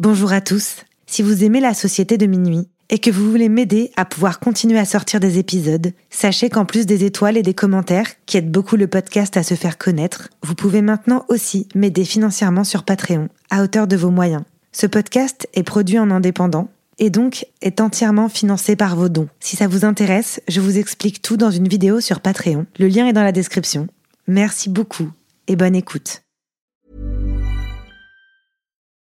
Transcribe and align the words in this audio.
Bonjour 0.00 0.32
à 0.32 0.40
tous. 0.40 0.78
Si 1.06 1.22
vous 1.22 1.44
aimez 1.44 1.60
la 1.60 1.72
société 1.72 2.18
de 2.18 2.26
minuit 2.26 2.66
et 2.90 2.98
que 2.98 3.12
vous 3.12 3.30
voulez 3.30 3.48
m'aider 3.48 3.92
à 3.96 4.04
pouvoir 4.04 4.40
continuer 4.40 4.80
à 4.80 4.84
sortir 4.84 5.20
des 5.20 5.38
épisodes, 5.38 5.92
sachez 6.10 6.50
qu'en 6.50 6.64
plus 6.64 6.84
des 6.84 7.04
étoiles 7.04 7.36
et 7.36 7.44
des 7.44 7.54
commentaires 7.54 8.08
qui 8.26 8.36
aident 8.36 8.50
beaucoup 8.50 8.74
le 8.74 8.88
podcast 8.88 9.36
à 9.36 9.44
se 9.44 9.54
faire 9.54 9.78
connaître, 9.78 10.30
vous 10.42 10.56
pouvez 10.56 10.82
maintenant 10.82 11.24
aussi 11.28 11.68
m'aider 11.76 12.04
financièrement 12.04 12.64
sur 12.64 12.82
Patreon, 12.82 13.28
à 13.50 13.62
hauteur 13.62 13.86
de 13.86 13.94
vos 13.94 14.10
moyens. 14.10 14.42
Ce 14.72 14.88
podcast 14.88 15.48
est 15.54 15.62
produit 15.62 16.00
en 16.00 16.10
indépendant 16.10 16.70
et 16.98 17.10
donc 17.10 17.46
est 17.62 17.80
entièrement 17.80 18.28
financé 18.28 18.74
par 18.74 18.96
vos 18.96 19.08
dons. 19.08 19.28
Si 19.38 19.54
ça 19.54 19.68
vous 19.68 19.84
intéresse, 19.84 20.40
je 20.48 20.60
vous 20.60 20.76
explique 20.76 21.22
tout 21.22 21.36
dans 21.36 21.52
une 21.52 21.68
vidéo 21.68 22.00
sur 22.00 22.18
Patreon. 22.18 22.66
Le 22.80 22.88
lien 22.88 23.06
est 23.06 23.12
dans 23.12 23.22
la 23.22 23.30
description. 23.30 23.86
Merci 24.26 24.70
beaucoup 24.70 25.12
et 25.46 25.54
bonne 25.54 25.76
écoute. 25.76 26.23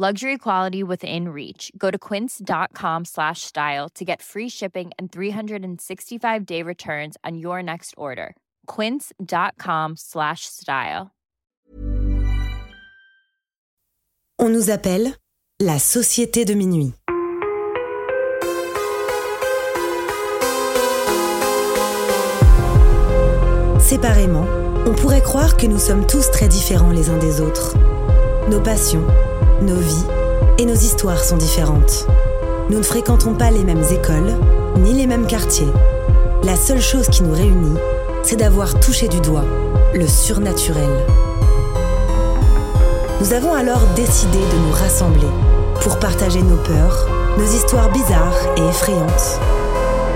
Luxury 0.00 0.38
quality 0.38 0.82
within 0.82 1.28
reach. 1.28 1.70
Go 1.76 1.90
to 1.90 1.98
quince.com 1.98 3.04
slash 3.04 3.42
style 3.42 3.90
to 3.90 4.02
get 4.02 4.22
free 4.22 4.48
shipping 4.48 4.92
and 4.98 5.12
365 5.12 6.46
day 6.46 6.62
returns 6.62 7.18
on 7.22 7.36
your 7.36 7.62
next 7.62 7.92
order. 7.98 8.34
Quince.com 8.66 9.96
slash 9.98 10.46
style. 10.46 11.10
On 14.38 14.48
nous 14.48 14.70
appelle 14.70 15.16
la 15.60 15.78
Société 15.78 16.46
de 16.46 16.54
Minuit. 16.54 16.94
Séparément, 23.80 24.46
on 24.86 24.94
pourrait 24.94 25.20
croire 25.20 25.58
que 25.58 25.66
nous 25.66 25.78
sommes 25.78 26.06
tous 26.06 26.30
très 26.30 26.48
différents 26.48 26.92
les 26.92 27.10
uns 27.10 27.18
des 27.18 27.42
autres. 27.42 27.76
Nos 28.48 28.60
passions, 28.60 29.04
nos 29.62 29.76
vies 29.76 30.06
et 30.58 30.64
nos 30.64 30.74
histoires 30.74 31.22
sont 31.22 31.36
différentes. 31.36 32.06
Nous 32.70 32.78
ne 32.78 32.82
fréquentons 32.82 33.34
pas 33.34 33.50
les 33.50 33.64
mêmes 33.64 33.84
écoles, 33.90 34.34
ni 34.78 34.92
les 34.92 35.06
mêmes 35.06 35.26
quartiers. 35.26 35.68
La 36.42 36.56
seule 36.56 36.80
chose 36.80 37.08
qui 37.08 37.22
nous 37.22 37.34
réunit, 37.34 37.76
c'est 38.22 38.36
d'avoir 38.36 38.80
touché 38.80 39.08
du 39.08 39.20
doigt 39.20 39.44
le 39.94 40.06
surnaturel. 40.06 40.88
Nous 43.20 43.32
avons 43.32 43.52
alors 43.52 43.82
décidé 43.94 44.38
de 44.38 44.66
nous 44.66 44.72
rassembler 44.72 45.28
pour 45.82 45.98
partager 45.98 46.42
nos 46.42 46.56
peurs, 46.56 47.08
nos 47.38 47.44
histoires 47.44 47.90
bizarres 47.92 48.38
et 48.56 48.62
effrayantes. 48.62 49.40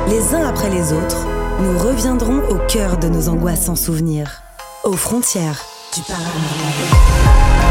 Les 0.08 0.34
uns 0.34 0.48
après 0.48 0.70
les 0.70 0.92
autres, 0.92 1.26
nous 1.60 1.78
reviendrons 1.78 2.40
au 2.48 2.58
cœur 2.68 2.96
de 2.96 3.08
nos 3.08 3.28
angoisses 3.28 3.66
sans 3.66 3.76
souvenirs, 3.76 4.42
aux 4.82 4.96
frontières 4.96 5.64
du 5.94 6.02
paranormal. 6.02 7.63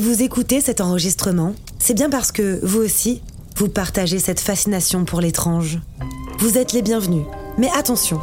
Si 0.00 0.06
vous 0.06 0.22
écoutez 0.22 0.62
cet 0.62 0.80
enregistrement, 0.80 1.54
c'est 1.78 1.92
bien 1.92 2.08
parce 2.08 2.32
que, 2.32 2.58
vous 2.62 2.78
aussi, 2.78 3.20
vous 3.56 3.68
partagez 3.68 4.18
cette 4.18 4.40
fascination 4.40 5.04
pour 5.04 5.20
l'étrange. 5.20 5.78
Vous 6.38 6.56
êtes 6.56 6.72
les 6.72 6.80
bienvenus. 6.80 7.26
Mais 7.58 7.68
attention, 7.76 8.18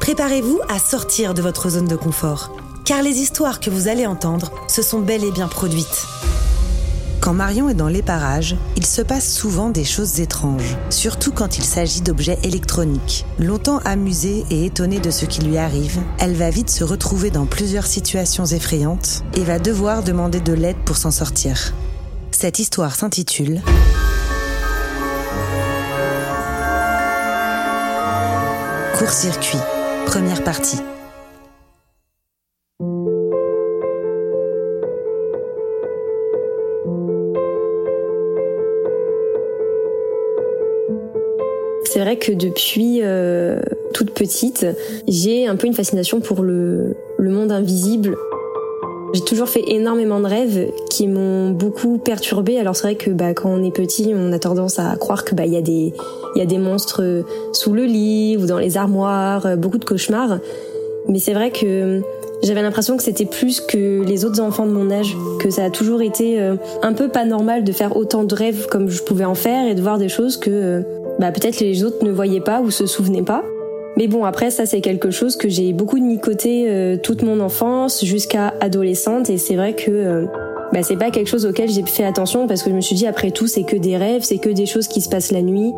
préparez-vous 0.00 0.60
à 0.68 0.78
sortir 0.78 1.32
de 1.32 1.40
votre 1.40 1.70
zone 1.70 1.88
de 1.88 1.96
confort, 1.96 2.54
car 2.84 3.00
les 3.00 3.20
histoires 3.20 3.60
que 3.60 3.70
vous 3.70 3.88
allez 3.88 4.04
entendre 4.06 4.52
se 4.68 4.82
sont 4.82 5.00
bel 5.00 5.24
et 5.24 5.30
bien 5.30 5.48
produites. 5.48 6.06
Quand 7.24 7.32
Marion 7.32 7.70
est 7.70 7.74
dans 7.74 7.88
les 7.88 8.02
parages, 8.02 8.54
il 8.76 8.84
se 8.84 9.00
passe 9.00 9.32
souvent 9.32 9.70
des 9.70 9.82
choses 9.82 10.20
étranges, 10.20 10.76
surtout 10.90 11.32
quand 11.32 11.56
il 11.56 11.64
s'agit 11.64 12.02
d'objets 12.02 12.38
électroniques. 12.42 13.24
Longtemps 13.38 13.78
amusée 13.86 14.44
et 14.50 14.66
étonnée 14.66 14.98
de 14.98 15.10
ce 15.10 15.24
qui 15.24 15.40
lui 15.40 15.56
arrive, 15.56 16.02
elle 16.18 16.34
va 16.34 16.50
vite 16.50 16.68
se 16.68 16.84
retrouver 16.84 17.30
dans 17.30 17.46
plusieurs 17.46 17.86
situations 17.86 18.44
effrayantes 18.44 19.24
et 19.32 19.42
va 19.42 19.58
devoir 19.58 20.02
demander 20.02 20.40
de 20.40 20.52
l'aide 20.52 20.76
pour 20.84 20.98
s'en 20.98 21.10
sortir. 21.10 21.72
Cette 22.30 22.58
histoire 22.58 22.94
s'intitule 22.94 23.62
Court-circuit, 28.98 29.60
première 30.04 30.44
partie. 30.44 30.76
Que 42.16 42.32
depuis 42.32 43.00
euh, 43.02 43.60
toute 43.92 44.10
petite, 44.10 44.66
j'ai 45.08 45.46
un 45.46 45.56
peu 45.56 45.66
une 45.66 45.74
fascination 45.74 46.20
pour 46.20 46.42
le, 46.42 46.96
monde 47.18 47.52
invisible. 47.52 48.16
J'ai 49.14 49.22
toujours 49.22 49.48
fait 49.48 49.62
énormément 49.68 50.20
de 50.20 50.26
rêves 50.26 50.70
qui 50.90 51.06
m'ont 51.08 51.50
beaucoup 51.50 51.98
perturbée. 51.98 52.58
Alors 52.58 52.76
c'est 52.76 52.82
vrai 52.82 52.94
que 52.96 53.10
bah, 53.10 53.32
quand 53.32 53.48
on 53.48 53.62
est 53.62 53.74
petit, 53.74 54.12
on 54.14 54.32
a 54.32 54.38
tendance 54.38 54.78
à 54.78 54.96
croire 54.96 55.24
que 55.24 55.34
bah 55.34 55.46
il 55.46 55.52
y 55.52 55.56
a 55.56 56.46
des 56.46 56.58
monstres 56.58 57.24
sous 57.52 57.72
le 57.72 57.84
lit 57.84 58.36
ou 58.36 58.46
dans 58.46 58.58
les 58.58 58.76
armoires, 58.76 59.56
beaucoup 59.56 59.78
de 59.78 59.84
cauchemars. 59.84 60.38
Mais 61.08 61.18
c'est 61.18 61.34
vrai 61.34 61.50
que 61.50 62.02
j'avais 62.44 62.62
l'impression 62.62 62.96
que 62.96 63.02
c'était 63.02 63.24
plus 63.24 63.60
que 63.60 64.02
les 64.04 64.24
autres 64.24 64.40
enfants 64.40 64.66
de 64.66 64.72
mon 64.72 64.90
âge, 64.90 65.16
que 65.40 65.50
ça 65.50 65.64
a 65.64 65.70
toujours 65.70 66.02
été 66.02 66.40
euh, 66.40 66.56
un 66.82 66.92
peu 66.92 67.08
pas 67.08 67.24
normal 67.24 67.64
de 67.64 67.72
faire 67.72 67.96
autant 67.96 68.24
de 68.24 68.34
rêves 68.34 68.66
comme 68.70 68.90
je 68.90 69.02
pouvais 69.02 69.24
en 69.24 69.34
faire 69.34 69.66
et 69.66 69.74
de 69.74 69.80
voir 69.80 69.98
des 69.98 70.08
choses 70.10 70.36
que 70.36 70.50
euh, 70.50 70.82
bah 71.18 71.32
peut-être 71.32 71.60
les 71.60 71.84
autres 71.84 72.04
ne 72.04 72.10
voyaient 72.10 72.40
pas 72.40 72.60
ou 72.60 72.70
se 72.70 72.86
souvenaient 72.86 73.22
pas. 73.22 73.44
Mais 73.96 74.08
bon, 74.08 74.24
après, 74.24 74.50
ça, 74.50 74.66
c'est 74.66 74.80
quelque 74.80 75.10
chose 75.10 75.36
que 75.36 75.48
j'ai 75.48 75.72
beaucoup 75.72 75.98
de 75.98 76.04
nicoté 76.04 76.66
euh, 76.68 76.96
toute 76.96 77.22
mon 77.22 77.38
enfance 77.40 78.04
jusqu'à 78.04 78.52
adolescente. 78.60 79.30
Et 79.30 79.38
c'est 79.38 79.54
vrai 79.54 79.74
que 79.74 79.90
euh, 79.90 80.26
bah, 80.72 80.82
c'est 80.82 80.96
pas 80.96 81.10
quelque 81.10 81.28
chose 81.28 81.46
auquel 81.46 81.70
j'ai 81.70 81.84
fait 81.84 82.04
attention 82.04 82.48
parce 82.48 82.62
que 82.62 82.70
je 82.70 82.74
me 82.74 82.80
suis 82.80 82.96
dit, 82.96 83.06
après 83.06 83.30
tout, 83.30 83.46
c'est 83.46 83.62
que 83.62 83.76
des 83.76 83.96
rêves, 83.96 84.22
c'est 84.22 84.38
que 84.38 84.48
des 84.48 84.66
choses 84.66 84.88
qui 84.88 85.00
se 85.00 85.08
passent 85.08 85.30
la 85.30 85.42
nuit. 85.42 85.72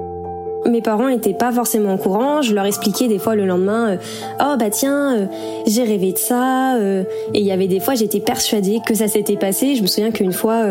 Mes 0.68 0.80
parents 0.80 1.08
étaient 1.08 1.34
pas 1.34 1.52
forcément 1.52 1.94
au 1.94 1.98
courant. 1.98 2.42
Je 2.42 2.54
leur 2.54 2.64
expliquais 2.64 3.08
des 3.08 3.18
fois 3.18 3.34
le 3.34 3.46
lendemain, 3.46 3.90
euh, 3.90 3.96
oh 4.40 4.56
bah 4.58 4.70
tiens, 4.70 5.16
euh, 5.16 5.26
j'ai 5.66 5.84
rêvé 5.84 6.12
de 6.12 6.18
ça. 6.18 6.76
euh, 6.76 7.04
et 7.34 7.40
il 7.40 7.46
y 7.46 7.52
avait 7.52 7.68
des 7.68 7.80
fois, 7.80 7.94
j'étais 7.94 8.20
persuadée 8.20 8.80
que 8.84 8.94
ça 8.94 9.08
s'était 9.08 9.36
passé. 9.36 9.76
Je 9.76 9.82
me 9.82 9.86
souviens 9.86 10.10
qu'une 10.10 10.32
fois, 10.32 10.64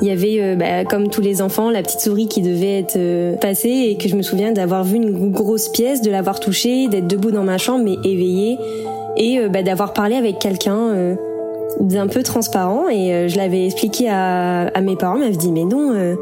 il 0.00 0.08
y 0.08 0.10
avait, 0.10 0.56
bah, 0.56 0.84
comme 0.84 1.08
tous 1.08 1.20
les 1.20 1.42
enfants, 1.42 1.70
la 1.70 1.82
petite 1.82 2.00
souris 2.00 2.28
qui 2.28 2.42
devait 2.42 2.78
être 2.80 3.38
passée 3.40 3.88
et 3.90 3.96
que 3.96 4.08
je 4.08 4.16
me 4.16 4.22
souviens 4.22 4.52
d'avoir 4.52 4.84
vu 4.84 4.96
une 4.96 5.30
grosse 5.30 5.68
pièce, 5.68 6.02
de 6.02 6.10
l'avoir 6.10 6.40
touchée, 6.40 6.88
d'être 6.88 7.06
debout 7.06 7.30
dans 7.30 7.44
ma 7.44 7.58
chambre 7.58 7.84
mais 7.84 7.96
éveillée 8.08 8.58
et 9.16 9.40
bah, 9.48 9.62
d'avoir 9.62 9.92
parlé 9.92 10.16
avec 10.16 10.38
quelqu'un 10.38 11.16
d'un 11.80 12.06
peu 12.06 12.22
transparent 12.22 12.88
et 12.88 13.28
je 13.28 13.36
l'avais 13.36 13.66
expliqué 13.66 14.08
à, 14.08 14.70
mes 14.82 14.96
parents, 14.96 15.18
m'avaient 15.18 15.36
dit 15.36 15.52
mais 15.52 15.64
non 15.64 16.16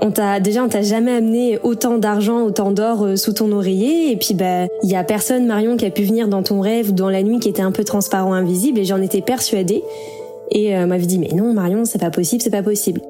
on 0.00 0.10
t'a 0.10 0.40
déjà 0.40 0.62
on 0.62 0.68
t'a 0.68 0.82
jamais 0.82 1.12
amené 1.12 1.58
autant 1.62 1.98
d'argent, 1.98 2.42
autant 2.42 2.70
d'or 2.70 3.04
euh, 3.04 3.16
sous 3.16 3.32
ton 3.32 3.50
oreiller 3.52 4.12
et 4.12 4.16
puis 4.16 4.34
bah 4.34 4.66
il 4.82 4.90
y 4.90 4.96
a 4.96 5.04
personne 5.04 5.46
Marion 5.46 5.76
qui 5.76 5.86
a 5.86 5.90
pu 5.90 6.02
venir 6.02 6.28
dans 6.28 6.42
ton 6.42 6.60
rêve 6.60 6.94
dans 6.94 7.10
la 7.10 7.22
nuit 7.22 7.38
qui 7.40 7.48
était 7.48 7.62
un 7.62 7.72
peu 7.72 7.84
transparent, 7.84 8.32
invisible 8.32 8.78
et 8.78 8.84
j'en 8.84 9.00
étais 9.00 9.22
persuadée 9.22 9.82
et 10.50 10.76
euh, 10.76 10.86
m'avait 10.86 11.06
dit 11.06 11.18
mais 11.18 11.30
non 11.34 11.52
Marion 11.52 11.84
c'est 11.84 11.98
pas 11.98 12.10
possible, 12.10 12.42
c'est 12.42 12.50
pas 12.50 12.62
possible. 12.62 13.00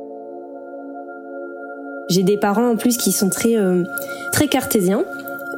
J'ai 2.08 2.22
des 2.22 2.38
parents 2.38 2.70
en 2.70 2.76
plus 2.76 2.96
qui 2.96 3.12
sont 3.12 3.28
très 3.28 3.56
euh, 3.56 3.84
très 4.32 4.48
cartésiens, 4.48 5.04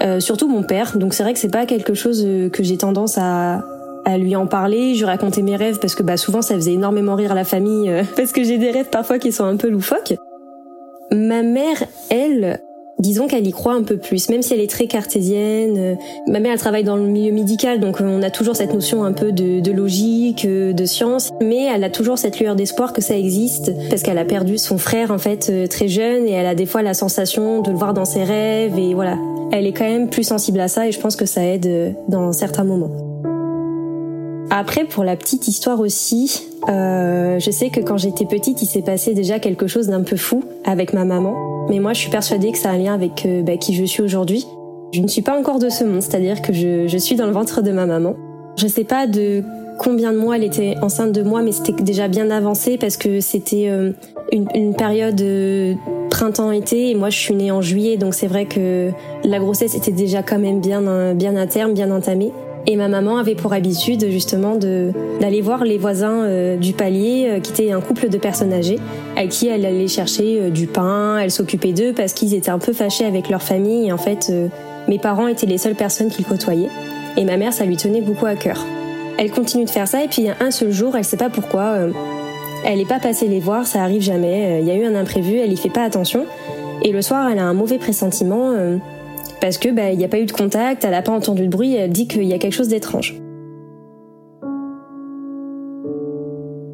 euh, 0.02 0.18
surtout 0.18 0.48
mon 0.48 0.64
père. 0.64 0.98
Donc 0.98 1.14
c'est 1.14 1.22
vrai 1.22 1.32
que 1.32 1.38
c'est 1.38 1.48
pas 1.48 1.64
quelque 1.64 1.94
chose 1.94 2.26
que 2.52 2.62
j'ai 2.62 2.76
tendance 2.76 3.18
à 3.18 3.64
à 4.06 4.16
lui 4.16 4.34
en 4.34 4.46
parler, 4.46 4.94
je 4.94 5.04
racontais 5.04 5.42
mes 5.42 5.56
rêves 5.56 5.78
parce 5.78 5.94
que 5.94 6.02
bah 6.02 6.16
souvent 6.16 6.40
ça 6.40 6.54
faisait 6.54 6.72
énormément 6.72 7.14
rire 7.14 7.34
la 7.34 7.44
famille 7.44 7.92
parce 8.16 8.32
que 8.32 8.42
j'ai 8.42 8.56
des 8.58 8.70
rêves 8.70 8.88
parfois 8.90 9.18
qui 9.18 9.30
sont 9.30 9.44
un 9.44 9.56
peu 9.56 9.68
loufoques. 9.68 10.14
Ma 11.12 11.42
mère, 11.42 11.84
elle, 12.10 12.60
disons 13.00 13.26
qu'elle 13.26 13.46
y 13.46 13.50
croit 13.50 13.72
un 13.72 13.82
peu 13.82 13.96
plus, 13.96 14.28
même 14.28 14.42
si 14.42 14.54
elle 14.54 14.60
est 14.60 14.70
très 14.70 14.86
cartésienne. 14.86 15.96
Ma 16.28 16.38
mère, 16.38 16.52
elle 16.52 16.58
travaille 16.58 16.84
dans 16.84 16.96
le 16.96 17.02
milieu 17.02 17.32
médical, 17.32 17.80
donc 17.80 18.00
on 18.00 18.22
a 18.22 18.30
toujours 18.30 18.54
cette 18.54 18.72
notion 18.72 19.02
un 19.02 19.12
peu 19.12 19.32
de, 19.32 19.72
logique, 19.72 20.46
de 20.46 20.84
science, 20.84 21.30
mais 21.40 21.64
elle 21.64 21.82
a 21.82 21.90
toujours 21.90 22.18
cette 22.18 22.38
lueur 22.38 22.54
d'espoir 22.54 22.92
que 22.92 23.02
ça 23.02 23.16
existe, 23.16 23.72
parce 23.88 24.02
qu'elle 24.02 24.18
a 24.18 24.24
perdu 24.24 24.58
son 24.58 24.78
frère 24.78 25.10
en 25.10 25.18
fait 25.18 25.48
euh, 25.50 25.66
très 25.66 25.88
jeune, 25.88 26.28
et 26.28 26.32
elle 26.32 26.46
a 26.46 26.54
des 26.54 26.66
fois 26.66 26.82
la 26.82 26.94
sensation 26.94 27.60
de 27.60 27.70
le 27.70 27.76
voir 27.76 27.94
dans 27.94 28.04
ses 28.04 28.22
rêves, 28.22 28.78
et 28.78 28.94
voilà. 28.94 29.16
Elle 29.52 29.66
est 29.66 29.72
quand 29.72 29.88
même 29.88 30.08
plus 30.08 30.24
sensible 30.24 30.60
à 30.60 30.68
ça, 30.68 30.86
et 30.86 30.92
je 30.92 31.00
pense 31.00 31.16
que 31.16 31.26
ça 31.26 31.44
aide 31.44 31.66
euh, 31.66 31.90
dans 32.08 32.32
certains 32.32 32.64
moments. 32.64 33.09
Après, 34.50 34.84
pour 34.84 35.04
la 35.04 35.14
petite 35.14 35.46
histoire 35.46 35.78
aussi, 35.78 36.42
euh, 36.68 37.38
je 37.38 37.50
sais 37.52 37.70
que 37.70 37.78
quand 37.78 37.96
j'étais 37.96 38.26
petite, 38.26 38.60
il 38.62 38.66
s'est 38.66 38.82
passé 38.82 39.14
déjà 39.14 39.38
quelque 39.38 39.68
chose 39.68 39.86
d'un 39.86 40.02
peu 40.02 40.16
fou 40.16 40.42
avec 40.64 40.92
ma 40.92 41.04
maman. 41.04 41.36
Mais 41.68 41.78
moi, 41.78 41.92
je 41.92 42.00
suis 42.00 42.10
persuadée 42.10 42.50
que 42.50 42.58
ça 42.58 42.70
a 42.70 42.72
un 42.72 42.78
lien 42.78 42.92
avec 42.92 43.24
euh, 43.26 43.42
bah, 43.42 43.56
qui 43.56 43.74
je 43.74 43.84
suis 43.84 44.02
aujourd'hui. 44.02 44.44
Je 44.92 45.00
ne 45.02 45.06
suis 45.06 45.22
pas 45.22 45.38
encore 45.38 45.60
de 45.60 45.68
ce 45.68 45.84
monde, 45.84 46.02
c'est-à-dire 46.02 46.42
que 46.42 46.52
je, 46.52 46.88
je, 46.88 46.98
suis 46.98 47.14
dans 47.14 47.26
le 47.26 47.32
ventre 47.32 47.62
de 47.62 47.70
ma 47.70 47.86
maman. 47.86 48.16
Je 48.56 48.66
sais 48.66 48.82
pas 48.82 49.06
de 49.06 49.44
combien 49.78 50.12
de 50.12 50.18
mois 50.18 50.34
elle 50.34 50.42
était 50.42 50.74
enceinte 50.82 51.12
de 51.12 51.22
moi, 51.22 51.42
mais 51.42 51.52
c'était 51.52 51.84
déjà 51.84 52.08
bien 52.08 52.28
avancé 52.28 52.76
parce 52.76 52.96
que 52.96 53.20
c'était 53.20 53.68
euh, 53.68 53.92
une, 54.32 54.48
une, 54.56 54.74
période 54.74 55.20
euh, 55.20 55.74
printemps-été 56.10 56.90
et 56.90 56.94
moi 56.96 57.08
je 57.08 57.18
suis 57.18 57.36
née 57.36 57.52
en 57.52 57.62
juillet, 57.62 57.96
donc 57.96 58.14
c'est 58.14 58.26
vrai 58.26 58.46
que 58.46 58.90
la 59.22 59.38
grossesse 59.38 59.76
était 59.76 59.92
déjà 59.92 60.24
quand 60.24 60.40
même 60.40 60.60
bien, 60.60 61.14
bien 61.14 61.36
à 61.36 61.46
terme, 61.46 61.72
bien 61.72 61.92
entamée. 61.92 62.32
Et 62.66 62.76
ma 62.76 62.88
maman 62.88 63.16
avait 63.16 63.34
pour 63.34 63.52
habitude 63.52 64.06
justement 64.10 64.56
d'aller 64.56 65.40
voir 65.40 65.64
les 65.64 65.78
voisins 65.78 66.24
euh, 66.24 66.56
du 66.56 66.72
palier 66.72 67.26
euh, 67.28 67.40
qui 67.40 67.52
étaient 67.52 67.72
un 67.72 67.80
couple 67.80 68.08
de 68.08 68.18
personnes 68.18 68.52
âgées 68.52 68.78
à 69.16 69.26
qui 69.26 69.48
elle 69.48 69.64
allait 69.64 69.88
chercher 69.88 70.40
euh, 70.40 70.50
du 70.50 70.66
pain, 70.66 71.18
elle 71.18 71.30
s'occupait 71.30 71.72
d'eux 71.72 71.92
parce 71.94 72.12
qu'ils 72.12 72.34
étaient 72.34 72.50
un 72.50 72.58
peu 72.58 72.72
fâchés 72.72 73.06
avec 73.06 73.28
leur 73.28 73.42
famille. 73.42 73.88
Et 73.88 73.92
en 73.92 73.98
fait 73.98 74.32
mes 74.88 74.98
parents 74.98 75.26
étaient 75.28 75.46
les 75.46 75.58
seules 75.58 75.74
personnes 75.74 76.10
qu'ils 76.10 76.26
côtoyaient. 76.26 76.70
Et 77.16 77.24
ma 77.24 77.36
mère 77.36 77.52
ça 77.52 77.64
lui 77.64 77.76
tenait 77.76 78.02
beaucoup 78.02 78.26
à 78.26 78.34
cœur. 78.34 78.64
Elle 79.18 79.30
continue 79.30 79.64
de 79.64 79.70
faire 79.70 79.88
ça 79.88 80.04
et 80.04 80.08
puis 80.08 80.26
un 80.28 80.50
seul 80.50 80.70
jour, 80.70 80.96
elle 80.96 81.04
sait 81.04 81.16
pas 81.16 81.28
pourquoi, 81.28 81.76
elle 82.64 82.78
n'est 82.78 82.86
pas 82.86 82.98
passée 82.98 83.28
les 83.28 83.40
voir, 83.40 83.66
ça 83.66 83.82
arrive 83.82 84.00
jamais, 84.00 84.60
il 84.62 84.66
y 84.66 84.70
a 84.70 84.74
eu 84.74 84.84
un 84.84 84.94
imprévu, 84.94 85.38
elle 85.38 85.52
y 85.52 85.56
fait 85.56 85.68
pas 85.68 85.82
attention. 85.82 86.24
Et 86.82 86.92
le 86.92 87.02
soir 87.02 87.28
elle 87.30 87.38
a 87.38 87.44
un 87.44 87.52
mauvais 87.52 87.76
pressentiment 87.78 88.54
parce 89.40 89.58
que 89.58 89.68
bah, 89.68 89.90
il 89.90 89.98
n'y 89.98 90.04
a 90.04 90.08
pas 90.08 90.18
eu 90.18 90.26
de 90.26 90.32
contact, 90.32 90.84
elle 90.84 90.90
n'a 90.90 91.02
pas 91.02 91.12
entendu 91.12 91.46
de 91.46 91.50
bruit, 91.50 91.74
elle 91.74 91.90
dit 91.90 92.06
qu'il 92.06 92.24
y 92.24 92.32
a 92.32 92.38
quelque 92.38 92.54
chose 92.54 92.68
d'étrange. 92.68 93.20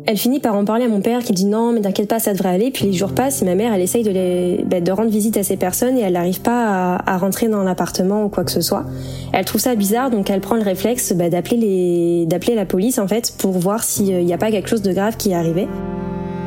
Elle 0.08 0.18
finit 0.18 0.38
par 0.38 0.54
en 0.54 0.64
parler 0.64 0.84
à 0.84 0.88
mon 0.88 1.00
père 1.00 1.24
qui 1.24 1.32
dit 1.32 1.46
non 1.46 1.72
mais 1.72 1.80
t'inquiète 1.80 2.08
pas 2.08 2.20
ça 2.20 2.32
devrait 2.32 2.50
aller 2.50 2.70
puis 2.70 2.84
les 2.86 2.92
jours 2.92 3.12
passent 3.12 3.42
et 3.42 3.44
ma 3.44 3.56
mère 3.56 3.72
elle 3.74 3.80
essaye 3.80 4.04
de, 4.04 4.62
bah, 4.62 4.80
de 4.80 4.92
rendre 4.92 5.10
visite 5.10 5.36
à 5.36 5.42
ces 5.42 5.56
personnes 5.56 5.98
et 5.98 6.02
elle 6.02 6.12
n'arrive 6.12 6.40
pas 6.42 6.94
à, 7.04 7.18
rentrer 7.18 7.48
dans 7.48 7.64
l'appartement 7.64 8.24
ou 8.24 8.28
quoi 8.28 8.44
que 8.44 8.52
ce 8.52 8.60
soit. 8.60 8.84
Elle 9.32 9.44
trouve 9.44 9.60
ça 9.60 9.74
bizarre 9.74 10.10
donc 10.10 10.30
elle 10.30 10.40
prend 10.40 10.54
le 10.54 10.62
réflexe 10.62 11.12
bah, 11.12 11.28
d'appeler 11.28 12.26
la 12.54 12.66
police 12.66 13.00
en 13.00 13.08
fait 13.08 13.34
pour 13.36 13.50
voir 13.50 13.82
s'il 13.82 14.24
n'y 14.24 14.32
a 14.32 14.38
pas 14.38 14.52
quelque 14.52 14.68
chose 14.68 14.82
de 14.82 14.92
grave 14.92 15.16
qui 15.16 15.32
est 15.32 15.34
arrivé. 15.34 15.66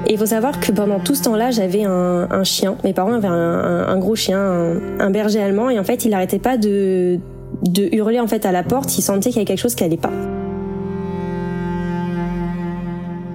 Et 0.10 0.14
il 0.14 0.18
faut 0.18 0.26
savoir 0.26 0.60
que 0.60 0.72
pendant 0.72 1.00
tout 1.00 1.14
ce 1.14 1.22
temps-là, 1.22 1.52
j'avais 1.52 1.84
un, 1.84 2.44
chien. 2.44 2.76
Mes 2.84 2.94
parents 2.94 3.14
avaient 3.14 3.28
un, 3.28 3.98
gros 4.00 4.16
chien, 4.16 4.40
un, 5.00 5.10
berger 5.12 5.40
allemand, 5.40 5.70
et 5.70 5.78
en 5.78 5.84
fait, 5.84 6.04
il 6.04 6.10
n'arrêtait 6.10 6.40
pas 6.40 6.58
de, 6.58 7.20
hurler 7.78 8.20
en 8.20 8.26
fait 8.26 8.44
à 8.48 8.52
la 8.52 8.64
porte. 8.64 8.98
Il 8.98 9.04
sentait 9.04 9.30
qu'il 9.30 9.36
y 9.36 9.40
avait 9.40 9.46
quelque 9.46 9.62
chose 9.62 9.76
qui 9.76 9.84
allait 9.84 9.98
pas. 9.98 10.12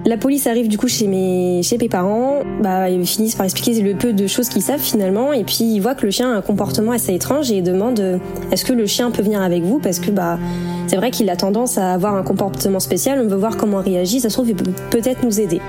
La 0.05 0.17
police 0.17 0.47
arrive 0.47 0.67
du 0.67 0.77
coup 0.77 0.89
chez 0.89 1.07
mes, 1.07 1.61
parents, 1.89 2.41
bah, 2.61 2.89
ils 2.89 3.07
finissent 3.07 3.35
par 3.35 3.45
expliquer 3.45 3.81
le 3.81 3.95
peu 3.95 4.11
de 4.11 4.27
choses 4.27 4.49
qu'ils 4.49 4.61
savent 4.61 4.81
finalement, 4.81 5.31
et 5.31 5.45
puis 5.45 5.63
ils 5.63 5.79
voient 5.79 5.95
que 5.95 6.05
le 6.05 6.11
chien 6.11 6.33
a 6.33 6.35
un 6.35 6.41
comportement 6.41 6.91
assez 6.91 7.13
étrange 7.13 7.51
et 7.51 7.61
demandent 7.61 8.19
est-ce 8.51 8.65
que 8.65 8.73
le 8.73 8.85
chien 8.85 9.11
peut 9.11 9.23
venir 9.23 9.41
avec 9.41 9.63
vous? 9.63 9.79
Parce 9.79 9.99
que 9.99 10.11
bah 10.11 10.37
c'est 10.87 10.97
vrai 10.97 11.09
qu'il 11.09 11.29
a 11.29 11.37
tendance 11.37 11.77
à 11.77 11.93
avoir 11.93 12.15
un 12.15 12.23
comportement 12.23 12.81
spécial, 12.81 13.19
on 13.23 13.27
veut 13.27 13.37
voir 13.37 13.57
comment 13.57 13.81
il 13.81 13.93
réagit, 13.93 14.19
ça 14.19 14.29
se 14.29 14.35
trouve 14.35 14.49
il 14.49 14.55
peut 14.55 14.71
peut-être 14.91 15.23
nous 15.23 15.39
aider. 15.39 15.59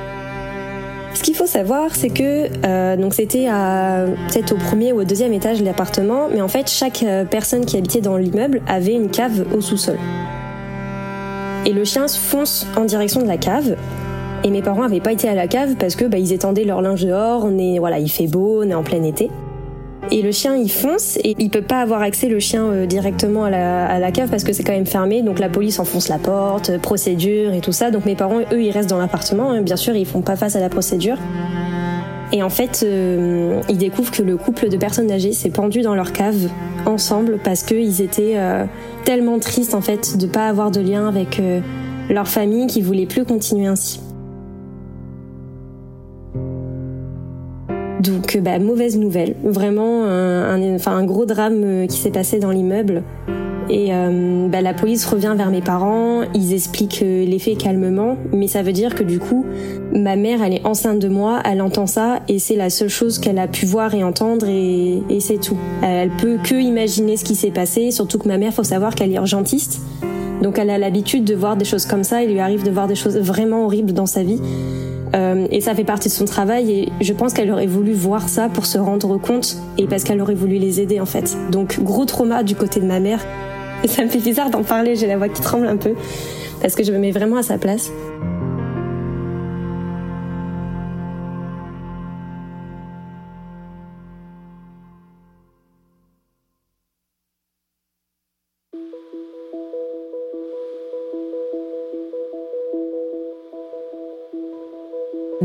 Ce 1.17 1.23
qu'il 1.23 1.35
faut 1.35 1.47
savoir, 1.47 1.95
c'est 1.95 2.11
que 2.11 2.49
euh, 2.67 2.95
donc 2.99 3.15
c'était 3.15 3.47
peut-être 3.47 4.53
au 4.53 4.59
premier 4.59 4.93
ou 4.93 5.01
au 5.01 5.05
deuxième 5.05 5.33
étage 5.33 5.59
de 5.61 5.65
l'appartement, 5.65 6.29
mais 6.31 6.43
en 6.43 6.49
fait 6.49 6.71
chaque 6.71 7.03
euh, 7.03 7.25
personne 7.25 7.65
qui 7.65 7.79
habitait 7.79 8.03
dans 8.03 8.19
l'immeuble 8.19 8.61
avait 8.67 8.93
une 8.93 9.09
cave 9.09 9.47
au 9.57 9.63
sous-sol. 9.63 9.97
Et 11.65 11.73
le 11.73 11.85
chien 11.85 12.07
fonce 12.07 12.67
en 12.77 12.85
direction 12.85 13.23
de 13.23 13.27
la 13.27 13.39
cave. 13.39 13.77
Et 14.45 14.51
mes 14.51 14.61
parents 14.61 14.83
n'avaient 14.83 15.01
pas 15.01 15.13
été 15.13 15.27
à 15.27 15.35
la 15.35 15.49
cave 15.49 15.77
parce 15.81 15.97
que 15.97 16.05
bah, 16.05 16.19
ils 16.19 16.35
étendaient 16.35 16.65
leur 16.65 16.83
linge 16.83 17.07
dehors. 17.07 17.47
On 17.47 17.57
est 17.57 17.79
voilà, 17.79 17.99
il 17.99 18.11
fait 18.11 18.27
beau, 18.27 18.63
on 18.63 18.69
est 18.69 18.75
en 18.75 18.83
plein 18.83 19.03
été. 19.03 19.31
Et 20.11 20.23
le 20.23 20.31
chien, 20.31 20.57
il 20.57 20.71
fonce 20.71 21.19
et 21.25 21.35
il 21.39 21.51
peut 21.51 21.63
pas 21.63 21.81
avoir 21.81 22.03
accès 22.03 22.29
le 22.29 22.39
chien 22.39 22.65
euh, 22.65 22.87
directement 22.87 23.45
à 23.45 23.51
la, 23.51 23.87
à 23.87 23.99
la, 23.99 24.13
cave 24.13 24.31
parce 24.31 24.45
que 24.45 24.53
c'est 24.53 24.63
quand 24.63 24.73
même 24.73 24.87
fermé. 24.87 25.23
Donc 25.23 25.39
la 25.39 25.49
police 25.49 25.79
enfonce 25.79 26.09
la 26.09 26.19
porte, 26.19 26.71
euh, 26.71 26.79
procédure 26.79 27.53
et 27.53 27.61
tout 27.61 27.73
ça. 27.73 27.91
Donc 27.91 28.05
mes 28.05 28.15
parents, 28.15 28.41
eux, 28.53 28.63
ils 28.63 28.71
restent 28.71 28.91
dans 28.91 28.99
l'appartement. 28.99 29.51
Hein. 29.51 29.63
Bien 29.63 29.77
sûr, 29.77 29.97
ils 29.97 30.07
font 30.07 30.23
pas 30.23 30.37
face 30.37 30.55
à 30.55 30.61
la 30.61 30.69
procédure. 30.69 31.17
Et 32.33 32.43
en 32.43 32.51
fait, 32.51 32.85
euh, 32.85 33.61
ils 33.69 33.79
découvrent 33.79 34.11
que 34.11 34.23
le 34.23 34.37
couple 34.37 34.69
de 34.69 34.77
personnes 34.77 35.11
âgées 35.11 35.33
s'est 35.33 35.51
pendu 35.51 35.83
dans 35.83 35.95
leur 35.95 36.13
cave 36.13 36.51
ensemble 36.85 37.39
parce 37.43 37.63
qu'ils 37.63 38.01
étaient 38.01 38.37
tellement 39.05 39.39
tristes 39.39 39.75
en 39.75 39.81
fait 39.81 40.17
de 40.17 40.27
pas 40.27 40.49
avoir 40.49 40.71
de 40.71 40.81
lien 40.81 41.09
avec 41.09 41.41
leur 42.09 42.29
famille 42.29 42.67
qu'ils 42.67 42.85
voulaient 42.85 43.07
plus 43.07 43.25
continuer 43.25 43.67
ainsi. 43.67 44.01
Donc, 48.07 48.39
bah, 48.43 48.59
mauvaise 48.59 48.97
nouvelle. 48.99 49.35
Vraiment, 49.43 50.05
un, 50.05 50.75
enfin, 50.75 50.97
un 50.97 51.05
gros 51.05 51.27
drame 51.27 51.63
euh, 51.65 51.87
qui 51.87 51.99
s'est 51.99 52.11
passé 52.11 52.39
dans 52.39 52.51
l'immeuble. 52.51 53.03
Et 53.69 53.89
euh, 53.91 54.49
bah, 54.49 54.61
la 54.61 54.75
police 54.75 55.05
revient 55.07 55.35
vers 55.37 55.51
mes 55.51 55.61
parents, 55.61 56.23
ils 56.35 56.55
expliquent 56.55 57.03
euh, 57.03 57.25
les 57.25 57.39
faits 57.39 57.59
calmement, 57.59 58.17
mais 58.33 58.47
ça 58.47 58.63
veut 58.63 58.73
dire 58.73 58.95
que 58.95 59.03
du 59.03 59.19
coup, 59.19 59.45
ma 59.93 60.15
mère, 60.15 60.43
elle 60.43 60.55
est 60.55 60.65
enceinte 60.65 61.01
de 61.01 61.09
moi, 61.09 61.41
elle 61.45 61.61
entend 61.61 61.87
ça, 61.87 62.21
et 62.29 62.39
c'est 62.39 62.55
la 62.55 62.71
seule 62.71 62.89
chose 62.89 63.19
qu'elle 63.19 63.39
a 63.41 63.49
pu 63.49 63.67
voir 63.67 63.93
et 63.95 64.05
entendre, 64.05 64.47
et, 64.49 65.03
et 65.11 65.19
c'est 65.19 65.39
tout. 65.39 65.59
Elle 65.83 66.11
peut 66.11 66.39
que 66.43 66.55
imaginer 66.55 67.17
ce 67.17 67.25
qui 67.25 67.35
s'est 67.35 67.51
passé, 67.51 67.91
surtout 67.91 68.19
que 68.19 68.29
ma 68.29 68.39
mère, 68.39 68.55
faut 68.55 68.63
savoir 68.63 68.95
qu'elle 68.95 69.11
est 69.11 69.17
urgentiste, 69.17 69.81
donc 70.43 70.59
elle 70.59 70.71
a 70.71 70.79
l'habitude 70.79 71.25
de 71.25 71.35
voir 71.35 71.57
des 71.57 71.65
choses 71.65 71.87
comme 71.87 72.05
ça, 72.05 72.23
il 72.23 72.31
lui 72.31 72.41
arrive 72.41 72.63
de 72.63 72.71
voir 72.71 72.87
des 72.87 72.95
choses 72.95 73.17
vraiment 73.19 73.65
horribles 73.65 73.93
dans 73.93 74.07
sa 74.07 74.23
vie. 74.23 74.41
Euh, 75.15 75.47
et 75.51 75.61
ça 75.61 75.75
fait 75.75 75.85
partie 75.85 76.09
de 76.09 76.13
son 76.13 76.25
travail 76.25 76.71
et 76.73 76.89
je 77.01 77.13
pense 77.13 77.33
qu'elle 77.33 77.51
aurait 77.51 77.67
voulu 77.67 77.93
voir 77.93 78.29
ça 78.29 78.49
pour 78.49 78.67
se 78.67 78.77
rendre 78.77 79.19
compte 79.19 79.57
et 79.79 79.87
parce 79.87 80.03
qu'elle 80.03 80.21
aurait 80.21 80.35
voulu 80.35 80.59
les 80.59 80.81
aider 80.81 81.01
en 81.01 81.07
fait. 81.07 81.37
Donc 81.51 81.81
gros 81.81 82.05
trauma 82.05 82.43
du 82.43 82.55
côté 82.55 82.81
de 82.81 82.87
ma 82.87 83.01
mère. 83.01 83.25
Et 83.85 83.89
ça 83.89 84.03
me 84.03 84.09
fait 84.09 84.19
bizarre 84.19 84.51
d'en 84.51 84.63
parler, 84.63 84.97
j'ai 84.97 85.07
la 85.07 85.17
voix 85.17 85.29
qui 85.29 85.41
tremble 85.41 85.69
un 85.69 85.77
peu 85.77 85.95
parce 86.61 86.75
que 86.75 86.83
je 86.83 86.93
me 86.93 86.99
mets 86.99 87.13
vraiment 87.13 87.37
à 87.37 87.43
sa 87.43 87.59
place. 87.59 87.91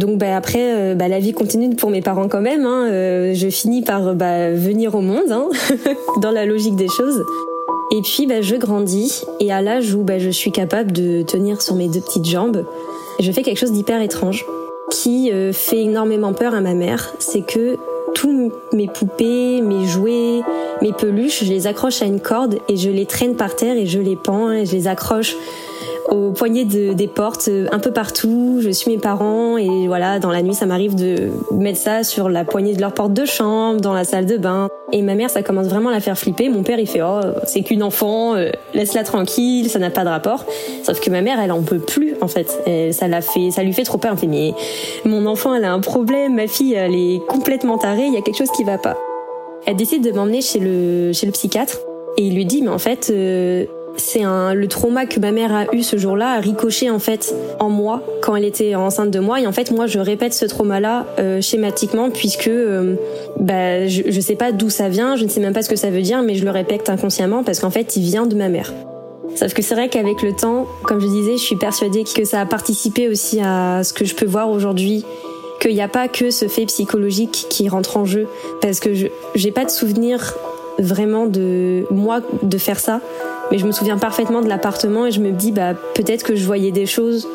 Donc 0.02 0.18
bah, 0.18 0.36
après, 0.36 0.74
euh, 0.74 0.96
bah, 0.96 1.08
la 1.08 1.20
vie 1.20 1.32
continue 1.32 1.76
pour 1.76 1.92
mes 1.92 2.02
parents 2.02 2.28
quand 2.28 2.42
même. 2.42 2.66
Hein. 2.66 2.90
Euh, 2.90 3.34
je 3.36 3.50
finis 3.50 3.84
par 3.84 4.16
bah, 4.16 4.52
venir 4.52 4.96
au 4.96 5.02
monde, 5.02 5.32
hein, 5.32 5.48
dans 6.22 6.32
la 6.32 6.46
logique 6.46 6.76
des 6.76 6.88
choses. 6.88 7.24
Et 7.92 8.02
puis 8.02 8.26
bah, 8.26 8.42
je 8.42 8.56
grandis 8.56 9.24
et 9.40 9.52
à 9.52 9.62
l'âge 9.62 9.94
où 9.94 10.02
bah, 10.02 10.18
je 10.18 10.30
suis 10.30 10.52
capable 10.52 10.92
de 10.92 11.22
tenir 11.22 11.62
sur 11.62 11.76
mes 11.76 11.88
deux 11.88 12.02
petites 12.02 12.26
jambes, 12.26 12.66
je 13.20 13.32
fais 13.32 13.44
quelque 13.44 13.60
chose 13.60 13.74
d'hyper 13.74 14.02
étrange 14.02 14.44
qui 14.90 15.32
euh, 15.32 15.54
fait 15.54 15.84
énormément 15.84 16.34
peur 16.34 16.56
à 16.56 16.62
ma 16.62 16.74
mère. 16.74 17.14
C'est 17.20 17.46
que 17.46 17.78
tous 18.16 18.52
mes 18.74 18.88
poupées, 18.88 19.62
mes 19.62 19.86
jouets, 19.86 20.42
mes 20.82 20.94
peluches, 20.94 21.44
je 21.44 21.50
les 21.50 21.68
accroche 21.68 22.02
à 22.02 22.06
une 22.06 22.20
corde 22.20 22.58
et 22.68 22.76
je 22.76 22.90
les 22.90 23.06
traîne 23.06 23.36
par 23.36 23.56
terre 23.56 23.78
et 23.78 23.86
je 23.86 24.00
les 24.00 24.16
pends 24.16 24.52
et 24.52 24.66
je 24.66 24.72
les 24.72 24.88
accroche 24.88 25.36
au 26.12 26.32
poignet 26.32 26.66
de, 26.66 26.94
des 26.94 27.08
portes, 27.08 27.48
euh, 27.48 27.68
un 27.72 27.80
peu 27.80 27.92
partout. 27.92 28.60
Je 28.62 28.70
suis 28.70 28.92
mes 28.92 28.98
parents 28.98 29.58
et 29.58 29.88
voilà, 29.88 30.20
dans 30.20 30.30
la 30.30 30.42
nuit, 30.42 30.54
ça 30.54 30.66
m'arrive 30.66 30.94
de 30.94 31.30
mettre 31.52 31.80
ça 31.80 32.04
sur 32.04 32.30
la 32.30 32.44
poignée 32.44 32.76
de 32.76 32.82
leur 32.82 32.94
porte 32.94 33.14
de 33.14 33.26
chambre, 33.26 33.80
dans 33.80 33.94
la 33.94 34.04
salle 34.04 34.26
de 34.26 34.38
bain. 34.38 34.68
Et 34.92 35.02
ma 35.02 35.16
mère, 35.16 35.30
ça 35.30 35.42
commence 35.42 35.68
vraiment 35.68 35.90
à 35.90 35.94
la 35.94 36.02
faire 36.02 36.18
flipper. 36.18 36.50
Mon 36.50 36.64
père, 36.64 36.80
il 36.80 36.88
fait 36.88 37.02
oh, 37.02 37.22
c'est 37.46 37.62
qu'une 37.62 37.82
enfant, 37.82 38.36
euh, 38.36 38.50
laisse-la 38.74 39.04
tranquille, 39.04 39.70
ça 39.70 39.80
n'a 39.80 39.90
pas 39.90 40.04
de 40.04 40.10
rapport. 40.10 40.46
Sauf 40.84 41.00
que 41.00 41.10
ma 41.10 41.22
mère, 41.22 41.40
elle 41.40 41.54
en 41.54 41.62
peut 41.62 41.80
plus 41.80 42.16
en 42.22 42.28
fait. 42.28 42.62
ça 42.92 43.08
l'a 43.08 43.22
fait, 43.22 43.52
ça 43.52 43.64
lui 43.64 43.74
fait 43.74 43.84
trop 43.84 43.98
peur. 43.98 44.12
Elle 44.12 44.18
fait 44.18 44.28
mais 44.28 44.54
mon 45.06 45.26
enfant, 45.26 45.56
elle 45.56 45.66
a 45.66 45.72
un 45.72 45.80
problème, 45.80 46.36
ma 46.36 46.48
fille, 46.48 46.74
elle 46.74 46.94
est 46.94 47.22
complètement 47.28 47.78
tarée. 47.78 48.06
Il 48.06 48.14
y 48.14 48.18
a 48.18 48.22
quelque 48.22 48.38
chose 48.38 48.52
qui 48.52 48.66
va 48.66 48.78
pas. 48.78 48.98
Elle 49.66 49.76
décide 49.76 50.04
de 50.04 50.12
m'emmener 50.12 50.42
chez 50.42 50.60
le 50.60 51.14
chez 51.14 51.26
le 51.26 51.32
psychiatre 51.32 51.80
et 52.18 52.24
il 52.24 52.36
lui 52.36 52.46
dit 52.46 52.62
mais 52.62 52.70
en 52.70 52.80
fait 52.80 53.10
euh, 53.10 53.66
c'est 53.98 54.22
le 54.24 54.66
trauma 54.68 55.06
que 55.06 55.20
ma 55.20 55.32
mère 55.32 55.54
a 55.54 55.74
eu 55.76 55.84
ce 55.84 55.98
jour-là 55.98 56.34
a 56.34 56.40
ricoché 56.40 56.90
en 56.90 57.00
fait 57.00 57.34
en 57.60 57.70
moi 57.70 58.02
quand 58.22 58.36
elle 58.36 58.46
était 58.46 58.76
enceinte 58.76 59.12
de 59.12 59.20
moi 59.20 59.40
et 59.40 59.48
en 59.48 59.52
fait 59.52 59.72
moi 59.72 59.88
je 59.88 60.00
répète 60.00 60.34
ce 60.34 60.46
trauma-là 60.46 61.06
euh, 61.20 61.42
schématiquement 61.42 62.10
puisque 62.10 62.48
euh, 62.48 62.96
bah 63.40 63.88
je, 63.88 64.04
je 64.08 64.22
sais 64.22 64.36
pas 64.36 64.52
d'où 64.52 64.70
ça 64.70 64.90
vient, 64.90 65.16
je 65.16 65.24
ne 65.24 65.30
sais 65.30 65.40
même 65.40 65.54
pas 65.54 65.62
ce 65.62 65.70
que 65.70 65.76
ça 65.76 65.90
veut 65.90 66.02
dire 66.02 66.22
mais 66.24 66.36
je 66.36 66.46
le 66.46 66.52
répète 66.52 66.90
inconsciemment 66.90 67.44
parce 67.44 67.60
qu'en 67.60 67.72
fait 67.72 67.96
il 67.96 68.04
vient 68.04 68.26
de 68.26 68.36
ma 68.36 68.50
mère. 68.50 68.74
Sauf 69.36 69.54
que 69.54 69.62
c'est 69.62 69.76
vrai 69.76 69.90
qu'avec 69.90 70.22
le 70.22 70.34
temps, 70.34 70.68
comme 70.84 71.00
je 71.00 71.08
disais, 71.08 71.38
je 71.38 71.44
suis 71.44 71.56
persuadée 71.56 72.04
que 72.04 72.26
ça 72.26 72.42
a 72.42 72.46
participé 72.46 73.08
aussi 73.08 73.40
à 73.42 73.82
ce 73.84 73.94
que 73.94 74.04
je 74.04 74.14
peux 74.14 74.26
voir 74.26 74.50
aujourd'hui 74.50 75.06
qu'il 75.62 75.74
n'y 75.74 75.82
a 75.82 75.88
pas 75.88 76.08
que 76.08 76.32
ce 76.32 76.48
fait 76.48 76.66
psychologique 76.66 77.46
qui 77.50 77.70
rentre 77.70 77.98
en 77.98 78.06
jeu 78.06 78.28
parce 78.62 78.80
que 78.80 78.94
je 78.94 79.08
j'ai 79.36 79.52
pas 79.52 79.64
de 79.64 79.70
souvenir 79.70 80.36
vraiment 80.80 81.26
de 81.28 81.86
moi 81.92 82.22
de 82.44 82.58
faire 82.58 82.80
ça 82.80 83.02
mais 83.52 83.58
je 83.58 83.66
me 83.66 83.72
souviens 83.72 83.98
parfaitement 83.98 84.42
de 84.42 84.48
l'appartement 84.48 85.06
et 85.06 85.12
je 85.12 85.20
me 85.20 85.32
dis 85.32 85.52
bah 85.52 85.74
peut-être 85.94 86.24
que 86.24 86.36
je 86.36 86.46
voyais 86.46 86.72
des 86.72 86.86
choses 86.86 87.28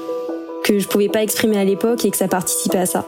que 0.65 0.79
je 0.79 0.89
pouvais 0.89 1.09
pas 1.09 1.23
exprimer 1.23 1.59
à 1.59 1.65
l'époque 1.65 2.05
et 2.05 2.11
que 2.11 2.17
ça 2.17 2.27
participait 2.27 2.79
à 2.79 2.87
ça. 2.87 3.05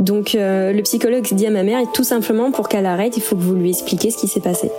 Donc 0.00 0.34
euh, 0.34 0.72
le 0.72 0.82
psychologue 0.82 1.22
dit 1.30 1.46
à 1.46 1.50
ma 1.50 1.62
mère 1.62 1.80
tout 1.92 2.04
simplement 2.04 2.50
pour 2.50 2.68
qu'elle 2.68 2.86
arrête, 2.86 3.16
il 3.18 3.22
faut 3.22 3.36
que 3.36 3.42
vous 3.42 3.54
lui 3.54 3.68
expliquiez 3.68 4.10
ce 4.10 4.16
qui 4.16 4.26
s'est 4.26 4.40
passé. 4.40 4.70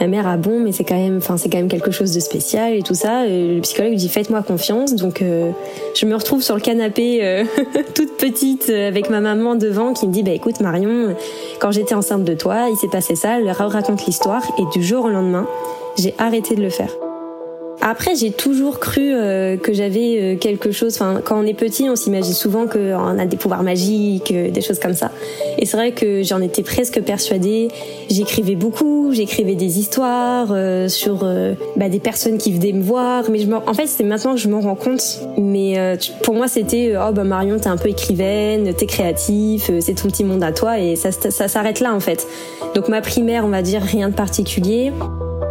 Ma 0.00 0.06
mère 0.06 0.26
a 0.26 0.36
bon, 0.36 0.60
mais 0.60 0.72
c'est 0.72 0.84
quand 0.84 0.96
même, 0.96 1.16
enfin 1.18 1.36
c'est 1.36 1.48
quand 1.48 1.58
même 1.58 1.68
quelque 1.68 1.90
chose 1.90 2.12
de 2.12 2.20
spécial 2.20 2.74
et 2.74 2.82
tout 2.82 2.94
ça. 2.94 3.26
Et 3.26 3.56
le 3.56 3.60
psychologue 3.62 3.94
dit 3.94 4.08
faites-moi 4.08 4.42
confiance. 4.42 4.94
Donc 4.94 5.22
euh, 5.22 5.50
je 5.94 6.06
me 6.06 6.14
retrouve 6.14 6.42
sur 6.42 6.54
le 6.54 6.60
canapé 6.60 7.20
euh, 7.22 7.44
toute 7.94 8.16
petite 8.16 8.70
avec 8.70 9.10
ma 9.10 9.20
maman 9.20 9.54
devant 9.54 9.92
qui 9.92 10.06
me 10.06 10.12
dit 10.12 10.22
bah 10.22 10.32
écoute 10.32 10.60
Marion, 10.60 11.16
quand 11.60 11.70
j'étais 11.72 11.94
enceinte 11.94 12.24
de 12.24 12.34
toi, 12.34 12.68
il 12.70 12.76
s'est 12.76 12.88
passé 12.88 13.16
ça. 13.16 13.38
Elle 13.38 13.50
raconte 13.50 14.06
l'histoire 14.06 14.42
et 14.58 14.78
du 14.78 14.84
jour 14.84 15.06
au 15.06 15.08
lendemain, 15.08 15.46
j'ai 15.98 16.14
arrêté 16.18 16.54
de 16.54 16.62
le 16.62 16.70
faire. 16.70 16.90
Après, 17.80 18.16
j'ai 18.16 18.32
toujours 18.32 18.80
cru 18.80 19.14
euh, 19.14 19.56
que 19.56 19.72
j'avais 19.72 20.18
euh, 20.18 20.36
quelque 20.36 20.72
chose. 20.72 20.94
Enfin, 20.96 21.20
quand 21.24 21.38
on 21.38 21.46
est 21.46 21.54
petit, 21.54 21.88
on 21.88 21.94
s'imagine 21.94 22.32
souvent 22.32 22.66
qu'on 22.66 23.18
a 23.18 23.26
des 23.26 23.36
pouvoirs 23.36 23.62
magiques, 23.62 24.32
euh, 24.32 24.50
des 24.50 24.60
choses 24.60 24.80
comme 24.80 24.94
ça. 24.94 25.12
Et 25.58 25.66
c'est 25.66 25.76
vrai 25.76 25.92
que 25.92 26.22
j'en 26.24 26.40
étais 26.40 26.62
presque 26.62 27.00
persuadée. 27.02 27.68
J'écrivais 28.10 28.56
beaucoup, 28.56 29.12
j'écrivais 29.12 29.54
des 29.54 29.78
histoires 29.78 30.48
sur 30.88 31.26
bah, 31.76 31.88
des 31.88 31.98
personnes 31.98 32.38
qui 32.38 32.52
venaient 32.52 32.72
me 32.72 32.82
voir. 32.82 33.24
Mais 33.30 33.38
je 33.38 33.46
me... 33.46 33.56
en 33.56 33.74
fait, 33.74 33.86
c'est 33.86 34.04
maintenant 34.04 34.34
que 34.34 34.40
je 34.40 34.48
m'en 34.48 34.60
rends 34.60 34.74
compte. 34.74 35.20
Mais 35.36 35.76
pour 36.22 36.34
moi, 36.34 36.48
c'était 36.48 36.94
oh 36.96 37.12
bah 37.12 37.24
Marion, 37.24 37.58
t'es 37.58 37.68
un 37.68 37.76
peu 37.76 37.88
écrivaine, 37.88 38.72
t'es 38.74 38.86
créatif, 38.86 39.70
c'est 39.80 39.94
ton 39.94 40.08
petit 40.08 40.24
monde 40.24 40.42
à 40.42 40.52
toi, 40.52 40.78
et 40.78 40.96
ça, 40.96 41.10
ça 41.12 41.48
s'arrête 41.48 41.80
là 41.80 41.92
en 41.92 42.00
fait. 42.00 42.26
Donc 42.74 42.88
ma 42.88 43.00
primaire, 43.00 43.44
on 43.44 43.48
va 43.48 43.62
dire 43.62 43.82
rien 43.82 44.08
de 44.08 44.14
particulier. 44.14 44.92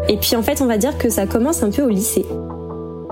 Et 0.10 0.18
puis 0.18 0.36
en 0.36 0.42
fait, 0.42 0.62
on 0.62 0.66
va 0.66 0.78
dire 0.78 0.98
que 0.98 1.10
ça 1.10 1.26
commence 1.26 1.64
un 1.64 1.70
peu 1.70 1.84
au 1.84 1.90
lycée. 1.90 2.26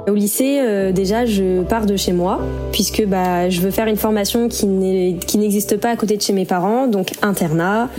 Au 0.08 0.14
lycée, 0.14 0.60
euh, 0.62 0.92
déjà, 0.92 1.26
je 1.26 1.64
pars 1.64 1.88
de 1.88 1.96
chez 1.96 2.14
moi, 2.14 2.40
puisque 2.72 3.04
bah, 3.08 3.50
je 3.50 3.60
veux 3.62 3.72
faire 3.72 3.88
une 3.88 3.98
formation 3.98 4.50
qui 4.50 4.68
n'existe 4.68 5.78
pas 5.78 5.90
à 5.90 5.96
côté 5.96 6.16
de 6.16 6.22
chez 6.22 6.34
mes 6.34 6.46
parents, 6.46 6.86
donc 6.88 7.14
internat, 7.24 7.90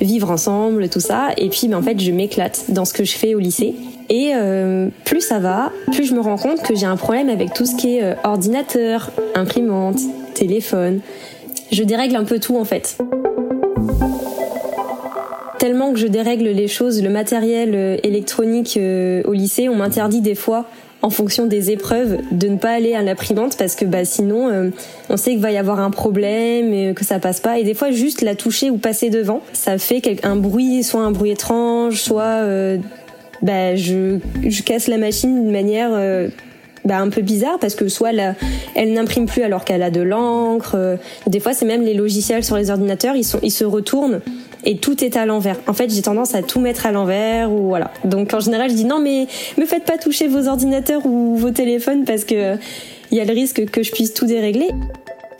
vivre 0.00 0.30
ensemble, 0.30 0.88
tout 0.88 1.00
ça. 1.00 1.28
Et 1.36 1.50
puis, 1.50 1.68
bah, 1.68 1.76
en 1.76 1.82
fait, 1.82 2.00
je 2.00 2.12
m'éclate 2.12 2.64
dans 2.70 2.86
ce 2.86 2.94
que 2.94 3.04
je 3.04 3.12
fais 3.12 3.34
au 3.34 3.38
lycée. 3.38 3.74
Et 4.08 4.32
euh, 4.34 4.88
plus 5.04 5.20
ça 5.20 5.38
va, 5.38 5.70
plus 5.92 6.04
je 6.04 6.14
me 6.14 6.20
rends 6.20 6.36
compte 6.36 6.62
que 6.62 6.74
j'ai 6.74 6.86
un 6.86 6.96
problème 6.96 7.28
avec 7.28 7.52
tout 7.54 7.64
ce 7.64 7.76
qui 7.76 7.98
est 7.98 8.02
euh, 8.02 8.14
ordinateur, 8.24 9.12
imprimante, 9.36 9.98
téléphone. 10.34 11.00
Je 11.70 11.84
dérègle 11.84 12.16
un 12.16 12.24
peu 12.24 12.40
tout 12.40 12.56
en 12.56 12.64
fait 12.64 12.98
tellement 15.60 15.92
que 15.92 15.98
je 15.98 16.06
dérègle 16.06 16.48
les 16.48 16.68
choses, 16.68 17.02
le 17.02 17.10
matériel 17.10 17.72
euh, 17.74 17.96
électronique 18.02 18.78
euh, 18.78 19.22
au 19.26 19.34
lycée, 19.34 19.68
on 19.68 19.76
m'interdit 19.76 20.22
des 20.22 20.34
fois 20.34 20.64
en 21.02 21.10
fonction 21.10 21.46
des 21.46 21.70
épreuves 21.70 22.16
de 22.32 22.48
ne 22.48 22.56
pas 22.56 22.70
aller 22.70 22.94
à 22.94 23.02
l'imprimante 23.02 23.58
parce 23.58 23.74
que 23.74 23.84
bah 23.84 24.06
sinon 24.06 24.48
euh, 24.48 24.70
on 25.10 25.18
sait 25.18 25.32
qu'il 25.32 25.40
va 25.40 25.52
y 25.52 25.58
avoir 25.58 25.78
un 25.80 25.90
problème 25.90 26.72
et 26.72 26.94
que 26.94 27.04
ça 27.04 27.18
passe 27.18 27.40
pas 27.40 27.58
et 27.58 27.64
des 27.64 27.74
fois 27.74 27.90
juste 27.90 28.22
la 28.22 28.34
toucher 28.34 28.70
ou 28.70 28.76
passer 28.76 29.08
devant 29.08 29.40
ça 29.54 29.78
fait 29.78 30.02
un 30.24 30.36
bruit 30.36 30.82
soit 30.82 31.00
un 31.00 31.10
bruit 31.10 31.30
étrange 31.30 32.02
soit 32.02 32.44
bah 33.40 33.76
je, 33.76 34.18
je 34.46 34.62
casse 34.62 34.88
la 34.88 34.98
machine 34.98 35.42
d'une 35.42 35.52
manière 35.52 35.92
bah, 36.84 36.98
un 36.98 37.08
peu 37.08 37.22
bizarre 37.22 37.58
parce 37.58 37.74
que 37.74 37.88
soit 37.88 38.12
elle 38.74 38.92
n'imprime 38.92 39.24
plus 39.24 39.42
alors 39.42 39.64
qu'elle 39.64 39.82
a 39.82 39.90
de 39.90 40.02
l'encre. 40.02 40.98
Des 41.26 41.40
fois, 41.40 41.54
c'est 41.54 41.64
même 41.64 41.82
les 41.82 41.94
logiciels 41.94 42.44
sur 42.44 42.56
les 42.56 42.70
ordinateurs, 42.70 43.16
ils, 43.16 43.24
sont, 43.24 43.38
ils 43.42 43.50
se 43.50 43.64
retournent 43.64 44.20
et 44.64 44.76
tout 44.76 45.02
est 45.04 45.16
à 45.16 45.26
l'envers. 45.26 45.56
En 45.66 45.72
fait, 45.72 45.90
j'ai 45.90 46.02
tendance 46.02 46.34
à 46.34 46.42
tout 46.42 46.60
mettre 46.60 46.86
à 46.86 46.92
l'envers 46.92 47.50
ou 47.50 47.68
voilà. 47.68 47.90
Donc 48.04 48.34
en 48.34 48.40
général, 48.40 48.70
je 48.70 48.74
dis 48.74 48.84
non 48.84 49.00
mais 49.00 49.26
me 49.58 49.66
faites 49.66 49.84
pas 49.84 49.98
toucher 49.98 50.28
vos 50.28 50.48
ordinateurs 50.48 51.06
ou 51.06 51.36
vos 51.36 51.50
téléphones 51.50 52.04
parce 52.04 52.24
que 52.24 52.56
il 53.10 53.18
y 53.18 53.20
a 53.20 53.24
le 53.24 53.32
risque 53.32 53.64
que 53.66 53.82
je 53.82 53.90
puisse 53.90 54.14
tout 54.14 54.26
dérégler. 54.26 54.68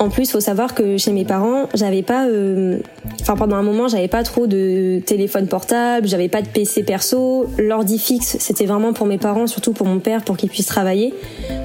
En 0.00 0.08
plus, 0.08 0.30
faut 0.30 0.40
savoir 0.40 0.74
que 0.74 0.96
chez 0.96 1.12
mes 1.12 1.26
parents, 1.26 1.68
j'avais 1.74 2.02
pas, 2.02 2.24
euh, 2.26 2.78
enfin 3.20 3.36
pendant 3.36 3.56
un 3.56 3.62
moment, 3.62 3.86
j'avais 3.86 4.08
pas 4.08 4.22
trop 4.22 4.46
de 4.46 5.02
téléphone 5.04 5.46
portable, 5.46 6.08
j'avais 6.08 6.30
pas 6.30 6.40
de 6.40 6.48
PC 6.48 6.84
perso. 6.84 7.50
L'ordi 7.58 7.98
fixe, 7.98 8.38
c'était 8.40 8.64
vraiment 8.64 8.94
pour 8.94 9.06
mes 9.06 9.18
parents, 9.18 9.46
surtout 9.46 9.74
pour 9.74 9.86
mon 9.86 9.98
père, 9.98 10.24
pour 10.24 10.38
qu'il 10.38 10.48
puisse 10.48 10.64
travailler. 10.64 11.12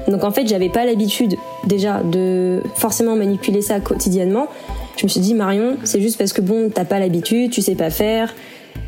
Donc 0.06 0.22
en 0.22 0.32
fait, 0.32 0.46
j'avais 0.46 0.68
pas 0.68 0.84
l'habitude 0.84 1.34
déjà 1.64 2.02
de 2.02 2.60
forcément 2.74 3.16
manipuler 3.16 3.62
ça 3.62 3.80
quotidiennement. 3.80 4.48
Je 4.96 5.04
me 5.04 5.08
suis 5.08 5.20
dit, 5.20 5.34
Marion, 5.34 5.76
c'est 5.84 6.00
juste 6.00 6.18
parce 6.18 6.32
que 6.32 6.40
bon, 6.40 6.70
t'as 6.72 6.84
pas 6.84 6.98
l'habitude, 6.98 7.50
tu 7.50 7.62
sais 7.62 7.74
pas 7.74 7.90
faire, 7.90 8.34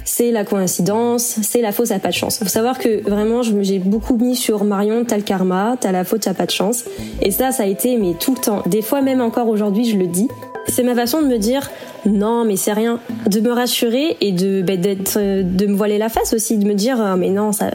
c'est 0.05 0.31
la 0.31 0.45
coïncidence, 0.45 1.39
c'est 1.43 1.61
la 1.61 1.71
faute, 1.71 1.89
t'as 1.89 1.99
pas 1.99 2.09
de 2.09 2.15
chance. 2.15 2.39
Faut 2.39 2.47
savoir 2.47 2.79
que 2.79 3.03
vraiment, 3.09 3.43
j'ai 3.43 3.79
beaucoup 3.79 4.17
mis 4.17 4.37
sur 4.37 4.65
Marion, 4.65 5.05
t'as 5.05 5.17
le 5.17 5.23
karma, 5.23 5.77
t'as 5.79 5.93
la 5.93 6.05
faute, 6.05 6.23
t'as 6.23 6.35
pas 6.35 6.47
de 6.47 6.51
chance. 6.51 6.85
Et 7.21 7.31
ça, 7.31 7.53
ça 7.53 7.65
a 7.65 7.67
été, 7.67 7.97
mais 7.99 8.15
tout 8.19 8.35
le 8.35 8.41
temps. 8.41 8.63
Des 8.67 8.83
fois, 8.83 9.03
même 9.03 9.21
encore 9.21 9.49
aujourd'hui, 9.49 9.85
je 9.85 9.97
le 9.97 10.07
dis. 10.07 10.29
C'est 10.67 10.83
ma 10.83 10.95
façon 10.95 11.23
de 11.23 11.27
me 11.27 11.39
dire, 11.39 11.71
non, 12.07 12.45
mais 12.45 12.57
c'est 12.57 12.73
rien. 12.73 13.01
De 13.27 13.41
me 13.41 13.53
rassurer 13.53 14.17
et 14.21 14.33
de, 14.33 14.63
bah, 14.63 14.77
d'être, 14.77 15.19
de 15.19 15.67
me 15.67 15.75
voiler 15.75 15.99
la 15.99 16.09
face 16.09 16.33
aussi, 16.33 16.57
de 16.57 16.67
me 16.67 16.75
dire, 16.75 16.99
ah, 17.01 17.17
mais 17.17 17.31
non, 17.31 17.53
ça, 17.53 17.71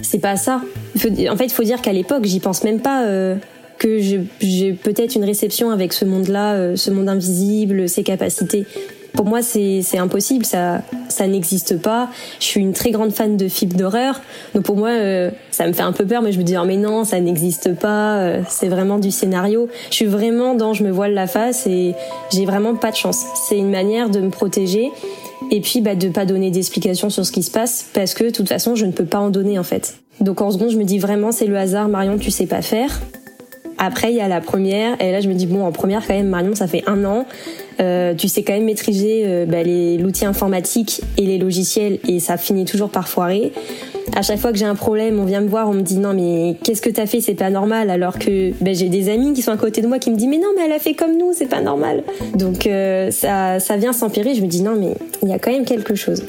c'est 0.00 0.18
pas 0.18 0.36
ça. 0.36 0.60
en 0.96 1.36
fait, 1.36 1.44
il 1.44 1.52
faut 1.52 1.64
dire 1.64 1.80
qu'à 1.80 1.92
l'époque, 1.92 2.24
j'y 2.24 2.40
pense 2.40 2.62
même 2.62 2.80
pas. 2.80 3.04
Euh, 3.04 3.36
que 3.84 3.98
j'ai 4.40 4.72
peut-être 4.72 5.14
une 5.14 5.24
réception 5.24 5.70
avec 5.70 5.92
ce 5.92 6.06
monde-là, 6.06 6.54
euh, 6.54 6.76
ce 6.76 6.90
monde 6.90 7.08
invisible, 7.08 7.86
ses 7.86 8.02
capacités. 8.02 8.64
Pour 9.12 9.26
moi, 9.26 9.42
c'est 9.42 9.98
impossible, 9.98 10.44
ça, 10.44 10.80
ça 11.08 11.26
n'existe 11.28 11.80
pas. 11.80 12.08
Je 12.40 12.46
suis 12.46 12.60
une 12.60 12.72
très 12.72 12.90
grande 12.90 13.12
fan 13.12 13.36
de 13.36 13.46
films 13.46 13.74
d'horreur, 13.74 14.20
donc 14.54 14.64
pour 14.64 14.76
moi, 14.76 14.88
euh, 14.88 15.30
ça 15.50 15.66
me 15.68 15.72
fait 15.72 15.82
un 15.82 15.92
peu 15.92 16.04
peur, 16.06 16.22
mais 16.22 16.32
je 16.32 16.38
me 16.38 16.44
dis 16.44 16.56
oh, 16.56 16.64
mais 16.64 16.78
non, 16.78 17.04
ça 17.04 17.20
n'existe 17.20 17.74
pas. 17.74 18.16
Euh, 18.16 18.40
c'est 18.48 18.68
vraiment 18.68 18.98
du 18.98 19.10
scénario. 19.10 19.68
Je 19.90 19.96
suis 19.96 20.06
vraiment 20.06 20.54
dans 20.54 20.72
je 20.72 20.82
me 20.82 20.90
voile 20.90 21.12
la 21.12 21.26
face 21.26 21.66
et 21.66 21.94
j'ai 22.32 22.46
vraiment 22.46 22.74
pas 22.74 22.90
de 22.90 22.96
chance. 22.96 23.22
C'est 23.48 23.58
une 23.58 23.70
manière 23.70 24.08
de 24.08 24.20
me 24.20 24.30
protéger 24.30 24.90
et 25.52 25.60
puis 25.60 25.82
bah, 25.82 25.94
de 25.94 26.08
pas 26.08 26.24
donner 26.24 26.50
d'explications 26.50 27.10
sur 27.10 27.24
ce 27.24 27.30
qui 27.30 27.42
se 27.42 27.50
passe 27.50 27.86
parce 27.92 28.14
que 28.14 28.24
de 28.24 28.30
toute 28.30 28.48
façon, 28.48 28.74
je 28.74 28.86
ne 28.86 28.92
peux 28.92 29.04
pas 29.04 29.18
en 29.18 29.28
donner 29.28 29.58
en 29.58 29.64
fait. 29.64 29.98
Donc 30.20 30.40
en 30.40 30.50
seconde, 30.50 30.70
je 30.70 30.78
me 30.78 30.84
dis 30.84 30.98
vraiment 30.98 31.30
c'est 31.30 31.46
le 31.46 31.56
hasard, 31.56 31.88
Marion, 31.88 32.18
tu 32.18 32.30
sais 32.30 32.46
pas 32.46 32.62
faire. 32.62 32.90
Après, 33.78 34.10
il 34.10 34.16
y 34.16 34.20
a 34.20 34.28
la 34.28 34.40
première, 34.40 35.00
et 35.00 35.12
là, 35.12 35.20
je 35.20 35.28
me 35.28 35.34
dis, 35.34 35.46
bon, 35.46 35.64
en 35.64 35.72
première, 35.72 36.06
quand 36.06 36.14
même, 36.14 36.28
Marion, 36.28 36.54
ça 36.54 36.66
fait 36.66 36.82
un 36.86 37.04
an. 37.04 37.26
Euh, 37.80 38.14
tu 38.14 38.28
sais 38.28 38.42
quand 38.42 38.52
même 38.52 38.64
maîtriser 38.64 39.22
euh, 39.24 39.46
bah, 39.46 39.64
l'outil 39.64 40.24
informatique 40.24 41.00
et 41.18 41.22
les 41.22 41.38
logiciels, 41.38 41.98
et 42.06 42.20
ça 42.20 42.36
finit 42.36 42.64
toujours 42.64 42.90
par 42.90 43.08
foirer. 43.08 43.52
À 44.16 44.22
chaque 44.22 44.38
fois 44.38 44.52
que 44.52 44.58
j'ai 44.58 44.64
un 44.64 44.76
problème, 44.76 45.18
on 45.18 45.24
vient 45.24 45.40
me 45.40 45.48
voir, 45.48 45.68
on 45.68 45.72
me 45.72 45.80
dit 45.80 45.98
non 45.98 46.12
mais 46.14 46.56
qu'est-ce 46.62 46.80
que 46.80 46.90
t'as 46.90 47.06
fait, 47.06 47.20
c'est 47.20 47.34
pas 47.34 47.50
normal. 47.50 47.90
Alors 47.90 48.18
que 48.18 48.52
bah, 48.62 48.72
j'ai 48.72 48.88
des 48.88 49.08
amis 49.08 49.32
qui 49.32 49.42
sont 49.42 49.50
à 49.50 49.56
côté 49.56 49.80
de 49.80 49.88
moi 49.88 49.98
qui 49.98 50.10
me 50.10 50.16
disent 50.16 50.28
mais 50.28 50.38
non 50.38 50.48
mais 50.56 50.62
elle 50.66 50.72
a 50.72 50.78
fait 50.78 50.94
comme 50.94 51.16
nous, 51.16 51.32
c'est 51.32 51.48
pas 51.48 51.60
normal. 51.60 52.04
Donc 52.36 52.66
euh, 52.66 53.10
ça, 53.10 53.58
ça 53.58 53.76
vient 53.76 53.92
s'empirer. 53.92 54.34
Je 54.34 54.42
me 54.42 54.46
dis 54.46 54.62
non 54.62 54.76
mais 54.78 54.94
il 55.22 55.30
y 55.30 55.32
a 55.32 55.38
quand 55.38 55.50
même 55.50 55.64
quelque 55.64 55.94
chose. 55.96 56.22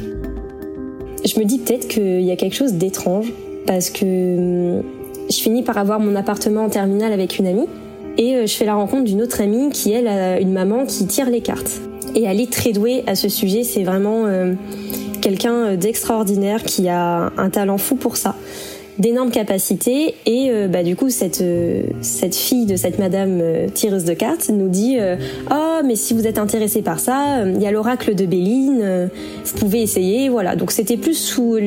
Je 1.25 1.39
me 1.39 1.45
dis 1.45 1.59
peut-être 1.59 1.87
qu'il 1.87 2.21
y 2.21 2.31
a 2.31 2.35
quelque 2.35 2.55
chose 2.55 2.73
d'étrange 2.73 3.31
parce 3.67 3.89
que 3.89 4.77
hum, 4.77 4.83
je 5.29 5.37
finis 5.37 5.63
par 5.63 5.77
avoir 5.77 5.99
mon 5.99 6.15
appartement 6.15 6.65
en 6.65 6.69
terminale 6.69 7.13
avec 7.13 7.39
une 7.39 7.47
amie 7.47 7.67
et 8.17 8.35
euh, 8.35 8.45
je 8.45 8.53
fais 8.55 8.65
la 8.65 8.75
rencontre 8.75 9.03
d'une 9.03 9.21
autre 9.21 9.41
amie 9.41 9.69
qui, 9.69 9.91
elle, 9.91 10.07
a 10.07 10.39
une 10.39 10.53
maman 10.53 10.85
qui 10.85 11.05
tire 11.05 11.29
les 11.29 11.41
cartes. 11.41 11.81
Et 12.13 12.23
elle 12.23 12.39
est 12.39 12.51
très 12.51 12.71
douée 12.71 13.03
à 13.07 13.15
ce 13.15 13.27
sujet, 13.27 13.63
c'est 13.63 13.83
vraiment 13.83 14.25
euh, 14.25 14.53
quelqu'un 15.21 15.75
d'extraordinaire 15.75 16.63
qui 16.63 16.87
a 16.87 17.31
un 17.37 17.49
talent 17.49 17.77
fou 17.77 17.95
pour 17.95 18.15
ça. 18.15 18.35
d'énormes 18.99 19.31
capacités 19.31 20.15
et 20.25 20.49
euh, 20.49 20.67
bah 20.67 20.83
du 20.83 20.95
coup 20.95 21.09
cette 21.09 21.41
euh, 21.41 21.83
cette 22.01 22.35
fille 22.35 22.65
de 22.65 22.75
cette 22.75 22.97
madame 22.97 23.39
euh, 23.41 23.67
tireuse 23.67 24.05
de 24.05 24.13
cartes 24.13 24.49
nous 24.49 24.69
dit 24.69 24.97
oh 25.51 25.81
mais 25.83 25.95
si 25.95 26.13
vous 26.13 26.27
êtes 26.27 26.37
intéressé 26.37 26.81
par 26.81 26.99
ça 26.99 27.43
il 27.45 27.61
y 27.61 27.67
a 27.67 27.71
l'oracle 27.71 28.15
de 28.15 28.25
Béline 28.25 29.09
vous 29.43 29.57
pouvez 29.57 29.81
essayer 29.81 30.29
voilà 30.29 30.55
donc 30.55 30.71
c'était 30.71 30.97
plus 30.97 31.15
sous 31.15 31.57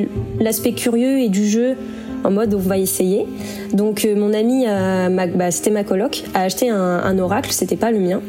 l'aspect 0.40 0.72
curieux 0.72 1.18
et 1.18 1.28
du 1.28 1.46
jeu 1.46 1.76
en 2.24 2.30
mode 2.30 2.54
on 2.54 2.58
va 2.58 2.78
essayer 2.78 3.26
donc 3.72 4.06
mon 4.16 4.32
ami 4.32 4.64
bah, 4.66 5.50
c'était 5.50 5.70
ma 5.70 5.84
coloc 5.84 6.24
a 6.34 6.42
acheté 6.42 6.70
un, 6.70 7.18
oracle 7.18 7.52
c'était 7.52 7.76
pas 7.76 7.90
le 7.90 8.00
mien 8.00 8.20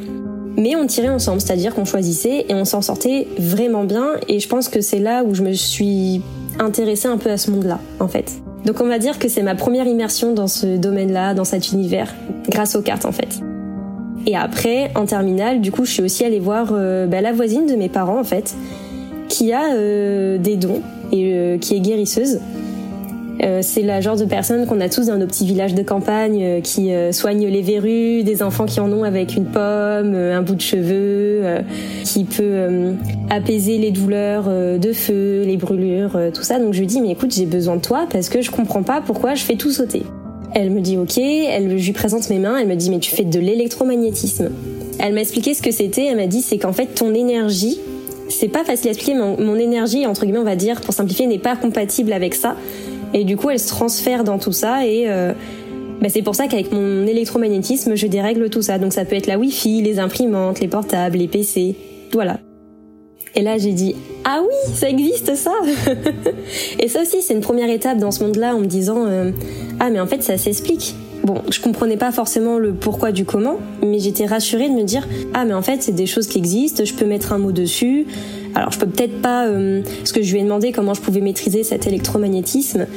mais 0.58 0.76
on 0.76 0.86
tirait 0.88 1.10
ensemble, 1.10 1.40
c'est-à-dire 1.40 1.74
qu'on 1.74 1.86
choisissait 1.86 2.46
et 2.50 2.54
on 2.54 2.66
s'en 2.66 2.82
sortait 2.82 3.28
vraiment 3.38 3.86
bien. 3.86 4.08
Et 4.28 4.42
je 4.42 4.50
pense 4.50 4.68
que 4.68 4.82
c'est 4.82 5.00
là 5.00 5.24
où 5.24 5.34
je 5.34 5.42
me 5.42 5.54
suis 5.54 6.22
intéressée 6.60 7.08
un 7.08 7.18
peu 7.18 7.30
à 7.30 7.38
ce 7.38 7.50
monde-là, 7.50 7.80
en 8.02 8.10
fait. 8.10 8.42
Donc 8.66 8.82
on 8.82 8.88
va 8.88 9.00
dire 9.00 9.20
que 9.20 9.30
c'est 9.30 9.42
ma 9.42 9.56
première 9.56 9.88
immersion 9.88 10.34
dans 10.34 10.48
ce 10.48 10.78
domaine-là, 10.78 11.34
dans 11.34 11.46
cet 11.46 11.72
univers, 11.72 12.14
grâce 12.50 12.76
aux 12.76 12.82
cartes 12.82 13.06
en 13.06 13.12
fait. 13.12 13.40
Et 14.28 14.36
après, 14.36 14.92
en 14.96 15.06
terminale, 15.06 15.62
du 15.62 15.72
coup, 15.72 15.86
je 15.86 15.92
suis 15.92 16.04
aussi 16.04 16.26
allée 16.26 16.40
voir 16.40 16.70
euh, 16.72 17.08
bah, 17.08 17.22
la 17.22 17.32
voisine 17.32 17.66
de 17.66 17.76
mes 17.76 17.90
parents 17.90 18.20
en 18.20 18.24
fait, 18.24 18.54
qui 19.30 19.54
a 19.54 19.74
euh, 19.74 20.38
des 20.38 20.58
dons 20.58 20.82
et 21.12 21.34
euh, 21.34 21.58
qui 21.58 21.76
est 21.76 21.80
guérisseuse. 21.80 22.40
Euh, 23.42 23.60
c'est 23.62 23.84
la 23.84 24.02
genre 24.02 24.18
de 24.18 24.26
personne 24.26 24.66
qu'on 24.66 24.82
a 24.82 24.90
tous 24.90 25.08
dans 25.08 25.18
nos 25.18 25.26
petits 25.26 25.46
villages 25.46 25.74
de 25.74 25.82
campagne 25.82 26.44
euh, 26.44 26.62
qui 26.62 26.92
euh, 26.92 27.14
soignent 27.14 27.48
les 27.48 27.62
verrues, 27.62 28.24
des 28.24 28.44
enfants 28.44 28.66
qui 28.66 28.82
en 28.82 28.92
ont 28.92 29.04
avec 29.04 29.36
une 29.36 29.46
pomme, 29.46 30.14
un 30.14 30.42
bout 30.42 30.56
de 30.56 30.62
cheveux, 30.62 31.44
qui 32.04 32.26
peut 32.26 32.96
apaiser 33.30 33.78
les 33.78 33.92
douleurs 33.92 34.50
de 34.50 34.94
feu, 34.94 35.44
les 35.46 35.58
brûlures, 35.58 36.18
tout 36.34 36.44
ça. 36.44 36.60
Donc 36.60 36.74
je 36.74 36.80
lui 36.80 36.88
dis 36.88 37.02
mais 37.02 37.12
écoute 37.12 37.34
j'ai 37.34 37.46
besoin 37.46 37.78
de 37.78 37.82
toi 37.82 38.08
parce 38.12 38.30
que 38.30 38.42
je 38.42 38.52
comprends 38.52 38.84
pas 38.84 39.02
pourquoi 39.02 39.36
je 39.36 39.44
fais 39.44 39.56
tout 39.56 39.72
sauter. 39.72 40.04
Elle 40.54 40.72
me 40.72 40.82
dit 40.82 40.98
ok, 40.98 41.18
elle, 41.18 41.78
je 41.78 41.86
lui 41.86 41.94
présente 41.94 42.30
mes 42.30 42.40
mains, 42.40 42.58
elle 42.58 42.68
me 42.68 42.76
dit 42.76 42.90
mais 42.90 43.00
tu 43.00 43.12
fais 43.12 43.24
de 43.24 43.40
l'électromagnétisme. 43.40 44.50
Elle 45.00 45.14
m'a 45.14 45.22
expliqué 45.22 45.54
ce 45.54 45.62
que 45.62 45.72
c'était, 45.72 46.06
elle 46.06 46.18
m'a 46.18 46.28
dit 46.28 46.42
c'est 46.42 46.58
qu'en 46.58 46.74
fait 46.74 46.88
ton 46.88 47.14
énergie 47.14 47.80
c'est 48.30 48.48
pas 48.48 48.64
facile 48.64 48.90
à 48.90 48.92
expliquer, 48.92 49.16
mais 49.16 49.44
mon 49.44 49.56
énergie, 49.56 50.06
entre 50.06 50.22
guillemets, 50.22 50.40
on 50.40 50.44
va 50.44 50.56
dire, 50.56 50.80
pour 50.82 50.94
simplifier, 50.94 51.26
n'est 51.26 51.40
pas 51.40 51.56
compatible 51.56 52.14
avec 52.14 52.36
ça. 52.36 52.56
Et 53.14 53.24
du 53.24 53.38
coup, 53.38 53.50
elle 53.50 53.60
se 53.60 53.68
transfère 53.68 54.24
dans 54.24 54.38
tout 54.38 54.52
ça 54.52 54.86
et 54.86 55.06
euh, 55.08 55.34
bah, 56.02 56.08
c'est 56.10 56.22
pour 56.22 56.36
ça 56.36 56.48
qu'avec 56.48 56.72
mon 56.72 57.06
électromagnétisme, 57.08 57.96
je 57.96 58.08
dérègle 58.08 58.50
tout 58.50 58.62
ça. 58.62 58.78
Donc 58.78 58.94
ça 58.94 59.06
peut 59.06 59.16
être 59.16 59.28
la 59.28 59.38
Wi-Fi, 59.38 59.82
les 59.82 60.00
imprimantes, 60.00 60.60
les 60.60 60.68
portables, 60.68 61.18
les 61.18 61.28
PC, 61.28 61.76
voilà. 62.14 62.40
Et 63.36 63.42
là, 63.42 63.58
j'ai 63.58 63.74
dit 63.74 63.96
ah 64.26 64.42
oui, 64.42 64.74
ça 64.74 64.90
existe 64.90 65.36
ça. 65.36 65.54
et 66.80 66.88
ça 66.88 67.02
aussi, 67.02 67.22
c'est 67.22 67.34
une 67.34 67.42
première 67.42 67.70
étape 67.70 67.98
dans 67.98 68.12
ce 68.12 68.24
monde-là, 68.24 68.56
en 68.56 68.60
me 68.60 68.66
disant 68.66 69.06
euh, 69.06 69.32
ah 69.80 69.90
mais 69.90 70.00
en 70.00 70.08
fait 70.08 70.24
ça 70.24 70.38
s'explique. 70.38 70.96
Bon, 71.24 71.42
je 71.52 71.60
comprenais 71.60 71.98
pas 71.98 72.12
forcément 72.12 72.58
le 72.58 72.74
pourquoi 72.74 73.12
du 73.12 73.26
comment, 73.26 73.58
mais 73.86 74.00
j'étais 74.00 74.26
rassurée 74.26 74.70
de 74.70 74.74
me 74.74 74.84
dire 74.84 75.08
ah 75.34 75.46
mais 75.46 75.54
en 75.54 75.62
fait 75.62 75.84
c'est 75.84 75.92
des 75.92 76.06
choses 76.06 76.28
qui 76.28 76.38
existent, 76.38 76.86
je 76.86 76.94
peux 76.94 77.06
mettre 77.06 77.34
un 77.34 77.38
mot 77.38 77.52
dessus. 77.52 78.08
Alors 78.56 78.72
je 78.72 78.80
peux 78.80 78.88
peut-être 78.88 79.22
pas, 79.22 79.48
euh, 79.48 79.82
que 80.14 80.22
je 80.22 80.34
lui 80.34 80.40
ai 80.40 80.44
demandé 80.44 80.72
comment 80.72 80.94
je 80.94 81.02
pouvais 81.02 81.22
maîtriser 81.22 81.64
cet 81.64 81.88
électromagnétisme. 81.88 82.88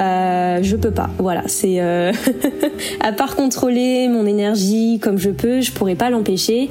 Euh, 0.00 0.58
je 0.62 0.76
peux 0.76 0.90
pas. 0.90 1.10
Voilà, 1.18 1.42
c'est 1.46 1.80
euh, 1.80 2.12
à 3.00 3.12
part 3.12 3.36
contrôler 3.36 4.08
mon 4.08 4.26
énergie 4.26 4.98
comme 5.00 5.18
je 5.18 5.30
peux, 5.30 5.60
je 5.60 5.72
pourrais 5.72 5.94
pas 5.94 6.10
l'empêcher. 6.10 6.68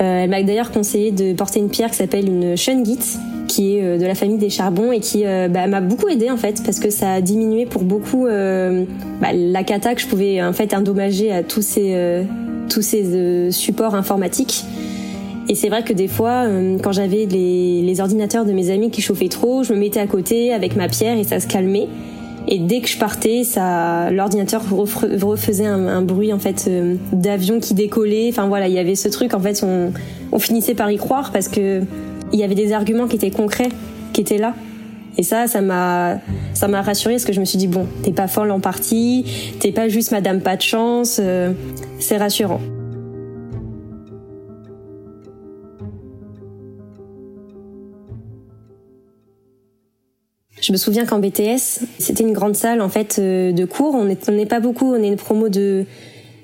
Euh, 0.00 0.24
elle 0.24 0.30
m'a 0.30 0.42
d'ailleurs 0.42 0.70
conseillé 0.70 1.10
de 1.10 1.32
porter 1.32 1.60
une 1.60 1.70
pierre 1.70 1.90
qui 1.90 1.96
s'appelle 1.96 2.26
une 2.26 2.56
Shungit, 2.56 3.18
qui 3.48 3.76
est 3.76 3.82
euh, 3.82 3.98
de 3.98 4.04
la 4.04 4.14
famille 4.14 4.36
des 4.36 4.50
charbons 4.50 4.92
et 4.92 5.00
qui 5.00 5.24
euh, 5.24 5.48
bah, 5.48 5.66
m'a 5.66 5.80
beaucoup 5.80 6.08
aidé 6.08 6.30
en 6.30 6.36
fait 6.36 6.62
parce 6.64 6.80
que 6.80 6.90
ça 6.90 7.14
a 7.14 7.20
diminué 7.20 7.64
pour 7.64 7.82
beaucoup 7.82 8.26
bah, 8.26 9.32
la 9.32 9.64
cata 9.64 9.94
que 9.94 10.00
je 10.00 10.06
pouvais 10.06 10.42
en 10.42 10.52
fait 10.52 10.74
endommager 10.74 11.32
à 11.32 11.42
tous 11.42 11.62
ces 11.62 12.24
tous 12.68 12.82
ces 12.82 13.50
supports 13.52 13.94
informatiques. 13.94 14.64
Et 15.48 15.54
c'est 15.54 15.68
vrai 15.68 15.84
que 15.84 15.92
des 15.92 16.08
fois, 16.08 16.46
quand 16.82 16.92
j'avais 16.92 17.26
les, 17.26 17.82
les 17.82 18.00
ordinateurs 18.00 18.44
de 18.44 18.52
mes 18.52 18.70
amis 18.70 18.90
qui 18.90 19.00
chauffaient 19.00 19.28
trop, 19.28 19.62
je 19.62 19.72
me 19.72 19.78
mettais 19.78 20.00
à 20.00 20.06
côté 20.06 20.52
avec 20.52 20.74
ma 20.74 20.88
pierre 20.88 21.16
et 21.18 21.24
ça 21.24 21.38
se 21.38 21.46
calmait. 21.46 21.88
Et 22.48 22.58
dès 22.58 22.80
que 22.80 22.88
je 22.88 22.96
partais, 22.96 23.42
ça, 23.44 24.10
l'ordinateur 24.10 24.62
refaisait 24.70 25.66
un, 25.66 26.02
bruit 26.02 26.32
en 26.32 26.38
fait 26.38 26.66
euh, 26.68 26.94
d'avion 27.12 27.58
qui 27.58 27.74
décollait. 27.74 28.28
Enfin 28.30 28.46
voilà, 28.46 28.68
il 28.68 28.74
y 28.74 28.78
avait 28.78 28.94
ce 28.94 29.08
truc. 29.08 29.34
En 29.34 29.40
fait, 29.40 29.64
on, 29.64 29.92
on 30.32 30.38
finissait 30.38 30.74
par 30.74 30.90
y 30.90 30.96
croire 30.96 31.32
parce 31.32 31.48
que 31.48 31.82
il 32.32 32.38
y 32.38 32.44
avait 32.44 32.54
des 32.54 32.72
arguments 32.72 33.06
qui 33.06 33.16
étaient 33.16 33.30
concrets, 33.30 33.70
qui 34.12 34.20
étaient 34.20 34.38
là. 34.38 34.54
Et 35.18 35.22
ça, 35.22 35.46
ça 35.46 35.60
m'a, 35.60 36.18
ça 36.54 36.68
m'a 36.68 36.82
rassuré 36.82 37.14
parce 37.14 37.24
que 37.24 37.32
je 37.32 37.40
me 37.40 37.44
suis 37.44 37.58
dit 37.58 37.68
bon, 37.68 37.86
t'es 38.02 38.12
pas 38.12 38.28
folle 38.28 38.50
en 38.50 38.60
partie, 38.60 39.24
t'es 39.60 39.72
pas 39.72 39.88
juste 39.88 40.12
Madame 40.12 40.40
pas 40.40 40.56
de 40.56 40.62
chance. 40.62 41.18
Euh, 41.20 41.52
c'est 41.98 42.18
rassurant. 42.18 42.60
Je 50.66 50.72
me 50.72 50.78
souviens 50.78 51.06
qu'en 51.06 51.20
BTS, 51.20 51.84
c'était 52.00 52.24
une 52.24 52.32
grande 52.32 52.56
salle 52.56 52.80
en 52.80 52.88
fait 52.88 53.20
euh, 53.20 53.52
de 53.52 53.64
cours. 53.64 53.94
On 53.94 54.02
n'est 54.04 54.46
pas 54.46 54.58
beaucoup, 54.58 54.92
on 54.92 55.00
est 55.00 55.06
une 55.06 55.14
promo 55.14 55.48
de 55.48 55.84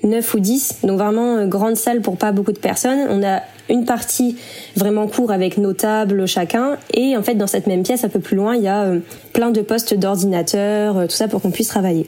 9 0.03 0.33
ou 0.35 0.39
10, 0.39 0.77
donc 0.83 0.97
vraiment 0.97 1.35
euh, 1.35 1.45
grande 1.45 1.75
salle 1.75 1.99
pour 1.99 2.15
pas 2.15 2.31
beaucoup 2.31 2.53
de 2.53 2.59
personnes. 2.59 2.99
On 3.09 3.21
a 3.21 3.41
une 3.67 3.83
partie 3.83 4.37
vraiment 4.77 5.07
court 5.07 5.29
avec 5.29 5.57
nos 5.57 5.73
tables 5.73 6.25
chacun 6.25 6.77
et 6.93 7.17
en 7.17 7.21
fait 7.21 7.35
dans 7.35 7.47
cette 7.47 7.67
même 7.67 7.83
pièce 7.83 8.05
un 8.05 8.09
peu 8.09 8.21
plus 8.21 8.37
loin, 8.37 8.55
il 8.55 8.63
y 8.63 8.69
a 8.69 8.83
euh, 8.83 8.99
plein 9.33 9.49
de 9.49 9.59
postes 9.59 9.93
d'ordinateur, 9.93 11.05
tout 11.05 11.15
ça 11.15 11.27
pour 11.27 11.41
qu'on 11.41 11.51
puisse 11.51 11.67
travailler. 11.67 12.07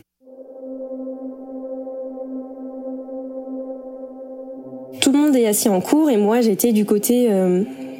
Tout 5.01 5.11
le 5.11 5.17
monde 5.17 5.35
est 5.35 5.47
assis 5.47 5.67
en 5.67 5.81
cours 5.81 6.09
et 6.09 6.15
moi 6.15 6.39
j'étais 6.39 6.71
du 6.71 6.85
côté 6.85 7.29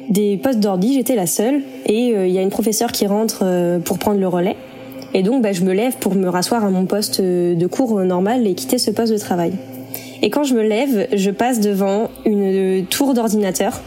des 0.08 0.36
postes 0.36 0.60
d'ordi, 0.60 0.94
j'étais 0.94 1.14
la 1.14 1.26
seule. 1.26 1.62
Et 1.86 2.08
il 2.08 2.14
euh, 2.14 2.26
y 2.28 2.38
a 2.38 2.42
une 2.42 2.50
professeure 2.50 2.92
qui 2.92 3.06
rentre 3.06 3.40
euh, 3.42 3.78
pour 3.78 3.98
prendre 3.98 4.20
le 4.20 4.28
relais. 4.28 4.56
Et 5.14 5.22
donc, 5.22 5.42
bah, 5.42 5.52
je 5.52 5.62
me 5.62 5.72
lève 5.72 5.96
pour 5.96 6.14
me 6.14 6.28
rasseoir 6.28 6.64
à 6.64 6.70
mon 6.70 6.86
poste 6.86 7.20
euh, 7.20 7.54
de 7.54 7.66
cours 7.66 8.00
normal 8.00 8.46
et 8.46 8.54
quitter 8.54 8.78
ce 8.78 8.90
poste 8.90 9.12
de 9.12 9.18
travail. 9.18 9.52
Et 10.22 10.30
quand 10.30 10.44
je 10.44 10.54
me 10.54 10.62
lève, 10.62 11.08
je 11.12 11.30
passe 11.30 11.60
devant 11.60 12.10
une 12.24 12.86
tour 12.86 13.14
d'ordinateur. 13.14 13.80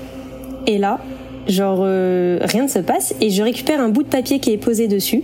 Et 0.68 0.78
là, 0.78 1.00
genre, 1.48 1.80
rien 1.80 2.64
ne 2.64 2.68
se 2.68 2.78
passe. 2.78 3.16
Et 3.20 3.32
je 3.32 3.42
récupère 3.42 3.82
un 3.82 3.90
bout 3.90 4.04
de 4.04 4.10
papier 4.10 4.38
qui 4.40 4.52
est 4.52 4.58
posé 4.58 4.88
dessus. 4.88 5.24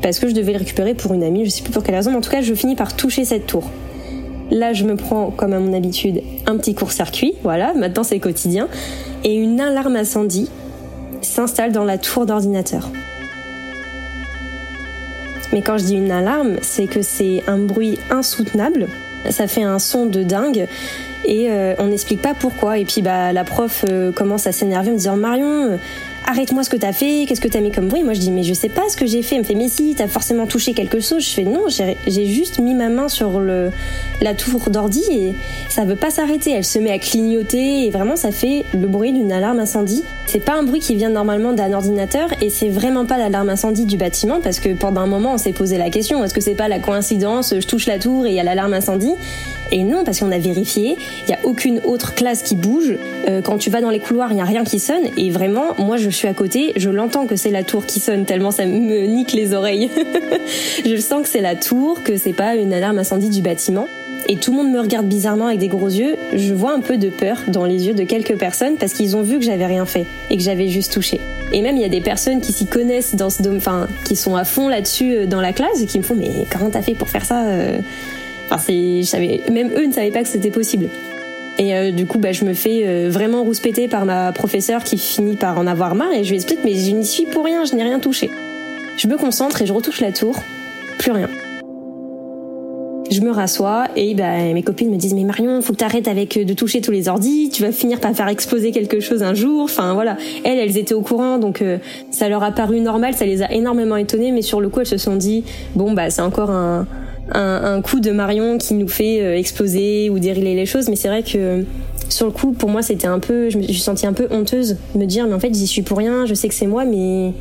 Parce 0.00 0.18
que 0.18 0.28
je 0.28 0.34
devais 0.34 0.52
le 0.52 0.58
récupérer 0.58 0.94
pour 0.94 1.12
une 1.12 1.22
amie, 1.22 1.44
je 1.44 1.50
sais 1.50 1.62
plus 1.62 1.72
pour 1.72 1.82
quelle 1.82 1.94
raison. 1.94 2.10
Mais 2.10 2.16
en 2.16 2.22
tout 2.22 2.30
cas, 2.30 2.40
je 2.40 2.54
finis 2.54 2.74
par 2.74 2.96
toucher 2.96 3.26
cette 3.26 3.46
tour. 3.46 3.64
Là, 4.50 4.72
je 4.72 4.84
me 4.84 4.96
prends, 4.96 5.30
comme 5.30 5.52
à 5.52 5.58
mon 5.58 5.74
habitude, 5.74 6.22
un 6.46 6.56
petit 6.56 6.74
court-circuit. 6.74 7.34
Voilà, 7.42 7.74
maintenant 7.74 8.02
c'est 8.02 8.18
quotidien 8.18 8.68
et 9.24 9.34
une 9.34 9.60
alarme 9.60 9.96
incendie 9.96 10.48
s'installe 11.22 11.72
dans 11.72 11.84
la 11.84 11.98
tour 11.98 12.26
d'ordinateur. 12.26 12.88
Mais 15.52 15.62
quand 15.62 15.78
je 15.78 15.84
dis 15.84 15.96
une 15.96 16.12
alarme, 16.12 16.56
c'est 16.62 16.86
que 16.86 17.02
c'est 17.02 17.42
un 17.48 17.58
bruit 17.58 17.98
insoutenable. 18.10 18.88
Ça 19.30 19.46
fait 19.46 19.64
un 19.64 19.78
son 19.78 20.06
de 20.06 20.22
dingue 20.22 20.66
et 21.24 21.50
euh, 21.50 21.74
on 21.78 21.88
n'explique 21.88 22.22
pas 22.22 22.34
pourquoi. 22.34 22.78
Et 22.78 22.84
puis 22.84 23.02
bah 23.02 23.32
la 23.32 23.44
prof 23.44 23.84
euh, 23.88 24.12
commence 24.12 24.46
à 24.46 24.52
s'énerver 24.52 24.90
en 24.90 24.92
me 24.92 24.98
disant 24.98 25.16
Marion, 25.16 25.78
arrête-moi 26.26 26.62
ce 26.64 26.70
que 26.70 26.76
t'as 26.76 26.92
fait, 26.92 27.24
qu'est-ce 27.26 27.40
que 27.40 27.48
t'as 27.48 27.60
mis 27.60 27.70
comme 27.70 27.88
bruit 27.88 28.02
Moi 28.02 28.14
je 28.14 28.20
dis 28.20 28.30
mais 28.30 28.42
je 28.42 28.54
sais 28.54 28.68
pas 28.68 28.88
ce 28.88 28.96
que 28.96 29.06
j'ai 29.06 29.22
fait. 29.22 29.36
Elle 29.36 29.42
me 29.42 29.46
fait 29.46 29.54
mais 29.54 29.68
si, 29.68 29.94
t'as 29.94 30.08
forcément 30.08 30.46
touché 30.46 30.74
quelque 30.74 31.00
chose. 31.00 31.24
Je 31.24 31.30
fais 31.30 31.44
non, 31.44 31.64
j'ai 31.68 32.26
juste 32.26 32.58
mis 32.58 32.74
ma 32.74 32.88
main 32.88 33.08
sur 33.08 33.40
le, 33.40 33.70
la 34.20 34.34
tour 34.34 34.70
d'ordi 34.70 35.02
et 35.10 35.34
ça 35.68 35.84
veut 35.84 35.96
pas 35.96 36.10
s'arrêter. 36.10 36.52
Elle 36.52 36.64
se 36.64 36.78
met 36.78 36.90
à 36.90 36.98
clignoter 36.98 37.86
et 37.86 37.90
vraiment 37.90 38.16
ça 38.16 38.30
fait 38.30 38.64
le 38.72 38.86
bruit 38.86 39.12
d'une 39.12 39.32
alarme 39.32 39.60
incendie. 39.60 40.04
C'est 40.26 40.44
pas 40.44 40.54
un 40.54 40.62
bruit 40.62 40.80
qui 40.80 40.94
vient 40.94 41.10
normalement 41.10 41.52
d'un 41.52 41.72
ordinateur 41.72 42.28
et 42.40 42.50
c'est 42.50 42.68
vraiment 42.68 43.04
pas 43.04 43.18
l'alarme 43.18 43.50
incendie 43.50 43.84
du 43.84 43.96
bâtiment 43.96 44.40
parce 44.40 44.60
que 44.60 44.74
pendant 44.74 45.00
un 45.00 45.06
moment 45.06 45.34
on 45.34 45.38
s'est 45.38 45.52
posé 45.52 45.76
la 45.76 45.90
question 45.90 46.22
est-ce 46.22 46.34
que 46.34 46.40
c'est 46.40 46.54
pas 46.54 46.68
la 46.68 46.78
coïncidence 46.78 47.54
Je 47.58 47.66
touche 47.66 47.86
la 47.86 47.98
tour 47.98 48.26
et 48.26 48.30
il 48.30 48.34
y 48.34 48.40
a 48.40 48.44
l'alarme 48.44 48.74
incendie 48.74 49.14
et 49.72 49.84
non, 49.84 50.04
parce 50.04 50.20
qu'on 50.20 50.32
a 50.32 50.38
vérifié, 50.38 50.96
il 51.22 51.26
n'y 51.28 51.34
a 51.34 51.38
aucune 51.44 51.80
autre 51.84 52.14
classe 52.14 52.42
qui 52.42 52.56
bouge. 52.56 52.94
Euh, 53.28 53.40
quand 53.42 53.58
tu 53.58 53.70
vas 53.70 53.80
dans 53.80 53.90
les 53.90 54.00
couloirs, 54.00 54.32
il 54.32 54.36
n'y 54.36 54.40
a 54.40 54.46
rien 54.46 54.64
qui 54.64 54.78
sonne. 54.78 55.04
Et 55.16 55.30
vraiment, 55.30 55.74
moi, 55.78 55.96
je 55.96 56.10
suis 56.10 56.28
à 56.28 56.34
côté, 56.34 56.72
je 56.76 56.90
l'entends 56.90 57.26
que 57.26 57.36
c'est 57.36 57.50
la 57.50 57.62
tour 57.62 57.86
qui 57.86 58.00
sonne 58.00 58.24
tellement 58.24 58.50
ça 58.50 58.66
me 58.66 59.06
nique 59.06 59.32
les 59.32 59.54
oreilles. 59.54 59.90
je 60.84 60.96
sens 60.96 61.22
que 61.22 61.28
c'est 61.28 61.40
la 61.40 61.54
tour, 61.54 62.02
que 62.02 62.16
c'est 62.16 62.32
pas 62.32 62.56
une 62.56 62.72
alarme 62.72 62.98
incendie 62.98 63.30
du 63.30 63.42
bâtiment. 63.42 63.86
Et 64.28 64.36
tout 64.36 64.52
le 64.52 64.58
monde 64.58 64.70
me 64.70 64.80
regarde 64.80 65.06
bizarrement 65.06 65.46
avec 65.46 65.58
des 65.58 65.68
gros 65.68 65.88
yeux. 65.88 66.16
Je 66.32 66.54
vois 66.54 66.72
un 66.72 66.80
peu 66.80 66.98
de 66.98 67.08
peur 67.08 67.38
dans 67.48 67.64
les 67.64 67.88
yeux 67.88 67.94
de 67.94 68.04
quelques 68.04 68.36
personnes 68.36 68.76
parce 68.76 68.92
qu'ils 68.92 69.16
ont 69.16 69.22
vu 69.22 69.38
que 69.38 69.44
j'avais 69.44 69.66
rien 69.66 69.86
fait 69.86 70.06
et 70.30 70.36
que 70.36 70.42
j'avais 70.42 70.68
juste 70.68 70.92
touché. 70.92 71.20
Et 71.52 71.62
même 71.62 71.76
il 71.76 71.82
y 71.82 71.86
a 71.86 71.88
des 71.88 72.00
personnes 72.00 72.40
qui 72.40 72.52
s'y 72.52 72.66
connaissent 72.66 73.16
dans 73.16 73.30
ce 73.30 73.42
domaine, 73.42 73.58
enfin 73.58 73.88
qui 74.04 74.14
sont 74.14 74.36
à 74.36 74.44
fond 74.44 74.68
là-dessus 74.68 75.14
euh, 75.16 75.26
dans 75.26 75.40
la 75.40 75.52
classe 75.52 75.80
et 75.82 75.86
qui 75.86 75.98
me 75.98 76.04
font 76.04 76.14
mais 76.14 76.30
comment 76.48 76.70
t'as 76.70 76.82
fait 76.82 76.94
pour 76.94 77.08
faire 77.08 77.24
ça 77.24 77.42
euh 78.50 78.54
Enfin, 78.54 78.72
je 78.72 79.06
savais, 79.06 79.40
même 79.50 79.70
eux 79.76 79.86
ne 79.86 79.92
savaient 79.92 80.10
pas 80.10 80.22
que 80.22 80.28
c'était 80.28 80.50
possible. 80.50 80.88
Et 81.58 81.74
euh, 81.74 81.90
du 81.92 82.06
coup, 82.06 82.18
bah, 82.18 82.32
je 82.32 82.44
me 82.44 82.54
fais 82.54 82.84
euh, 82.86 83.10
vraiment 83.10 83.42
rouspéter 83.42 83.86
par 83.86 84.06
ma 84.06 84.32
professeure 84.32 84.82
qui 84.82 84.96
finit 84.96 85.36
par 85.36 85.58
en 85.58 85.66
avoir 85.66 85.94
marre 85.94 86.12
et 86.12 86.24
je 86.24 86.30
lui 86.30 86.36
explique 86.36 86.60
mais 86.64 86.74
je 86.74 86.90
n'y 86.92 87.04
suis 87.04 87.26
pour 87.26 87.44
rien, 87.44 87.64
je 87.66 87.74
n'ai 87.74 87.82
rien 87.82 87.98
touché. 87.98 88.30
Je 88.96 89.06
me 89.08 89.18
concentre 89.18 89.60
et 89.60 89.66
je 89.66 89.72
retouche 89.72 90.00
la 90.00 90.10
tour, 90.10 90.36
plus 90.98 91.12
rien. 91.12 91.28
je 93.10 93.20
me 93.20 93.30
rassois 93.30 93.88
et 93.96 94.14
bah, 94.14 94.38
mes 94.54 94.62
copines 94.62 94.90
me 94.90 94.96
disent 94.96 95.12
mais 95.12 95.24
Marion, 95.24 95.60
faut 95.60 95.74
que 95.74 95.78
t'arrêtes 95.78 96.08
avec 96.08 96.38
de 96.38 96.54
toucher 96.54 96.80
tous 96.80 96.92
les 96.92 97.08
ordis, 97.08 97.50
tu 97.52 97.62
vas 97.62 97.72
finir 97.72 98.00
par 98.00 98.14
faire 98.14 98.28
exploser 98.28 98.70
quelque 98.70 99.00
chose 99.00 99.22
un 99.22 99.34
jour. 99.34 99.64
Enfin 99.64 99.92
voilà, 99.92 100.16
elles, 100.44 100.58
elles 100.58 100.78
étaient 100.78 100.94
au 100.94 101.02
courant, 101.02 101.38
donc 101.38 101.62
ça 102.10 102.28
leur 102.30 102.42
a 102.42 102.52
paru 102.52 102.80
normal, 102.80 103.12
ça 103.12 103.26
les 103.26 103.42
a 103.42 103.52
énormément 103.52 103.96
étonnées, 103.96 104.32
mais 104.32 104.42
sur 104.42 104.62
le 104.62 104.70
coup 104.70 104.80
elles 104.80 104.86
se 104.86 104.96
sont 104.96 105.16
dit 105.16 105.44
bon 105.74 105.92
bah 105.92 106.08
c'est 106.08 106.22
encore 106.22 106.50
un, 106.50 106.86
un, 107.32 107.80
coup 107.82 108.00
de 108.00 108.10
Marion 108.10 108.58
qui 108.58 108.74
nous 108.74 108.88
fait 108.88 109.38
exploser 109.38 110.10
ou 110.10 110.18
dériler 110.18 110.54
les 110.54 110.66
choses, 110.66 110.88
mais 110.88 110.96
c'est 110.96 111.08
vrai 111.08 111.22
que 111.22 111.64
sur 112.08 112.26
le 112.26 112.32
coup, 112.32 112.52
pour 112.52 112.68
moi, 112.68 112.82
c'était 112.82 113.06
un 113.06 113.18
peu, 113.18 113.50
je 113.50 113.58
me 113.58 113.62
suis 113.62 113.74
sentie 113.74 114.06
un 114.06 114.12
peu 114.12 114.26
honteuse 114.30 114.76
de 114.94 114.98
me 114.98 115.06
dire, 115.06 115.26
mais 115.26 115.34
en 115.34 115.40
fait, 115.40 115.54
j'y 115.54 115.66
suis 115.66 115.82
pour 115.82 115.98
rien, 115.98 116.26
je 116.26 116.34
sais 116.34 116.48
que 116.48 116.54
c'est 116.54 116.66
moi, 116.66 116.84
mais, 116.84 117.32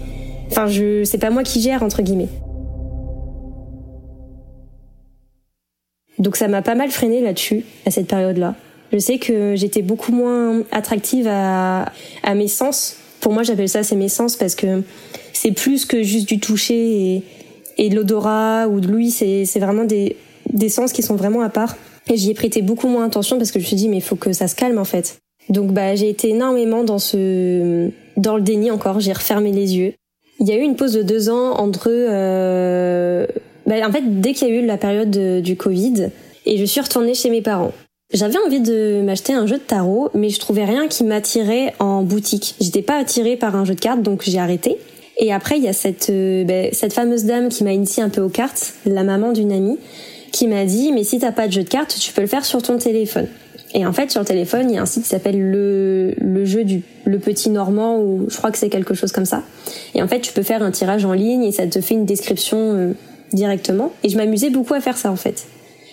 enfin, 0.52 0.68
je, 0.68 1.04
c'est 1.04 1.18
pas 1.18 1.32
moi 1.32 1.44
qui 1.44 1.62
gère, 1.62 1.84
entre 1.84 2.02
guillemets. 2.02 2.30
Donc 6.20 6.36
ça 6.36 6.48
m'a 6.48 6.62
pas 6.62 6.76
mal 6.76 6.92
freiné 6.92 7.22
là-dessus, 7.22 7.64
à 7.86 7.92
cette 7.92 8.08
période-là. 8.08 8.56
Je 8.92 8.98
sais 8.98 9.18
que 9.18 9.56
j'étais 9.56 9.82
beaucoup 9.82 10.12
moins 10.12 10.64
attractive 10.72 11.28
à, 11.28 11.92
à 12.24 12.36
mes 12.36 12.48
sens. 12.48 12.98
Pour 13.22 13.34
moi, 13.34 13.44
j'appelle 13.44 13.70
ça 13.70 13.84
c'est 13.84 13.96
mes 13.96 14.10
sens 14.10 14.36
parce 14.36 14.56
que 14.56 14.84
c'est 15.34 15.52
plus 15.52 15.86
que 15.86 16.04
juste 16.04 16.28
du 16.28 16.40
toucher 16.40 17.16
et, 17.16 17.24
et 17.80 17.90
de 17.90 17.96
l'odorat 17.96 18.68
ou 18.68 18.80
de 18.80 18.88
l'ouïe. 18.88 19.10
C'est, 19.10 19.60
vraiment 19.60 19.86
des, 19.86 20.18
des 20.54 20.70
sens 20.70 20.92
qui 20.94 21.02
sont 21.02 21.16
vraiment 21.16 21.42
à 21.42 21.50
part. 21.50 21.76
Et 22.12 22.18
j'y 22.18 22.30
ai 22.30 22.34
prêté 22.36 22.62
beaucoup 22.62 22.88
moins 22.88 23.06
attention 23.06 23.38
parce 23.38 23.52
que 23.52 23.60
je 23.60 23.64
me 23.64 23.68
suis 23.68 23.76
dit, 23.76 23.90
mais 23.90 23.98
il 23.98 24.04
faut 24.04 24.16
que 24.16 24.34
ça 24.34 24.48
se 24.48 24.56
calme 24.56 24.78
en 24.78 24.86
fait. 24.86 25.18
Donc 25.50 25.72
bah 25.72 25.96
j'ai 25.96 26.10
été 26.10 26.30
énormément 26.30 26.84
dans 26.84 27.00
ce 27.00 27.90
dans 28.18 28.36
le 28.36 28.42
déni 28.42 28.70
encore. 28.70 29.00
J'ai 29.00 29.14
refermé 29.14 29.52
les 29.52 29.76
yeux. 29.76 29.94
Il 30.40 30.48
y 30.48 30.52
a 30.52 30.56
eu 30.56 30.62
une 30.62 30.76
pause 30.76 30.94
de 30.94 31.02
deux 31.02 31.30
ans 31.30 31.54
entre. 31.54 31.90
Euh... 31.90 33.26
Bah, 33.66 33.76
en 33.88 33.92
fait, 33.92 34.22
dès 34.22 34.34
qu'il 34.34 34.48
y 34.48 34.52
a 34.52 34.56
eu 34.56 34.66
la 34.66 34.78
période 34.78 35.42
du 35.42 35.56
Covid, 35.56 36.10
et 36.46 36.58
je 36.58 36.66
suis 36.66 36.82
retournée 36.82 37.14
chez 37.14 37.30
mes 37.30 37.42
parents. 37.42 37.72
J'avais 38.12 38.38
envie 38.44 38.62
de 38.62 39.02
m'acheter 39.04 39.34
un 39.34 39.46
jeu 39.46 39.58
de 39.58 39.62
tarot, 39.62 40.10
mais 40.16 40.30
je 40.30 40.40
trouvais 40.40 40.66
rien 40.66 40.88
qui 40.88 41.04
m'attirait 41.04 41.76
en 41.78 42.02
boutique. 42.02 42.56
J'étais 42.60 42.82
pas 42.82 42.98
attirée 42.98 43.36
par 43.36 43.56
un 43.56 43.66
jeu 43.66 43.76
de 43.76 43.80
cartes, 43.80 44.02
donc 44.02 44.24
j'ai 44.26 44.40
arrêté. 44.40 44.78
Et 45.20 45.34
après, 45.34 45.58
il 45.58 45.64
y 45.64 45.68
a 45.68 45.74
cette, 45.74 46.10
euh, 46.10 46.46
bah, 46.46 46.70
cette 46.72 46.94
fameuse 46.94 47.26
dame 47.26 47.50
qui 47.50 47.64
m'a 47.64 47.74
initiée 47.74 48.02
un 48.02 48.10
peu 48.10 48.22
aux 48.22 48.30
cartes, 48.30 48.74
la 48.86 49.04
maman 49.04 49.34
d'une 49.34 49.52
amie, 49.52 49.78
qui 50.32 50.48
m'a 50.48 50.64
dit 50.66 50.92
mais 50.94 51.04
si 51.04 51.20
t'as 51.20 51.34
pas 51.34 51.48
de 51.48 51.52
jeu 51.52 51.64
de 51.64 51.70
cartes, 51.70 51.96
tu 52.00 52.14
peux 52.14 52.22
le 52.22 52.28
faire 52.28 52.46
sur 52.46 52.62
ton 52.62 52.78
téléphone. 52.78 53.28
Et 53.74 53.86
en 53.86 53.94
fait, 53.94 54.10
sur 54.10 54.22
le 54.22 54.26
téléphone, 54.26 54.70
il 54.70 54.76
y 54.76 54.78
a 54.78 54.82
un 54.82 54.86
site 54.86 55.04
qui 55.04 55.10
s'appelle 55.10 55.40
le, 55.40 56.16
le 56.18 56.46
jeu 56.46 56.64
du 56.64 56.82
le 57.06 57.20
petit 57.20 57.50
normand 57.50 58.00
ou 58.00 58.28
je 58.30 58.38
crois 58.38 58.52
que 58.52 58.58
c'est 58.58 58.70
quelque 58.70 58.94
chose 58.94 59.12
comme 59.12 59.26
ça. 59.26 59.44
Et 59.94 60.02
en 60.02 60.08
fait, 60.08 60.22
tu 60.22 60.32
peux 60.32 60.42
faire 60.42 60.64
un 60.64 60.72
tirage 60.72 61.06
en 61.06 61.14
ligne 61.14 61.44
et 61.44 61.52
ça 61.52 61.68
te 61.68 61.82
fait 61.82 61.96
une 61.96 62.06
description 62.06 62.58
euh, 62.58 62.94
directement. 63.34 63.92
Et 64.04 64.10
je 64.10 64.18
m'amusais 64.18 64.50
beaucoup 64.50 64.74
à 64.74 64.80
faire 64.80 64.98
ça 64.98 65.12
en 65.12 65.16
fait. 65.16 65.46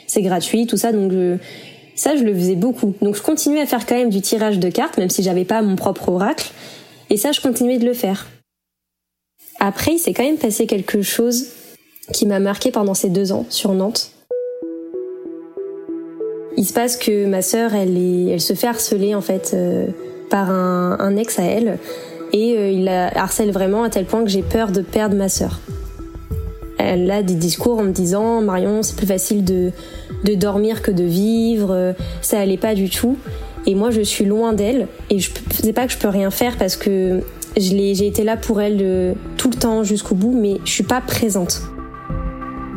C'est 0.06 0.22
gratuit, 0.22 0.66
tout 0.66 0.76
ça, 0.76 0.92
donc 0.92 1.10
je, 1.10 1.36
ça 1.96 2.16
je 2.16 2.22
le 2.22 2.34
faisais 2.34 2.54
beaucoup. 2.54 2.94
Donc 3.02 3.16
je 3.16 3.22
continuais 3.22 3.60
à 3.60 3.66
faire 3.66 3.84
quand 3.86 3.96
même 3.96 4.10
du 4.10 4.20
tirage 4.20 4.58
de 4.58 4.70
cartes, 4.70 4.98
même 4.98 5.10
si 5.10 5.22
j'avais 5.22 5.44
pas 5.44 5.62
mon 5.62 5.76
propre 5.76 6.08
oracle. 6.10 6.50
Et 7.10 7.16
ça, 7.16 7.32
je 7.32 7.40
continuais 7.40 7.78
de 7.78 7.84
le 7.84 7.94
faire. 7.94 8.26
Après, 9.58 9.92
il 9.92 9.98
s'est 9.98 10.12
quand 10.12 10.24
même 10.24 10.36
passé 10.36 10.66
quelque 10.66 11.02
chose 11.02 11.46
qui 12.12 12.26
m'a 12.26 12.40
marqué 12.40 12.70
pendant 12.70 12.94
ces 12.94 13.08
deux 13.08 13.32
ans 13.32 13.46
sur 13.48 13.72
Nantes. 13.72 14.12
Il 16.56 16.64
se 16.64 16.72
passe 16.72 16.96
que 16.96 17.26
ma 17.26 17.42
sœur, 17.42 17.74
elle, 17.74 17.96
elle 18.30 18.40
se 18.40 18.54
fait 18.54 18.66
harceler 18.66 19.14
en 19.14 19.20
fait 19.20 19.52
euh, 19.54 19.88
par 20.30 20.50
un, 20.50 20.96
un, 20.98 21.16
ex 21.16 21.38
à 21.38 21.42
elle, 21.42 21.78
et 22.32 22.56
euh, 22.56 22.70
il 22.70 22.84
la 22.84 23.08
harcèle 23.18 23.50
vraiment 23.50 23.82
à 23.82 23.90
tel 23.90 24.06
point 24.06 24.24
que 24.24 24.30
j'ai 24.30 24.42
peur 24.42 24.72
de 24.72 24.80
perdre 24.80 25.16
ma 25.16 25.28
sœur. 25.28 25.60
Elle 26.78 27.10
a 27.10 27.22
des 27.22 27.34
discours 27.34 27.78
en 27.78 27.84
me 27.84 27.92
disant 27.92 28.40
Marion, 28.40 28.82
c'est 28.82 28.96
plus 28.96 29.06
facile 29.06 29.44
de, 29.44 29.72
de 30.24 30.34
dormir 30.34 30.82
que 30.82 30.90
de 30.90 31.04
vivre, 31.04 31.94
ça 32.22 32.38
allait 32.38 32.56
pas 32.56 32.74
du 32.74 32.88
tout. 32.88 33.16
Et 33.66 33.74
moi, 33.74 33.90
je 33.90 34.00
suis 34.00 34.24
loin 34.24 34.52
d'elle, 34.52 34.86
et 35.10 35.18
je 35.18 35.30
sais 35.50 35.72
pas 35.72 35.86
que 35.86 35.92
je 35.92 35.98
peux 35.98 36.08
rien 36.08 36.30
faire 36.30 36.56
parce 36.56 36.76
que 36.76 37.22
j'ai 37.56 38.06
été 38.06 38.24
là 38.24 38.36
pour 38.36 38.60
elle 38.60 38.76
de, 38.76 39.14
tout 39.36 39.50
le 39.50 39.56
temps 39.56 39.82
jusqu'au 39.82 40.14
bout, 40.14 40.32
mais 40.32 40.56
je 40.64 40.70
suis 40.70 40.84
pas 40.84 41.00
présente. 41.00 41.62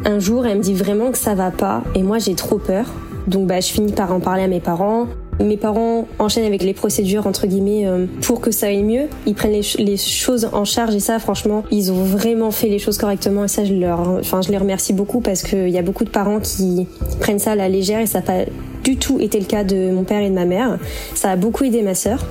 Un 0.05 0.19
jour, 0.19 0.45
elle 0.45 0.59
me 0.59 0.63
dit 0.63 0.73
vraiment 0.73 1.11
que 1.11 1.17
ça 1.17 1.35
va 1.35 1.51
pas, 1.51 1.83
et 1.95 2.03
moi 2.03 2.19
j'ai 2.19 2.35
trop 2.35 2.57
peur. 2.57 2.85
Donc 3.27 3.47
bah, 3.47 3.59
je 3.59 3.67
finis 3.67 3.91
par 3.91 4.13
en 4.13 4.19
parler 4.19 4.43
à 4.43 4.47
mes 4.47 4.61
parents. 4.61 5.07
Mes 5.39 5.55
parents 5.55 6.05
enchaînent 6.17 6.45
avec 6.45 6.63
les 6.63 6.73
procédures 6.73 7.25
entre 7.25 7.47
guillemets 7.47 7.87
euh, 7.87 8.07
pour 8.21 8.41
que 8.41 8.51
ça 8.51 8.67
aille 8.67 8.83
mieux. 8.83 9.07
Ils 9.25 9.35
prennent 9.35 9.53
les, 9.53 9.65
les, 9.77 9.95
choses 9.95 10.49
en 10.51 10.65
charge 10.65 10.95
et 10.95 10.99
ça, 10.99 11.17
franchement, 11.19 11.63
ils 11.71 11.93
ont 11.93 12.03
vraiment 12.03 12.51
fait 12.51 12.67
les 12.67 12.79
choses 12.79 12.97
correctement 12.97 13.45
et 13.45 13.47
ça, 13.47 13.63
je 13.63 13.73
leur, 13.73 14.01
enfin, 14.19 14.41
je 14.41 14.49
les 14.49 14.57
remercie 14.57 14.91
beaucoup 14.91 15.21
parce 15.21 15.43
qu'il 15.43 15.69
y 15.69 15.77
a 15.77 15.81
beaucoup 15.81 16.03
de 16.03 16.09
parents 16.09 16.39
qui 16.41 16.87
prennent 17.21 17.39
ça 17.39 17.51
à 17.51 17.55
la 17.55 17.69
légère 17.69 18.01
et 18.01 18.05
ça 18.05 18.19
n'a 18.19 18.25
pas 18.25 18.39
du 18.83 18.97
tout 18.97 19.19
été 19.19 19.39
le 19.39 19.45
cas 19.45 19.63
de 19.63 19.91
mon 19.91 20.03
père 20.03 20.21
et 20.21 20.29
de 20.29 20.35
ma 20.35 20.45
mère. 20.45 20.77
Ça 21.15 21.31
a 21.31 21.35
beaucoup 21.37 21.63
aidé 21.63 21.83
ma 21.83 21.95
sœur. 21.95 22.25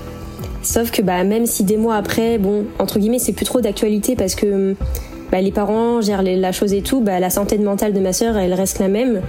Sauf 0.63 0.91
que 0.91 1.03
bah 1.03 1.25
même 1.25 1.47
si 1.47 1.65
des 1.65 1.77
mois 1.77 1.97
après, 1.97 2.39
bon, 2.39 2.65
entre 2.79 2.99
guillemets, 2.99 3.19
c'est 3.19 3.33
plus 3.33 3.47
trop 3.47 3.61
d'actualité 3.61 4.17
parce 4.17 4.35
que 4.35 4.75
bah, 5.31 5.43
les 5.43 5.53
parents 5.53 6.01
gèrent 6.01 6.23
la 6.23 6.53
chose 6.53 6.73
et 6.73 6.81
tout, 6.81 7.01
bah, 7.01 7.21
la 7.21 7.29
santé 7.29 7.59
mentale 7.59 7.93
de 7.93 8.01
ma 8.01 8.13
sœur, 8.13 8.37
elle 8.39 8.55
reste 8.55 8.79
la 8.79 8.89
même. 8.89 9.21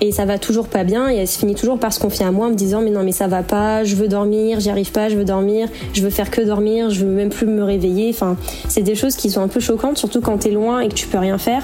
Et 0.00 0.10
ça 0.10 0.24
va 0.24 0.38
toujours 0.38 0.66
pas 0.66 0.84
bien. 0.84 1.08
Et 1.10 1.16
elle 1.16 1.28
se 1.28 1.38
finit 1.38 1.54
toujours 1.54 1.78
par 1.78 1.92
se 1.92 2.00
confier 2.00 2.26
à 2.26 2.32
moi 2.32 2.46
en 2.46 2.50
me 2.50 2.54
disant, 2.54 2.82
mais 2.82 2.90
non, 2.90 3.04
mais 3.04 3.12
ça 3.12 3.28
va 3.28 3.42
pas, 3.42 3.84
je 3.84 3.94
veux 3.94 4.08
dormir, 4.08 4.58
j'y 4.60 4.70
arrive 4.70 4.90
pas, 4.90 5.08
je 5.08 5.16
veux 5.16 5.24
dormir, 5.24 5.68
je 5.92 6.02
veux 6.02 6.10
faire 6.10 6.30
que 6.30 6.40
dormir, 6.40 6.90
je 6.90 7.04
veux 7.04 7.12
même 7.12 7.28
plus 7.28 7.46
me 7.46 7.62
réveiller. 7.62 8.10
Enfin, 8.10 8.36
c'est 8.68 8.82
des 8.82 8.96
choses 8.96 9.14
qui 9.14 9.30
sont 9.30 9.42
un 9.42 9.48
peu 9.48 9.60
choquantes, 9.60 9.96
surtout 9.96 10.20
quand 10.20 10.38
t'es 10.38 10.50
loin 10.50 10.80
et 10.80 10.88
que 10.88 10.94
tu 10.94 11.06
peux 11.06 11.18
rien 11.18 11.38
faire. 11.38 11.62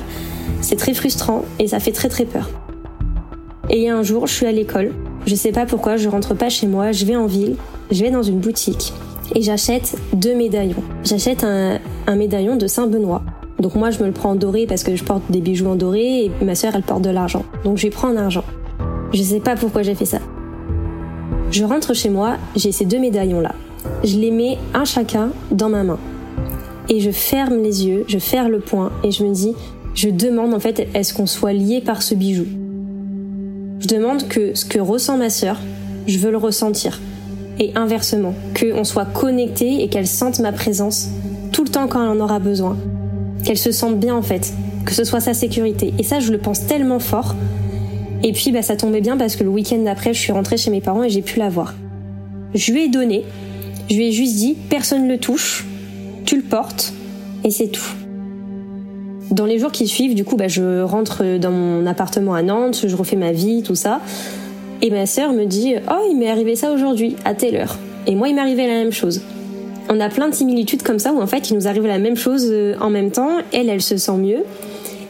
C'est 0.60 0.76
très 0.76 0.94
frustrant 0.94 1.44
et 1.58 1.66
ça 1.68 1.80
fait 1.80 1.92
très 1.92 2.08
très 2.08 2.24
peur. 2.24 2.48
Et 3.70 3.88
un 3.88 4.02
jour, 4.02 4.26
je 4.26 4.34
suis 4.34 4.46
à 4.46 4.52
l'école. 4.52 4.92
Je 5.26 5.34
sais 5.34 5.52
pas 5.52 5.66
pourquoi, 5.66 5.96
je 5.96 6.08
rentre 6.08 6.34
pas 6.34 6.48
chez 6.48 6.66
moi, 6.66 6.92
je 6.92 7.04
vais 7.04 7.16
en 7.16 7.26
ville, 7.26 7.56
je 7.90 8.02
vais 8.02 8.10
dans 8.10 8.22
une 8.22 8.38
boutique 8.38 8.92
et 9.34 9.42
j'achète 9.42 9.96
deux 10.12 10.34
médaillons. 10.34 10.82
J'achète 11.04 11.44
un, 11.44 11.78
médaillon 12.16 12.56
de 12.56 12.66
Saint-Benoît 12.66 13.22
donc 13.60 13.74
moi, 13.74 13.90
je 13.90 14.00
me 14.00 14.06
le 14.06 14.12
prends 14.12 14.30
en 14.30 14.36
doré 14.36 14.66
parce 14.66 14.82
que 14.82 14.96
je 14.96 15.04
porte 15.04 15.22
des 15.30 15.42
bijoux 15.42 15.66
en 15.66 15.76
doré 15.76 16.24
et 16.24 16.30
ma 16.42 16.54
sœur, 16.54 16.74
elle 16.74 16.82
porte 16.82 17.02
de 17.02 17.10
l'argent. 17.10 17.44
Donc 17.62 17.76
je 17.76 17.82
lui 17.82 17.90
prends 17.90 18.08
en 18.08 18.16
argent. 18.16 18.44
Je 19.12 19.22
sais 19.22 19.40
pas 19.40 19.54
pourquoi 19.54 19.82
j'ai 19.82 19.94
fait 19.94 20.06
ça. 20.06 20.18
Je 21.50 21.64
rentre 21.64 21.94
chez 21.94 22.08
moi, 22.08 22.38
j'ai 22.56 22.72
ces 22.72 22.86
deux 22.86 22.98
médaillons 22.98 23.40
là. 23.40 23.54
Je 24.02 24.16
les 24.16 24.30
mets 24.30 24.56
un 24.72 24.86
chacun 24.86 25.30
dans 25.50 25.68
ma 25.68 25.84
main. 25.84 25.98
Et 26.88 27.00
je 27.00 27.10
ferme 27.10 27.62
les 27.62 27.86
yeux, 27.86 28.04
je 28.08 28.18
ferme 28.18 28.50
le 28.50 28.60
poing 28.60 28.92
et 29.04 29.10
je 29.10 29.24
me 29.24 29.34
dis, 29.34 29.54
je 29.94 30.08
demande 30.08 30.54
en 30.54 30.60
fait, 30.60 30.88
est-ce 30.94 31.12
qu'on 31.12 31.26
soit 31.26 31.52
lié 31.52 31.82
par 31.84 32.02
ce 32.02 32.14
bijou? 32.14 32.46
Je 33.80 33.88
demande 33.88 34.26
que 34.28 34.54
ce 34.54 34.64
que 34.64 34.78
ressent 34.78 35.18
ma 35.18 35.28
sœur, 35.28 35.58
je 36.06 36.18
veux 36.18 36.30
le 36.30 36.38
ressentir. 36.38 36.98
Et 37.60 37.70
inversement, 37.76 38.34
qu'on 38.58 38.82
soit 38.84 39.04
connecté 39.04 39.84
et 39.84 39.88
qu'elle 39.88 40.08
sente 40.08 40.40
ma 40.40 40.50
présence 40.50 41.08
tout 41.52 41.62
le 41.62 41.70
temps 41.70 41.86
quand 41.86 42.02
elle 42.02 42.18
en 42.18 42.20
aura 42.20 42.40
besoin 42.40 42.76
qu'elle 43.42 43.58
se 43.58 43.72
sente 43.72 43.98
bien 43.98 44.14
en 44.14 44.22
fait, 44.22 44.52
que 44.84 44.92
ce 44.92 45.04
soit 45.04 45.20
sa 45.20 45.34
sécurité. 45.34 45.92
Et 45.98 46.02
ça, 46.02 46.20
je 46.20 46.32
le 46.32 46.38
pense 46.38 46.66
tellement 46.66 46.98
fort. 46.98 47.34
Et 48.22 48.32
puis, 48.32 48.52
bah, 48.52 48.62
ça 48.62 48.76
tombait 48.76 49.00
bien 49.00 49.16
parce 49.16 49.36
que 49.36 49.44
le 49.44 49.50
week-end 49.50 49.78
d'après, 49.78 50.12
je 50.12 50.20
suis 50.20 50.32
rentrée 50.32 50.56
chez 50.56 50.70
mes 50.70 50.80
parents 50.80 51.02
et 51.02 51.10
j'ai 51.10 51.22
pu 51.22 51.38
la 51.38 51.48
voir. 51.48 51.74
Je 52.54 52.72
lui 52.72 52.84
ai 52.84 52.88
donné, 52.88 53.24
je 53.88 53.96
lui 53.96 54.08
ai 54.08 54.12
juste 54.12 54.36
dit, 54.36 54.56
personne 54.68 55.08
le 55.08 55.18
touche, 55.18 55.64
tu 56.24 56.36
le 56.36 56.42
portes, 56.42 56.92
et 57.44 57.50
c'est 57.50 57.68
tout. 57.68 57.94
Dans 59.30 59.46
les 59.46 59.58
jours 59.58 59.70
qui 59.70 59.86
suivent, 59.86 60.14
du 60.14 60.24
coup, 60.24 60.36
bah, 60.36 60.48
je 60.48 60.82
rentre 60.82 61.38
dans 61.38 61.52
mon 61.52 61.86
appartement 61.86 62.34
à 62.34 62.42
Nantes, 62.42 62.84
je 62.86 62.96
refais 62.96 63.16
ma 63.16 63.32
vie, 63.32 63.62
tout 63.62 63.76
ça. 63.76 64.00
Et 64.82 64.90
ma 64.90 65.06
sœur 65.06 65.32
me 65.32 65.44
dit, 65.44 65.74
oh, 65.90 66.08
il 66.10 66.16
m'est 66.16 66.30
arrivé 66.30 66.56
ça 66.56 66.72
aujourd'hui, 66.72 67.16
à 67.24 67.34
telle 67.34 67.56
heure. 67.56 67.76
Et 68.06 68.14
moi, 68.14 68.28
il 68.28 68.34
m'est 68.34 68.40
arrivé 68.40 68.66
la 68.66 68.74
même 68.74 68.92
chose 68.92 69.20
on 69.90 69.98
a 69.98 70.08
plein 70.08 70.28
de 70.28 70.34
similitudes 70.34 70.82
comme 70.82 71.00
ça 71.00 71.12
où 71.12 71.20
en 71.20 71.26
fait 71.26 71.50
il 71.50 71.56
nous 71.56 71.66
arrive 71.66 71.84
la 71.84 71.98
même 71.98 72.16
chose 72.16 72.46
euh, 72.48 72.76
en 72.80 72.90
même 72.90 73.10
temps. 73.10 73.38
Elle, 73.52 73.68
elle 73.68 73.82
se 73.82 73.96
sent 73.96 74.16
mieux. 74.16 74.44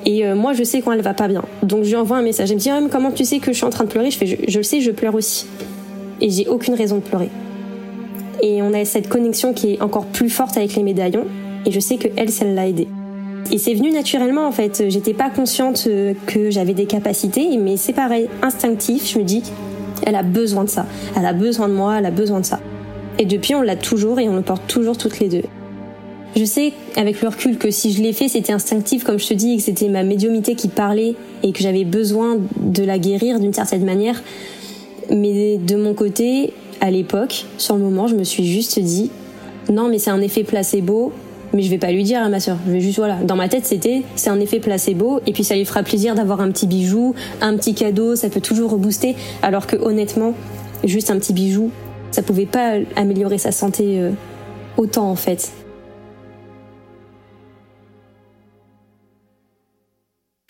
Et 0.06 0.24
euh, 0.24 0.35
moi, 0.35 0.54
je 0.54 0.64
sais 0.64 0.80
quand 0.80 0.92
elle 0.92 1.02
va 1.02 1.12
pas 1.12 1.28
bien. 1.28 1.44
Donc, 1.62 1.85
je 1.85 1.90
lui 1.90 1.96
envoie 1.96 2.16
un 2.16 2.22
message. 2.22 2.50
Elle 2.50 2.56
me 2.56 2.61
dit, 2.61 2.70
ah, 2.70 2.80
comment 2.90 3.11
tu 3.11 3.26
sais 3.26 3.38
que 3.38 3.52
je 3.52 3.56
suis 3.59 3.66
en 3.66 3.70
train 3.70 3.85
de 3.85 3.90
pleurer? 3.90 4.11
Je 4.11 4.16
fais, 4.16 4.26
je, 4.26 4.56
le 4.56 4.62
sais, 4.62 4.80
je 4.80 4.90
pleure 4.90 5.14
aussi. 5.14 5.46
Et 6.22 6.30
j'ai 6.30 6.48
aucune 6.48 6.72
raison 6.72 6.96
de 6.96 7.02
pleurer. 7.02 7.28
Et 8.42 8.62
on 8.62 8.72
a 8.72 8.83
cette 8.87 9.11
connexion 9.11 9.52
qui 9.52 9.74
est 9.74 9.83
encore 9.83 10.06
plus 10.06 10.30
forte 10.30 10.56
avec 10.56 10.74
les 10.74 10.83
médaillons. 10.83 11.26
Et 11.66 11.70
je 11.70 11.80
sais 11.80 11.98
que 11.98 12.09
elle, 12.16 12.30
ça 12.30 12.46
l'a 12.46 12.66
aidé. 12.66 12.88
Et 13.53 13.59
c'est 13.59 13.75
venu 13.75 13.91
naturellement, 13.91 14.47
en 14.47 14.53
fait. 14.53 14.85
J'étais 14.89 15.15
pas 15.15 15.29
consciente 15.29 15.85
euh, 15.89 16.15
que 16.27 16.51
j'avais 16.51 16.75
des 16.75 16.87
capacités, 16.87 17.57
mais 17.59 17.77
c'est 17.77 17.93
pareil, 17.93 18.29
instinctif. 18.43 19.11
Je 19.13 19.19
me 19.19 19.25
dis, 19.25 19.43
elle 20.07 20.15
a 20.15 20.23
besoin 20.23 20.65
de 20.65 20.71
ça. 20.71 20.87
Elle 21.17 21.27
a 21.27 21.33
besoin 21.33 21.69
de 21.69 21.75
moi, 21.75 21.97
elle 21.99 22.07
a 22.07 22.13
besoin 22.13 22.41
de 22.41 22.47
ça. 22.47 22.61
Et 23.19 23.25
depuis, 23.25 23.55
on 23.55 23.63
l'a 23.63 23.77
toujours 23.77 24.21
et 24.21 24.29
on 24.29 24.37
le 24.37 24.43
porte 24.43 24.67
toujours 24.69 24.97
toutes 24.97 25.19
les 25.19 25.29
deux. 25.29 25.43
Je 26.37 26.45
sais 26.45 26.73
avec 26.97 27.21
le 27.23 27.29
recul 27.29 27.59
que 27.59 27.73
si 27.73 27.93
je 27.93 28.01
l'ai 28.01 28.13
fait, 28.13 28.29
c'était 28.29 28.53
instinctif, 28.53 29.03
comme 29.03 29.19
je 29.19 29.27
te 29.27 29.35
dis, 29.35 29.55
et 29.55 29.57
que 29.57 29.63
c'était 29.65 29.89
ma 29.89 30.05
médiumité 30.05 30.55
qui 30.55 30.69
parlait 30.69 31.17
et 31.43 31.53
que 31.53 31.61
j'avais 31.61 31.85
besoin 31.85 32.39
de 32.57 32.85
la 32.85 32.99
guérir 33.01 33.41
d'une 33.41 33.53
certaine 33.53 33.85
manière. 33.85 34.23
Mais 35.11 35.59
de 35.59 35.75
mon 35.75 35.93
côté, 35.95 36.53
à 36.81 36.93
l'époque, 36.93 37.47
sur 37.59 37.77
le 37.77 37.83
moment, 37.83 38.07
je 38.07 38.15
me 38.15 38.23
suis 38.23 38.47
juste 38.47 38.79
dit, 38.79 39.11
non, 39.69 39.89
mais 39.89 39.99
c'est 39.99 40.11
un 40.11 40.21
effet 40.21 40.45
placebo, 40.45 41.13
mais 41.53 41.63
je 41.63 41.71
vais 41.71 41.79
pas 41.79 41.91
lui 41.91 42.05
dire 42.05 42.23
à 42.23 42.29
ma 42.29 42.41
sœur. 42.41 42.57
Je 42.67 42.73
vais 42.73 42.81
juste 42.81 42.99
voilà. 42.99 43.17
Dans 43.17 43.37
ma 43.37 43.49
tête, 43.49 43.67
c'était 43.67 44.03
c'est 44.17 44.31
un 44.31 44.41
effet 44.41 44.61
placebo 44.61 45.21
et 45.27 45.33
puis 45.33 45.45
ça 45.45 45.57
lui 45.57 45.65
fera 45.65 45.83
plaisir 45.83 46.15
d'avoir 46.15 46.41
un 46.41 46.51
petit 46.51 46.67
bijou, 46.67 47.15
un 47.41 47.57
petit 47.57 47.75
cadeau, 47.75 48.17
ça 48.17 48.29
peut 48.29 48.41
toujours 48.41 48.71
rebooster. 48.71 49.17
Alors 49.43 49.67
que 49.67 49.77
honnêtement, 49.77 50.35
juste 50.85 51.11
un 51.11 51.19
petit 51.19 51.33
bijou, 51.33 51.71
ça 52.11 52.23
pouvait 52.23 52.47
pas 52.47 52.75
améliorer 52.97 53.39
sa 53.39 53.53
santé 53.53 54.01
euh, 54.01 54.11
autant 54.77 55.11
en 55.11 55.17
fait. 55.17 55.51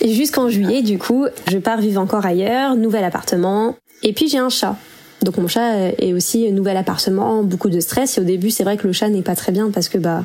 Jusqu'en 0.02 0.48
juillet, 0.48 0.82
du 0.82 0.98
coup, 0.98 1.26
je 1.50 1.58
pars 1.58 1.78
vivre 1.78 2.00
encore 2.00 2.24
ailleurs, 2.24 2.74
nouvel 2.74 3.04
appartement, 3.04 3.76
et 4.02 4.14
puis 4.14 4.28
j'ai 4.28 4.38
un 4.38 4.48
chat. 4.48 4.76
Donc 5.22 5.36
mon 5.36 5.48
chat 5.48 5.92
est 5.98 6.14
aussi 6.14 6.50
nouvel 6.52 6.78
appartement, 6.78 7.42
beaucoup 7.42 7.68
de 7.68 7.80
stress. 7.80 8.16
Et 8.16 8.22
au 8.22 8.24
début, 8.24 8.50
c'est 8.50 8.64
vrai 8.64 8.78
que 8.78 8.86
le 8.86 8.94
chat 8.94 9.10
n'est 9.10 9.22
pas 9.22 9.36
très 9.36 9.52
bien 9.52 9.70
parce 9.70 9.90
que 9.90 9.98
bah 9.98 10.24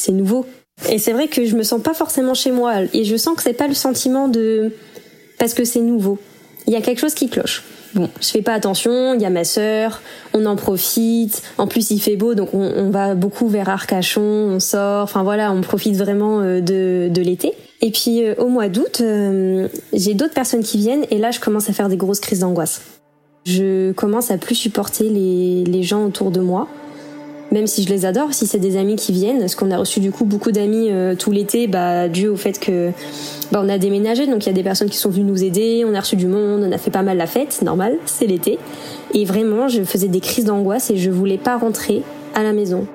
c'est 0.00 0.12
nouveau. 0.12 0.46
Et 0.88 0.98
c'est 0.98 1.12
vrai 1.12 1.28
que 1.28 1.44
je 1.44 1.56
me 1.56 1.62
sens 1.62 1.82
pas 1.82 1.94
forcément 1.94 2.34
chez 2.34 2.50
moi. 2.50 2.82
Et 2.94 3.04
je 3.04 3.16
sens 3.16 3.36
que 3.36 3.42
c'est 3.42 3.52
pas 3.52 3.68
le 3.68 3.74
sentiment 3.74 4.28
de 4.28 4.72
parce 5.38 5.54
que 5.54 5.64
c'est 5.64 5.80
nouveau. 5.80 6.18
Il 6.66 6.72
y 6.72 6.76
a 6.76 6.80
quelque 6.80 7.00
chose 7.00 7.14
qui 7.14 7.28
cloche. 7.28 7.62
Bon, 7.94 8.08
je 8.20 8.28
fais 8.28 8.42
pas 8.42 8.52
attention, 8.52 9.14
il 9.14 9.20
y 9.20 9.24
a 9.24 9.30
ma 9.30 9.42
sœur, 9.42 10.00
on 10.32 10.46
en 10.46 10.54
profite. 10.54 11.42
En 11.58 11.66
plus, 11.66 11.90
il 11.90 11.98
fait 11.98 12.14
beau, 12.14 12.34
donc 12.34 12.54
on, 12.54 12.90
va 12.90 13.16
beaucoup 13.16 13.48
vers 13.48 13.68
Arcachon, 13.68 14.22
on 14.22 14.60
sort. 14.60 15.02
Enfin 15.02 15.24
voilà, 15.24 15.52
on 15.52 15.60
profite 15.60 15.96
vraiment 15.96 16.40
euh, 16.40 16.60
de, 16.60 17.08
de 17.12 17.22
l'été. 17.22 17.52
Et 17.80 17.90
puis 17.90 18.24
euh, 18.24 18.34
au 18.38 18.46
mois 18.46 18.68
d'août, 18.68 19.00
euh, 19.00 19.66
j'ai 19.92 20.14
d'autres 20.14 20.34
personnes 20.34 20.62
qui 20.62 20.78
viennent 20.78 21.04
et 21.10 21.18
là, 21.18 21.32
je 21.32 21.40
commence 21.40 21.68
à 21.68 21.72
faire 21.72 21.88
des 21.88 21.96
grosses 21.96 22.20
crises 22.20 22.40
d'angoisse. 22.40 22.82
Je 23.44 23.90
commence 23.92 24.30
à 24.30 24.38
plus 24.38 24.54
supporter 24.54 25.08
les, 25.08 25.64
les 25.64 25.82
gens 25.82 26.04
autour 26.04 26.30
de 26.30 26.40
moi 26.40 26.68
même 27.50 27.66
si 27.66 27.82
je 27.82 27.88
les 27.88 28.06
adore, 28.06 28.32
si 28.32 28.46
c'est 28.46 28.58
des 28.58 28.76
amis 28.76 28.96
qui 28.96 29.12
viennent, 29.12 29.40
parce 29.40 29.54
qu'on 29.54 29.70
a 29.70 29.76
reçu 29.76 30.00
du 30.00 30.12
coup 30.12 30.24
beaucoup 30.24 30.52
d'amis 30.52 30.88
euh, 30.90 31.14
tout 31.14 31.30
l'été, 31.30 31.66
bah 31.66 32.08
dû 32.08 32.28
au 32.28 32.36
fait 32.36 32.58
que 32.58 32.90
bah, 33.50 33.60
on 33.64 33.68
a 33.68 33.78
déménagé, 33.78 34.26
donc 34.26 34.44
il 34.44 34.48
y 34.48 34.50
a 34.50 34.54
des 34.54 34.62
personnes 34.62 34.88
qui 34.88 34.96
sont 34.96 35.10
venues 35.10 35.24
nous 35.24 35.42
aider, 35.42 35.84
on 35.86 35.94
a 35.94 36.00
reçu 36.00 36.16
du 36.16 36.26
monde, 36.26 36.64
on 36.64 36.72
a 36.72 36.78
fait 36.78 36.90
pas 36.90 37.02
mal 37.02 37.16
la 37.16 37.26
fête, 37.26 37.62
normal, 37.62 37.96
c'est 38.06 38.26
l'été, 38.26 38.58
et 39.14 39.24
vraiment 39.24 39.68
je 39.68 39.82
faisais 39.82 40.08
des 40.08 40.20
crises 40.20 40.44
d'angoisse 40.44 40.90
et 40.90 40.96
je 40.96 41.10
voulais 41.10 41.38
pas 41.38 41.56
rentrer 41.56 42.02
à 42.34 42.42
la 42.42 42.52
maison. 42.52 42.86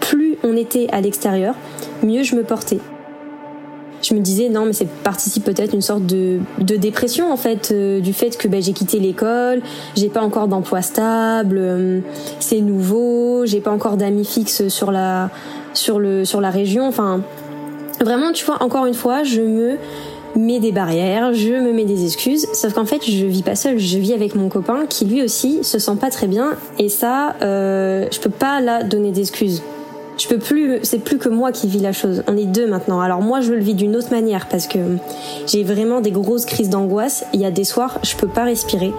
Plus 0.00 0.36
on 0.42 0.56
était 0.56 0.88
à 0.92 1.00
l'extérieur, 1.00 1.54
mieux 2.02 2.22
je 2.22 2.36
me 2.36 2.42
portais 2.42 2.78
je 4.02 4.14
me 4.14 4.20
disais 4.20 4.48
non 4.48 4.64
mais 4.64 4.72
c'est 4.72 4.88
participe 4.88 5.44
peut-être 5.44 5.74
une 5.74 5.82
sorte 5.82 6.06
de, 6.06 6.38
de 6.58 6.76
dépression 6.76 7.32
en 7.32 7.36
fait 7.36 7.70
euh, 7.72 8.00
du 8.00 8.12
fait 8.12 8.36
que 8.36 8.48
ben, 8.48 8.62
j'ai 8.62 8.72
quitté 8.72 8.98
l'école 9.00 9.60
j'ai 9.96 10.08
pas 10.08 10.22
encore 10.22 10.48
d'emploi 10.48 10.82
stable 10.82 11.58
euh, 11.58 12.00
c'est 12.38 12.60
nouveau 12.60 13.44
j'ai 13.46 13.60
pas 13.60 13.72
encore 13.72 13.96
d'amis 13.96 14.24
fixes 14.24 14.68
sur 14.68 14.92
la 14.92 15.30
sur 15.74 15.98
le 15.98 16.24
sur 16.24 16.40
la 16.40 16.50
région. 16.50 16.86
Enfin 16.86 17.20
vraiment 18.00 18.32
tu 18.32 18.44
vois 18.44 18.62
encore 18.62 18.86
une 18.86 18.94
fois 18.94 19.24
je 19.24 19.40
me 19.40 19.76
mets 20.36 20.60
des 20.60 20.72
barrières 20.72 21.32
je 21.32 21.52
me 21.52 21.72
mets 21.72 21.84
des 21.84 22.04
excuses 22.04 22.46
sauf 22.52 22.74
qu'en 22.74 22.84
fait 22.84 23.04
je 23.04 23.26
vis 23.26 23.42
pas 23.42 23.56
seule 23.56 23.78
je 23.78 23.98
vis 23.98 24.12
avec 24.12 24.34
mon 24.34 24.48
copain 24.48 24.86
qui 24.88 25.04
lui 25.04 25.22
aussi 25.22 25.64
se 25.64 25.78
sent 25.78 25.96
pas 26.00 26.10
très 26.10 26.26
bien. 26.26 26.56
Et 26.78 26.88
ça 26.88 27.34
euh, 27.42 28.06
je 28.12 28.20
peux 28.20 28.30
pas 28.30 28.60
là 28.60 28.82
donner 28.82 29.10
d'excuses 29.10 29.62
je 30.18 30.26
peux 30.26 30.38
plus, 30.38 30.80
c'est 30.82 30.98
plus 30.98 31.18
que 31.18 31.28
moi 31.28 31.52
qui 31.52 31.68
vis 31.68 31.78
la 31.78 31.92
chose. 31.92 32.24
On 32.26 32.36
est 32.36 32.44
deux 32.44 32.66
maintenant. 32.66 33.00
Alors 33.00 33.20
moi, 33.20 33.40
je 33.40 33.52
le 33.52 33.60
vis 33.60 33.74
d'une 33.74 33.94
autre 33.96 34.10
manière 34.10 34.48
parce 34.48 34.66
que 34.66 34.78
j'ai 35.46 35.62
vraiment 35.62 36.00
des 36.00 36.10
grosses 36.10 36.44
crises 36.44 36.68
d'angoisse. 36.68 37.24
Il 37.32 37.40
y 37.40 37.44
a 37.44 37.50
des 37.50 37.64
soirs, 37.64 37.98
je 38.02 38.16
peux 38.16 38.28
pas 38.28 38.44
respirer. 38.44 38.92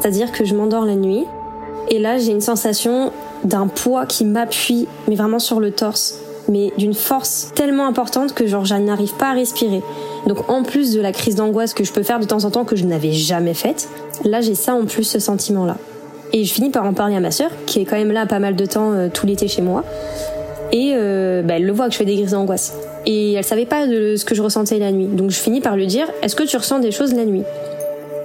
C'est-à-dire 0.00 0.32
que 0.32 0.44
je 0.44 0.54
m'endors 0.54 0.84
la 0.84 0.94
nuit 0.94 1.26
et 1.88 1.98
là, 1.98 2.18
j'ai 2.18 2.32
une 2.32 2.40
sensation 2.40 3.12
d'un 3.44 3.68
poids 3.68 4.06
qui 4.06 4.24
m'appuie, 4.24 4.88
mais 5.08 5.14
vraiment 5.14 5.38
sur 5.38 5.60
le 5.60 5.70
torse, 5.70 6.18
mais 6.48 6.72
d'une 6.78 6.94
force 6.94 7.52
tellement 7.54 7.86
importante 7.86 8.34
que 8.34 8.46
genre, 8.46 8.64
je 8.64 8.74
n'arrive 8.74 9.14
pas 9.14 9.30
à 9.30 9.34
respirer. 9.34 9.82
Donc 10.26 10.48
en 10.50 10.62
plus 10.62 10.92
de 10.92 11.00
la 11.00 11.12
crise 11.12 11.36
d'angoisse 11.36 11.74
que 11.74 11.84
je 11.84 11.92
peux 11.92 12.02
faire 12.02 12.18
de 12.18 12.24
temps 12.24 12.44
en 12.44 12.50
temps 12.50 12.64
que 12.64 12.76
je 12.76 12.84
n'avais 12.84 13.12
jamais 13.12 13.54
faite, 13.54 13.88
là, 14.24 14.40
j'ai 14.40 14.54
ça 14.54 14.74
en 14.74 14.84
plus, 14.86 15.04
ce 15.04 15.18
sentiment-là. 15.18 15.76
Et 16.32 16.44
je 16.44 16.52
finis 16.52 16.70
par 16.70 16.84
en 16.84 16.92
parler 16.92 17.14
à 17.14 17.20
ma 17.20 17.30
sœur, 17.30 17.50
qui 17.66 17.80
est 17.80 17.84
quand 17.84 17.96
même 17.96 18.10
là 18.10 18.26
pas 18.26 18.40
mal 18.40 18.56
de 18.56 18.66
temps 18.66 18.92
euh, 18.92 19.08
tout 19.12 19.26
l'été 19.26 19.46
chez 19.48 19.62
moi. 19.62 19.84
Et 20.76 20.92
euh, 20.94 21.40
bah, 21.40 21.54
elle 21.56 21.64
le 21.64 21.72
voit 21.72 21.86
que 21.86 21.92
je 21.92 21.96
fais 21.96 22.04
des 22.04 22.16
crises 22.16 22.32
d'angoisse. 22.32 22.74
Et 23.06 23.32
elle 23.32 23.44
savait 23.44 23.64
pas 23.64 23.86
de 23.86 24.16
ce 24.16 24.26
que 24.26 24.34
je 24.34 24.42
ressentais 24.42 24.78
la 24.78 24.92
nuit. 24.92 25.06
Donc 25.06 25.30
je 25.30 25.38
finis 25.38 25.62
par 25.62 25.74
lui 25.74 25.86
dire 25.86 26.06
Est-ce 26.20 26.36
que 26.36 26.42
tu 26.42 26.54
ressens 26.54 26.80
des 26.80 26.90
choses 26.90 27.14
la 27.14 27.24
nuit? 27.24 27.44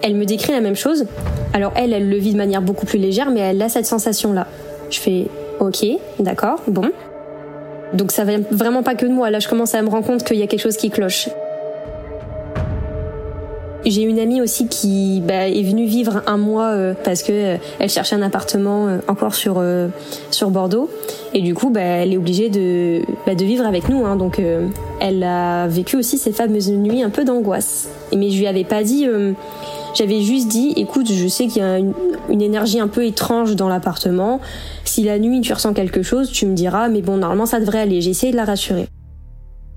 Elle 0.03 0.15
me 0.15 0.25
décrit 0.25 0.51
la 0.51 0.59
même 0.59 0.75
chose. 0.75 1.05
Alors 1.53 1.71
elle, 1.77 1.93
elle 1.93 2.09
le 2.09 2.17
vit 2.17 2.33
de 2.33 2.37
manière 2.37 2.61
beaucoup 2.61 2.85
plus 2.85 2.99
légère, 2.99 3.31
mais 3.31 3.39
elle 3.39 3.61
a 3.61 3.69
cette 3.69 3.85
sensation-là. 3.85 4.47
Je 4.89 4.99
fais 4.99 5.27
Ok, 5.61 5.85
d'accord, 6.19 6.59
bon. 6.67 6.91
Donc 7.93 8.11
ça 8.11 8.25
vient 8.25 8.41
vraiment 8.51 8.83
pas 8.83 8.95
que 8.95 9.05
de 9.05 9.11
moi. 9.11 9.29
Là, 9.29 9.39
je 9.39 9.47
commence 9.47 9.73
à 9.73 9.81
me 9.81 9.89
rendre 9.89 10.05
compte 10.05 10.25
qu'il 10.25 10.37
y 10.37 10.43
a 10.43 10.47
quelque 10.47 10.61
chose 10.61 10.75
qui 10.75 10.89
cloche. 10.89 11.29
J'ai 13.85 14.03
une 14.03 14.19
amie 14.19 14.41
aussi 14.41 14.67
qui 14.67 15.23
bah, 15.25 15.47
est 15.47 15.63
venue 15.63 15.85
vivre 15.85 16.21
un 16.27 16.37
mois 16.37 16.67
euh, 16.67 16.93
parce 17.03 17.23
que 17.23 17.31
euh, 17.31 17.57
elle 17.79 17.89
cherchait 17.89 18.15
un 18.15 18.21
appartement 18.21 18.87
euh, 18.87 18.99
encore 19.07 19.33
sur 19.33 19.63
sur 20.29 20.51
Bordeaux. 20.51 20.89
Et 21.33 21.41
du 21.41 21.53
coup 21.53 21.69
bah, 21.69 21.81
elle 21.81 22.13
est 22.13 22.17
obligée 22.17 22.49
de 22.49 23.01
bah, 23.25 23.33
de 23.33 23.43
vivre 23.43 23.65
avec 23.65 23.89
nous 23.89 24.05
hein, 24.05 24.15
donc 24.15 24.41
elle 24.99 25.23
a 25.23 25.67
vécu 25.67 25.95
aussi 25.95 26.17
ces 26.17 26.31
fameuses 26.31 26.71
nuits 26.71 27.01
un 27.01 27.09
peu 27.09 27.23
d'angoisse. 27.23 27.89
Mais 28.15 28.29
je 28.29 28.37
lui 28.37 28.47
avais 28.47 28.63
pas 28.63 28.83
dit 28.83 29.07
j'avais 29.93 30.21
juste 30.21 30.47
dit 30.47 30.73
écoute 30.77 31.11
je 31.11 31.27
sais 31.27 31.47
qu'il 31.47 31.61
y 31.61 31.65
a 31.65 31.77
une, 31.77 31.93
une, 32.29 32.41
énergie 32.41 32.79
un 32.79 32.87
peu 32.87 33.05
étrange 33.05 33.55
dans 33.55 33.67
l'appartement. 33.67 34.39
Si 34.85 35.03
la 35.03 35.17
nuit 35.17 35.41
tu 35.41 35.53
ressens 35.53 35.73
quelque 35.73 36.03
chose 36.03 36.31
tu 36.31 36.45
me 36.45 36.53
diras 36.53 36.89
mais 36.89 37.01
bon 37.01 37.17
normalement 37.17 37.45
ça 37.45 37.59
devrait 37.59 37.79
aller. 37.79 38.01
J'ai 38.01 38.11
essayé 38.11 38.31
de 38.31 38.37
la 38.37 38.45
rassurer 38.45 38.87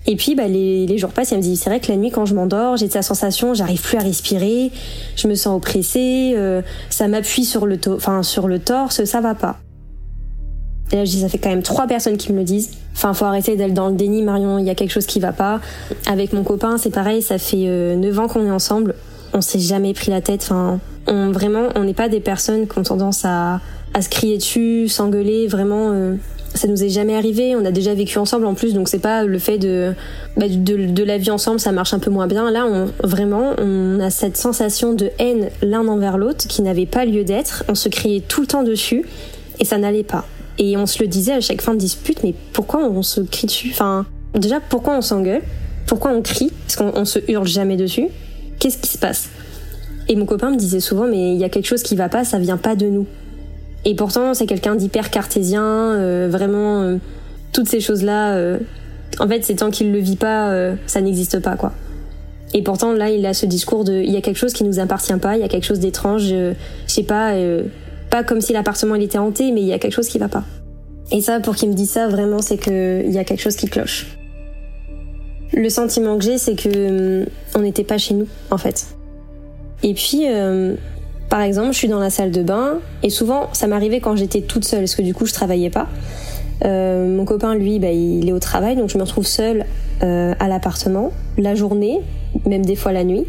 et 0.06 0.16
puis 0.16 0.34
bah, 0.34 0.48
les, 0.48 0.86
les 0.86 0.98
jours 0.98 1.10
passent, 1.10 1.32
elle 1.32 1.38
me 1.38 1.42
dit 1.42 1.56
c'est 1.56 1.70
vrai 1.70 1.80
que 1.80 1.90
la 1.90 1.96
nuit 1.96 2.10
quand 2.10 2.26
je 2.26 2.34
m'endors, 2.34 2.76
j'ai 2.76 2.88
cette 2.88 3.04
sensation, 3.04 3.54
j'arrive 3.54 3.80
plus 3.80 3.96
à 3.96 4.02
respirer, 4.02 4.70
je 5.16 5.28
me 5.28 5.34
sens 5.34 5.56
oppressée, 5.56 6.34
euh, 6.36 6.60
ça 6.90 7.08
m'appuie 7.08 7.44
sur 7.44 7.66
le 7.66 7.78
enfin 7.88 8.22
sur 8.22 8.46
le 8.46 8.58
torse, 8.58 9.04
ça 9.04 9.20
va 9.20 9.34
pas. 9.34 9.56
Et 10.92 10.96
là 10.96 11.04
je 11.06 11.10
dis 11.10 11.20
ça 11.20 11.28
fait 11.28 11.38
quand 11.38 11.48
même 11.48 11.62
trois 11.62 11.86
personnes 11.86 12.18
qui 12.18 12.32
me 12.32 12.38
le 12.38 12.44
disent. 12.44 12.72
Enfin 12.94 13.14
faut 13.14 13.24
arrêter 13.24 13.56
d'être 13.56 13.72
dans 13.72 13.88
le 13.88 13.94
déni 13.94 14.22
Marion, 14.22 14.58
il 14.58 14.66
y 14.66 14.70
a 14.70 14.74
quelque 14.74 14.92
chose 14.92 15.06
qui 15.06 15.20
va 15.20 15.32
pas. 15.32 15.60
Avec 16.06 16.34
mon 16.34 16.44
copain 16.44 16.76
c'est 16.76 16.90
pareil, 16.92 17.22
ça 17.22 17.38
fait 17.38 17.64
euh, 17.66 17.96
neuf 17.96 18.18
ans 18.18 18.28
qu'on 18.28 18.44
est 18.44 18.50
ensemble, 18.50 18.94
on 19.32 19.40
s'est 19.40 19.58
jamais 19.58 19.94
pris 19.94 20.10
la 20.10 20.20
tête. 20.20 20.42
Enfin 20.42 20.80
on 21.06 21.32
vraiment 21.32 21.68
on 21.76 21.84
n'est 21.84 21.94
pas 21.94 22.10
des 22.10 22.20
personnes 22.20 22.68
qui 22.68 22.78
ont 22.78 22.82
tendance 22.82 23.24
à, 23.24 23.60
à 23.94 24.02
se 24.02 24.10
crier 24.10 24.36
dessus, 24.36 24.88
s'engueuler, 24.88 25.46
vraiment. 25.46 25.92
Euh, 25.92 26.16
ça 26.54 26.68
nous 26.68 26.82
est 26.82 26.88
jamais 26.88 27.16
arrivé. 27.16 27.54
On 27.56 27.64
a 27.64 27.70
déjà 27.70 27.94
vécu 27.94 28.18
ensemble 28.18 28.46
en 28.46 28.54
plus, 28.54 28.74
donc 28.74 28.88
c'est 28.88 28.98
pas 28.98 29.24
le 29.24 29.38
fait 29.38 29.58
de, 29.58 29.92
bah, 30.36 30.46
de, 30.48 30.86
de 30.86 31.02
la 31.02 31.18
vie 31.18 31.30
ensemble, 31.30 31.60
ça 31.60 31.72
marche 31.72 31.94
un 31.94 31.98
peu 31.98 32.10
moins 32.10 32.26
bien. 32.26 32.50
Là, 32.50 32.66
on, 32.66 32.88
vraiment, 33.06 33.54
on 33.58 34.00
a 34.00 34.10
cette 34.10 34.36
sensation 34.36 34.92
de 34.92 35.10
haine 35.18 35.50
l'un 35.62 35.86
envers 35.88 36.18
l'autre 36.18 36.46
qui 36.48 36.62
n'avait 36.62 36.86
pas 36.86 37.04
lieu 37.04 37.24
d'être. 37.24 37.64
On 37.68 37.74
se 37.74 37.88
criait 37.88 38.20
tout 38.20 38.40
le 38.40 38.46
temps 38.46 38.62
dessus 38.62 39.04
et 39.58 39.64
ça 39.64 39.78
n'allait 39.78 40.04
pas. 40.04 40.24
Et 40.58 40.76
on 40.76 40.86
se 40.86 41.02
le 41.02 41.08
disait 41.08 41.32
à 41.32 41.40
chaque 41.40 41.60
fin 41.60 41.74
de 41.74 41.78
dispute, 41.78 42.22
mais 42.22 42.34
pourquoi 42.52 42.80
on 42.88 43.02
se 43.02 43.20
crie 43.20 43.46
dessus? 43.46 43.70
Enfin, 43.72 44.06
déjà, 44.34 44.60
pourquoi 44.60 44.96
on 44.96 45.02
s'engueule? 45.02 45.42
Pourquoi 45.86 46.12
on 46.12 46.22
crie? 46.22 46.50
Parce 46.66 46.76
qu'on 46.76 47.04
se 47.04 47.18
hurle 47.28 47.46
jamais 47.46 47.76
dessus. 47.76 48.08
Qu'est-ce 48.60 48.78
qui 48.78 48.88
se 48.88 48.98
passe? 48.98 49.28
Et 50.08 50.16
mon 50.16 50.26
copain 50.26 50.50
me 50.50 50.56
disait 50.56 50.80
souvent, 50.80 51.06
mais 51.06 51.32
il 51.32 51.38
y 51.38 51.44
a 51.44 51.48
quelque 51.48 51.66
chose 51.66 51.82
qui 51.82 51.96
va 51.96 52.08
pas, 52.08 52.24
ça 52.24 52.38
vient 52.38 52.56
pas 52.56 52.76
de 52.76 52.86
nous. 52.86 53.06
Et 53.84 53.94
pourtant, 53.94 54.34
c'est 54.34 54.46
quelqu'un 54.46 54.76
d'hyper 54.76 55.10
cartésien, 55.10 55.62
euh, 55.62 56.28
vraiment 56.30 56.82
euh, 56.82 56.96
toutes 57.52 57.68
ces 57.68 57.80
choses-là. 57.80 58.34
Euh, 58.34 58.58
en 59.18 59.28
fait, 59.28 59.44
c'est 59.44 59.56
tant 59.56 59.70
qu'il 59.70 59.92
le 59.92 59.98
vit 59.98 60.16
pas, 60.16 60.74
ça 60.86 61.00
n'existe 61.00 61.38
pas, 61.38 61.54
quoi. 61.54 61.72
Et 62.52 62.62
pourtant, 62.62 62.92
là, 62.92 63.10
il 63.10 63.24
a 63.26 63.34
ce 63.34 63.46
discours 63.46 63.84
de, 63.84 63.92
il 63.92 64.10
y 64.10 64.16
a 64.16 64.20
quelque 64.20 64.38
chose 64.38 64.52
qui 64.52 64.64
nous 64.64 64.80
appartient 64.80 65.16
pas, 65.16 65.36
il 65.36 65.40
y 65.40 65.44
a 65.44 65.48
quelque 65.48 65.64
chose 65.64 65.78
d'étrange, 65.78 66.24
je 66.24 66.54
sais 66.88 67.04
pas, 67.04 67.32
pas 68.10 68.24
comme 68.24 68.40
si 68.40 68.52
l'appartement 68.52 68.96
il 68.96 69.04
était 69.04 69.18
hanté, 69.18 69.52
mais 69.52 69.60
il 69.60 69.68
y 69.68 69.72
a 69.72 69.78
quelque 69.78 69.92
chose 69.92 70.08
qui 70.08 70.18
va 70.18 70.26
pas. 70.26 70.42
Et 71.12 71.20
ça, 71.20 71.38
pour 71.38 71.54
qu'il 71.54 71.68
me 71.68 71.74
dise 71.74 71.90
ça, 71.90 72.08
vraiment, 72.08 72.40
c'est 72.40 72.56
qu'il 72.56 73.12
y 73.12 73.18
a 73.18 73.24
quelque 73.24 73.40
chose 73.40 73.54
qui 73.54 73.68
cloche. 73.68 74.16
Le 75.52 75.68
sentiment 75.68 76.18
que 76.18 76.24
j'ai, 76.24 76.38
c'est 76.38 76.56
que 76.56 77.20
hum, 77.20 77.26
on 77.54 77.60
n'était 77.60 77.84
pas 77.84 77.98
chez 77.98 78.14
nous, 78.14 78.26
en 78.50 78.58
fait. 78.58 78.86
Et 79.84 79.94
puis, 79.94 80.24
par 81.34 81.42
exemple, 81.42 81.72
je 81.72 81.78
suis 81.78 81.88
dans 81.88 81.98
la 81.98 82.10
salle 82.10 82.30
de 82.30 82.44
bain 82.44 82.78
et 83.02 83.10
souvent 83.10 83.48
ça 83.52 83.66
m'arrivait 83.66 83.98
quand 83.98 84.14
j'étais 84.14 84.40
toute 84.40 84.64
seule 84.64 84.82
parce 84.82 84.94
que 84.94 85.02
du 85.02 85.14
coup 85.14 85.26
je 85.26 85.32
travaillais 85.32 85.68
pas. 85.68 85.88
Euh, 86.64 87.08
mon 87.08 87.24
copain, 87.24 87.56
lui, 87.56 87.80
bah, 87.80 87.90
il 87.90 88.28
est 88.28 88.32
au 88.32 88.38
travail, 88.38 88.76
donc 88.76 88.88
je 88.88 88.96
me 88.98 89.02
retrouve 89.02 89.26
seule 89.26 89.66
euh, 90.04 90.32
à 90.38 90.46
l'appartement 90.46 91.10
la 91.36 91.56
journée, 91.56 92.02
même 92.46 92.64
des 92.64 92.76
fois 92.76 92.92
la 92.92 93.02
nuit. 93.02 93.24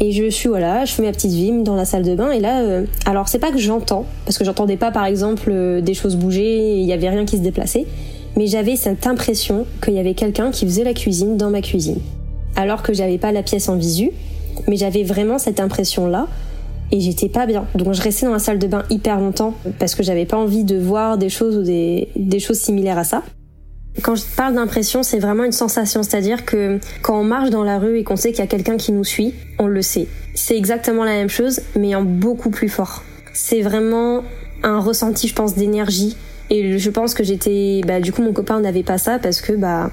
Et 0.00 0.10
je 0.10 0.28
suis 0.28 0.48
voilà, 0.48 0.84
je 0.86 0.92
fais 0.92 1.04
ma 1.04 1.12
petite 1.12 1.30
vie 1.30 1.52
dans 1.62 1.76
la 1.76 1.84
salle 1.84 2.02
de 2.02 2.16
bain 2.16 2.32
et 2.32 2.40
là, 2.40 2.62
euh, 2.62 2.84
alors 3.04 3.28
c'est 3.28 3.38
pas 3.38 3.52
que 3.52 3.58
j'entends, 3.58 4.06
parce 4.24 4.38
que 4.38 4.44
j'entendais 4.44 4.76
pas 4.76 4.90
par 4.90 5.04
exemple 5.04 5.80
des 5.82 5.94
choses 5.94 6.16
bouger, 6.16 6.80
il 6.80 6.84
y 6.84 6.92
avait 6.92 7.10
rien 7.10 7.26
qui 7.26 7.36
se 7.36 7.42
déplaçait, 7.42 7.86
mais 8.36 8.48
j'avais 8.48 8.74
cette 8.74 9.06
impression 9.06 9.66
qu'il 9.84 9.94
y 9.94 10.00
avait 10.00 10.14
quelqu'un 10.14 10.50
qui 10.50 10.66
faisait 10.66 10.82
la 10.82 10.94
cuisine 10.94 11.36
dans 11.36 11.50
ma 11.50 11.62
cuisine, 11.62 12.00
alors 12.56 12.82
que 12.82 12.92
j'avais 12.92 13.18
pas 13.18 13.30
la 13.30 13.44
pièce 13.44 13.68
en 13.68 13.76
visu, 13.76 14.10
mais 14.66 14.76
j'avais 14.76 15.04
vraiment 15.04 15.38
cette 15.38 15.60
impression 15.60 16.08
là 16.08 16.26
et 16.92 17.00
j'étais 17.00 17.28
pas 17.28 17.46
bien. 17.46 17.66
Donc 17.74 17.92
je 17.94 18.02
restais 18.02 18.26
dans 18.26 18.32
la 18.32 18.38
salle 18.38 18.58
de 18.58 18.66
bain 18.66 18.84
hyper 18.90 19.20
longtemps 19.20 19.54
parce 19.78 19.94
que 19.94 20.02
j'avais 20.02 20.26
pas 20.26 20.36
envie 20.36 20.64
de 20.64 20.78
voir 20.78 21.18
des 21.18 21.28
choses 21.28 21.56
ou 21.56 21.62
des, 21.62 22.08
des 22.16 22.38
choses 22.38 22.58
similaires 22.58 22.98
à 22.98 23.04
ça. 23.04 23.22
Quand 24.02 24.14
je 24.14 24.24
parle 24.36 24.54
d'impression, 24.54 25.02
c'est 25.02 25.18
vraiment 25.18 25.44
une 25.44 25.52
sensation, 25.52 26.02
c'est-à-dire 26.02 26.44
que 26.44 26.78
quand 27.02 27.18
on 27.18 27.24
marche 27.24 27.48
dans 27.48 27.64
la 27.64 27.78
rue 27.78 27.98
et 27.98 28.04
qu'on 28.04 28.16
sait 28.16 28.30
qu'il 28.30 28.40
y 28.40 28.42
a 28.42 28.46
quelqu'un 28.46 28.76
qui 28.76 28.92
nous 28.92 29.04
suit, 29.04 29.32
on 29.58 29.66
le 29.66 29.80
sait. 29.80 30.06
C'est 30.34 30.56
exactement 30.56 31.02
la 31.02 31.12
même 31.12 31.30
chose, 31.30 31.60
mais 31.76 31.94
en 31.94 32.02
beaucoup 32.02 32.50
plus 32.50 32.68
fort. 32.68 33.02
C'est 33.32 33.62
vraiment 33.62 34.22
un 34.62 34.80
ressenti, 34.80 35.28
je 35.28 35.34
pense, 35.34 35.54
d'énergie. 35.54 36.16
Et 36.50 36.78
je 36.78 36.90
pense 36.90 37.14
que 37.14 37.24
j'étais, 37.24 37.80
bah, 37.86 38.00
du 38.00 38.12
coup, 38.12 38.22
mon 38.22 38.34
copain 38.34 38.60
n'avait 38.60 38.82
pas 38.82 38.98
ça 38.98 39.18
parce 39.18 39.40
que, 39.40 39.54
bah, 39.54 39.90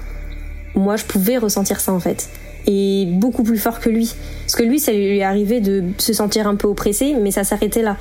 moi, 0.74 0.96
je 0.96 1.04
pouvais 1.04 1.38
ressentir 1.38 1.80
ça 1.80 1.92
en 1.92 2.00
fait. 2.00 2.28
Et 2.66 3.06
beaucoup 3.06 3.42
plus 3.42 3.58
fort 3.58 3.80
que 3.80 3.90
lui. 3.90 4.14
Parce 4.42 4.56
que 4.56 4.62
lui, 4.62 4.78
ça 4.78 4.92
lui 4.92 5.18
est 5.18 5.22
arrivé 5.22 5.60
de 5.60 5.84
se 5.98 6.12
sentir 6.12 6.46
un 6.46 6.56
peu 6.56 6.68
oppressé, 6.68 7.14
mais 7.20 7.30
ça 7.30 7.44
s'arrêtait 7.44 7.82
là. 7.82 7.96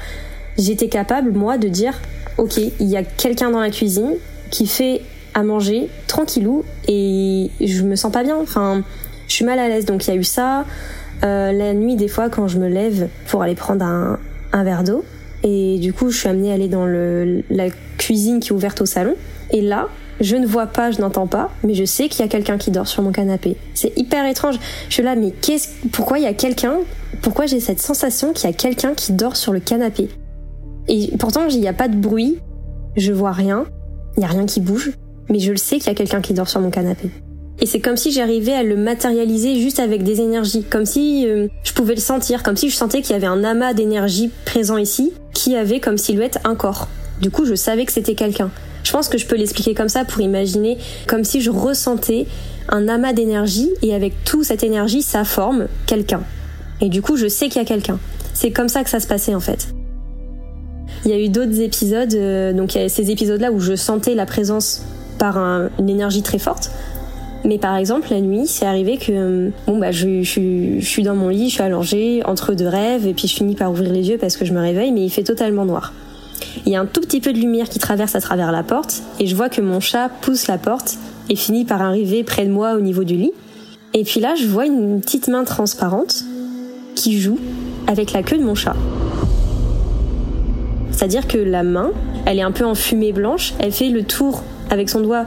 J'étais 0.58 0.88
capable, 0.88 1.32
moi, 1.32 1.58
de 1.58 1.68
dire, 1.68 2.00
ok, 2.38 2.58
il 2.58 2.88
y 2.88 2.96
a 2.96 3.04
quelqu'un 3.04 3.50
dans 3.52 3.60
la 3.60 3.72
cuisine 3.72 4.14
qui 4.52 4.68
fait 4.68 5.02
à 5.34 5.44
manger 5.44 5.90
tranquillou 6.08 6.64
et 6.88 7.50
je 7.60 7.84
me 7.84 7.96
sens 7.96 8.12
pas 8.12 8.24
bien. 8.24 8.38
Enfin, 8.38 8.84
je 9.28 9.34
suis 9.34 9.46
mal 9.46 9.60
à 9.60 9.68
l'aise. 9.68 9.86
Donc 9.86 10.08
il 10.08 10.12
y 10.12 10.14
a 10.14 10.20
eu 10.20 10.24
ça. 10.24 10.66
Euh, 11.24 11.52
la 11.52 11.74
nuit, 11.74 11.96
des 11.96 12.08
fois, 12.08 12.30
quand 12.30 12.48
je 12.48 12.60
me 12.60 12.68
lève 12.68 13.08
pour 13.28 13.42
aller 13.42 13.56
prendre 13.56 13.84
un, 13.84 14.20
un 14.52 14.64
verre 14.64 14.84
d'eau, 14.84 15.04
et 15.44 15.78
du 15.80 15.92
coup, 15.94 16.10
je 16.10 16.18
suis 16.18 16.30
amenée 16.30 16.52
à 16.52 16.54
aller 16.56 16.70
dans 16.70 16.86
le, 16.86 17.44
la 17.50 17.66
cuisine 17.98 18.40
qui 18.40 18.50
est 18.50 18.54
ouverte 18.54 18.82
au 18.82 18.86
salon. 18.86 19.16
Et 19.52 19.62
là, 19.62 19.90
je 20.20 20.36
ne 20.36 20.46
vois 20.46 20.68
pas, 20.68 20.92
je 20.92 21.02
n'entends 21.02 21.28
pas, 21.28 21.52
mais 21.64 21.74
je 21.74 21.86
sais 21.86 22.10
qu'il 22.10 22.22
y 22.22 22.24
a 22.24 22.28
quelqu'un 22.28 22.58
qui 22.58 22.72
dort 22.72 22.88
sur 22.88 23.04
mon 23.04 23.12
canapé. 23.12 23.58
C'est 23.74 23.98
hyper 23.98 24.26
étrange. 24.26 24.56
Je 24.90 24.94
suis 24.94 25.04
là, 25.04 25.16
mais 25.16 25.32
qu'est-ce, 25.32 25.70
pourquoi 25.92 26.20
il 26.20 26.24
y 26.24 26.28
a 26.28 26.34
quelqu'un, 26.34 26.78
pourquoi 27.22 27.46
j'ai 27.46 27.60
cette 27.60 27.80
sensation 27.80 28.34
qu'il 28.34 28.50
y 28.50 28.54
a 28.54 28.56
quelqu'un 28.56 28.94
qui 28.94 29.14
dort 29.14 29.36
sur 29.36 29.54
le 29.54 29.60
canapé? 29.60 30.10
Et 30.88 31.12
pourtant, 31.18 31.48
il 31.48 31.60
n'y 31.60 31.68
a 31.68 31.74
pas 31.74 31.88
de 31.88 31.96
bruit, 31.96 32.40
je 32.96 33.12
vois 33.12 33.32
rien, 33.32 33.66
il 34.16 34.20
n'y 34.20 34.26
a 34.26 34.30
rien 34.30 34.46
qui 34.46 34.60
bouge, 34.60 34.92
mais 35.30 35.40
je 35.40 35.52
le 35.52 35.58
sais 35.58 35.78
qu'il 35.78 35.88
y 35.88 35.92
a 35.92 35.96
quelqu'un 35.96 36.22
qui 36.22 36.34
dort 36.34 36.50
sur 36.50 36.60
mon 36.60 36.70
canapé. 36.70 37.10
Et 37.60 37.66
c'est 37.66 37.80
comme 37.80 37.98
si 37.98 38.12
j'arrivais 38.12 38.54
à 38.54 38.64
le 38.64 38.76
matérialiser 38.76 39.60
juste 39.60 39.80
avec 39.80 40.04
des 40.04 40.22
énergies, 40.22 40.64
comme 40.64 40.86
si 40.86 41.28
euh, 41.28 41.48
je 41.64 41.72
pouvais 41.74 41.96
le 41.96 42.02
sentir, 42.02 42.44
comme 42.44 42.58
si 42.58 42.70
je 42.70 42.76
sentais 42.76 43.02
qu'il 43.02 43.12
y 43.12 43.16
avait 43.16 43.28
un 43.28 43.44
amas 43.44 43.74
d'énergie 43.74 44.32
présent 44.46 44.78
ici, 44.78 45.14
qui 45.34 45.56
avait 45.56 45.80
comme 45.80 45.98
silhouette 45.98 46.40
un 46.44 46.56
corps. 46.56 46.88
Du 47.24 47.32
coup, 47.32 47.46
je 47.46 47.56
savais 47.56 47.86
que 47.86 47.94
c'était 47.94 48.16
quelqu'un. 48.16 48.52
Je 48.84 48.92
pense 48.92 49.08
que 49.08 49.18
je 49.18 49.26
peux 49.26 49.38
l'expliquer 49.38 49.74
comme 49.74 49.88
ça 49.88 50.04
pour 50.04 50.20
imaginer 50.20 50.78
comme 51.08 51.24
si 51.24 51.40
je 51.40 51.52
ressentais 51.52 52.26
un 52.68 52.90
amas 52.90 53.14
d'énergie 53.14 53.70
et 53.82 53.96
avec 53.96 54.26
toute 54.26 54.44
cette 54.44 54.62
énergie, 54.62 55.02
ça 55.02 55.24
forme 55.24 55.68
quelqu'un. 55.86 56.24
Et 56.82 56.90
du 56.90 57.02
coup, 57.02 57.16
je 57.16 57.30
sais 57.30 57.48
qu'il 57.48 57.62
y 57.62 57.66
a 57.66 57.66
quelqu'un. 57.66 57.98
C'est 58.34 58.52
comme 58.52 58.68
ça 58.68 58.84
que 58.84 58.90
ça 58.90 59.00
se 59.00 59.08
passait 59.08 59.34
en 59.34 59.40
fait. 59.40 59.70
Il 61.06 61.12
y 61.12 61.14
a 61.14 61.18
eu 61.18 61.30
d'autres 61.30 61.62
épisodes, 61.62 62.14
euh, 62.14 62.52
donc 62.52 62.76
il 62.76 62.82
y 62.82 62.84
a 62.84 62.90
ces 62.90 63.10
épisodes-là 63.10 63.54
où 63.54 63.62
je 63.62 63.78
sentais 63.78 64.16
la 64.16 64.26
présence 64.26 64.84
par 65.18 65.38
une 65.38 65.90
énergie 65.90 66.24
très 66.24 66.40
forte. 66.40 66.72
Mais 67.46 67.58
par 67.58 67.78
exemple, 67.78 68.10
la 68.12 68.20
nuit, 68.20 68.48
c'est 68.48 68.66
arrivé 68.66 68.98
que 68.98 69.14
euh, 69.14 69.50
bon 69.66 69.78
bah 69.78 69.94
je, 69.94 70.24
je, 70.24 70.80
je, 70.80 70.86
suis 70.86 71.04
dans 71.04 71.16
mon 71.16 71.30
lit, 71.30 71.48
je 71.48 71.54
suis 71.54 71.64
allongée 71.64 72.22
entre 72.26 72.54
deux 72.54 72.68
rêves 72.68 73.08
et 73.08 73.14
puis 73.14 73.30
je 73.30 73.36
finis 73.36 73.56
par 73.56 73.72
ouvrir 73.72 73.94
les 73.94 74.10
yeux 74.10 74.18
parce 74.18 74.36
que 74.36 74.44
je 74.44 74.52
me 74.52 74.60
réveille, 74.60 74.92
mais 74.92 75.06
il 75.06 75.10
fait 75.10 75.24
totalement 75.24 75.64
noir. 75.64 75.94
Il 76.66 76.72
y 76.72 76.76
a 76.76 76.82
un 76.82 76.86
tout 76.86 77.02
petit 77.02 77.22
peu 77.22 77.34
de 77.34 77.40
lumière 77.40 77.70
qui 77.70 77.80
traverse 77.80 78.16
à 78.16 78.22
travers 78.22 78.52
la 78.52 78.64
porte 78.64 79.02
et 79.20 79.28
je 79.28 79.36
vois 79.36 79.50
que 79.50 79.62
mon 79.62 79.80
chat 79.80 80.10
pousse 80.22 80.48
la 80.48 80.58
porte 80.58 80.98
et 81.30 81.36
finit 81.36 81.66
par 81.66 81.82
arriver 81.82 82.24
près 82.24 82.46
de 82.46 82.52
moi 82.52 82.74
au 82.74 82.82
niveau 82.82 83.04
du 83.04 83.16
lit. 83.16 83.34
Et 83.94 84.04
puis 84.04 84.20
là, 84.20 84.36
je 84.36 84.48
vois 84.48 84.66
une 84.66 85.02
petite 85.02 85.28
main 85.28 85.44
transparente 85.44 86.24
qui 86.96 87.20
joue 87.20 87.40
avec 87.88 88.14
la 88.14 88.24
queue 88.24 88.38
de 88.38 88.44
mon 88.44 88.56
chat. 88.56 88.76
C'est-à-dire 90.92 91.28
que 91.28 91.38
la 91.38 91.64
main, 91.64 91.92
elle 92.26 92.40
est 92.40 92.44
un 92.44 92.52
peu 92.52 92.66
en 92.66 92.76
fumée 92.76 93.12
blanche, 93.12 93.54
elle 93.60 93.72
fait 93.72 93.90
le 93.90 94.04
tour 94.04 94.44
avec 94.70 94.90
son 94.90 95.02
doigt 95.02 95.26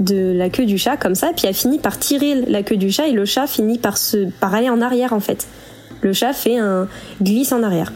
de 0.00 0.32
la 0.32 0.48
queue 0.48 0.64
du 0.64 0.78
chat 0.78 0.96
comme 0.96 1.14
ça, 1.14 1.30
puis 1.36 1.46
elle 1.46 1.54
finit 1.54 1.78
par 1.78 1.98
tirer 1.98 2.42
la 2.46 2.62
queue 2.62 2.76
du 2.76 2.90
chat 2.90 3.08
et 3.08 3.12
le 3.12 3.24
chat 3.24 3.46
finit 3.46 3.78
par 3.78 3.98
se 3.98 4.28
par 4.40 4.54
aller 4.54 4.70
en 4.70 4.80
arrière 4.80 5.12
en 5.12 5.20
fait. 5.20 5.46
Le 6.00 6.12
chat 6.12 6.32
fait 6.32 6.58
un 6.58 6.88
glisse 7.20 7.52
en 7.52 7.62
arrière. 7.62 7.92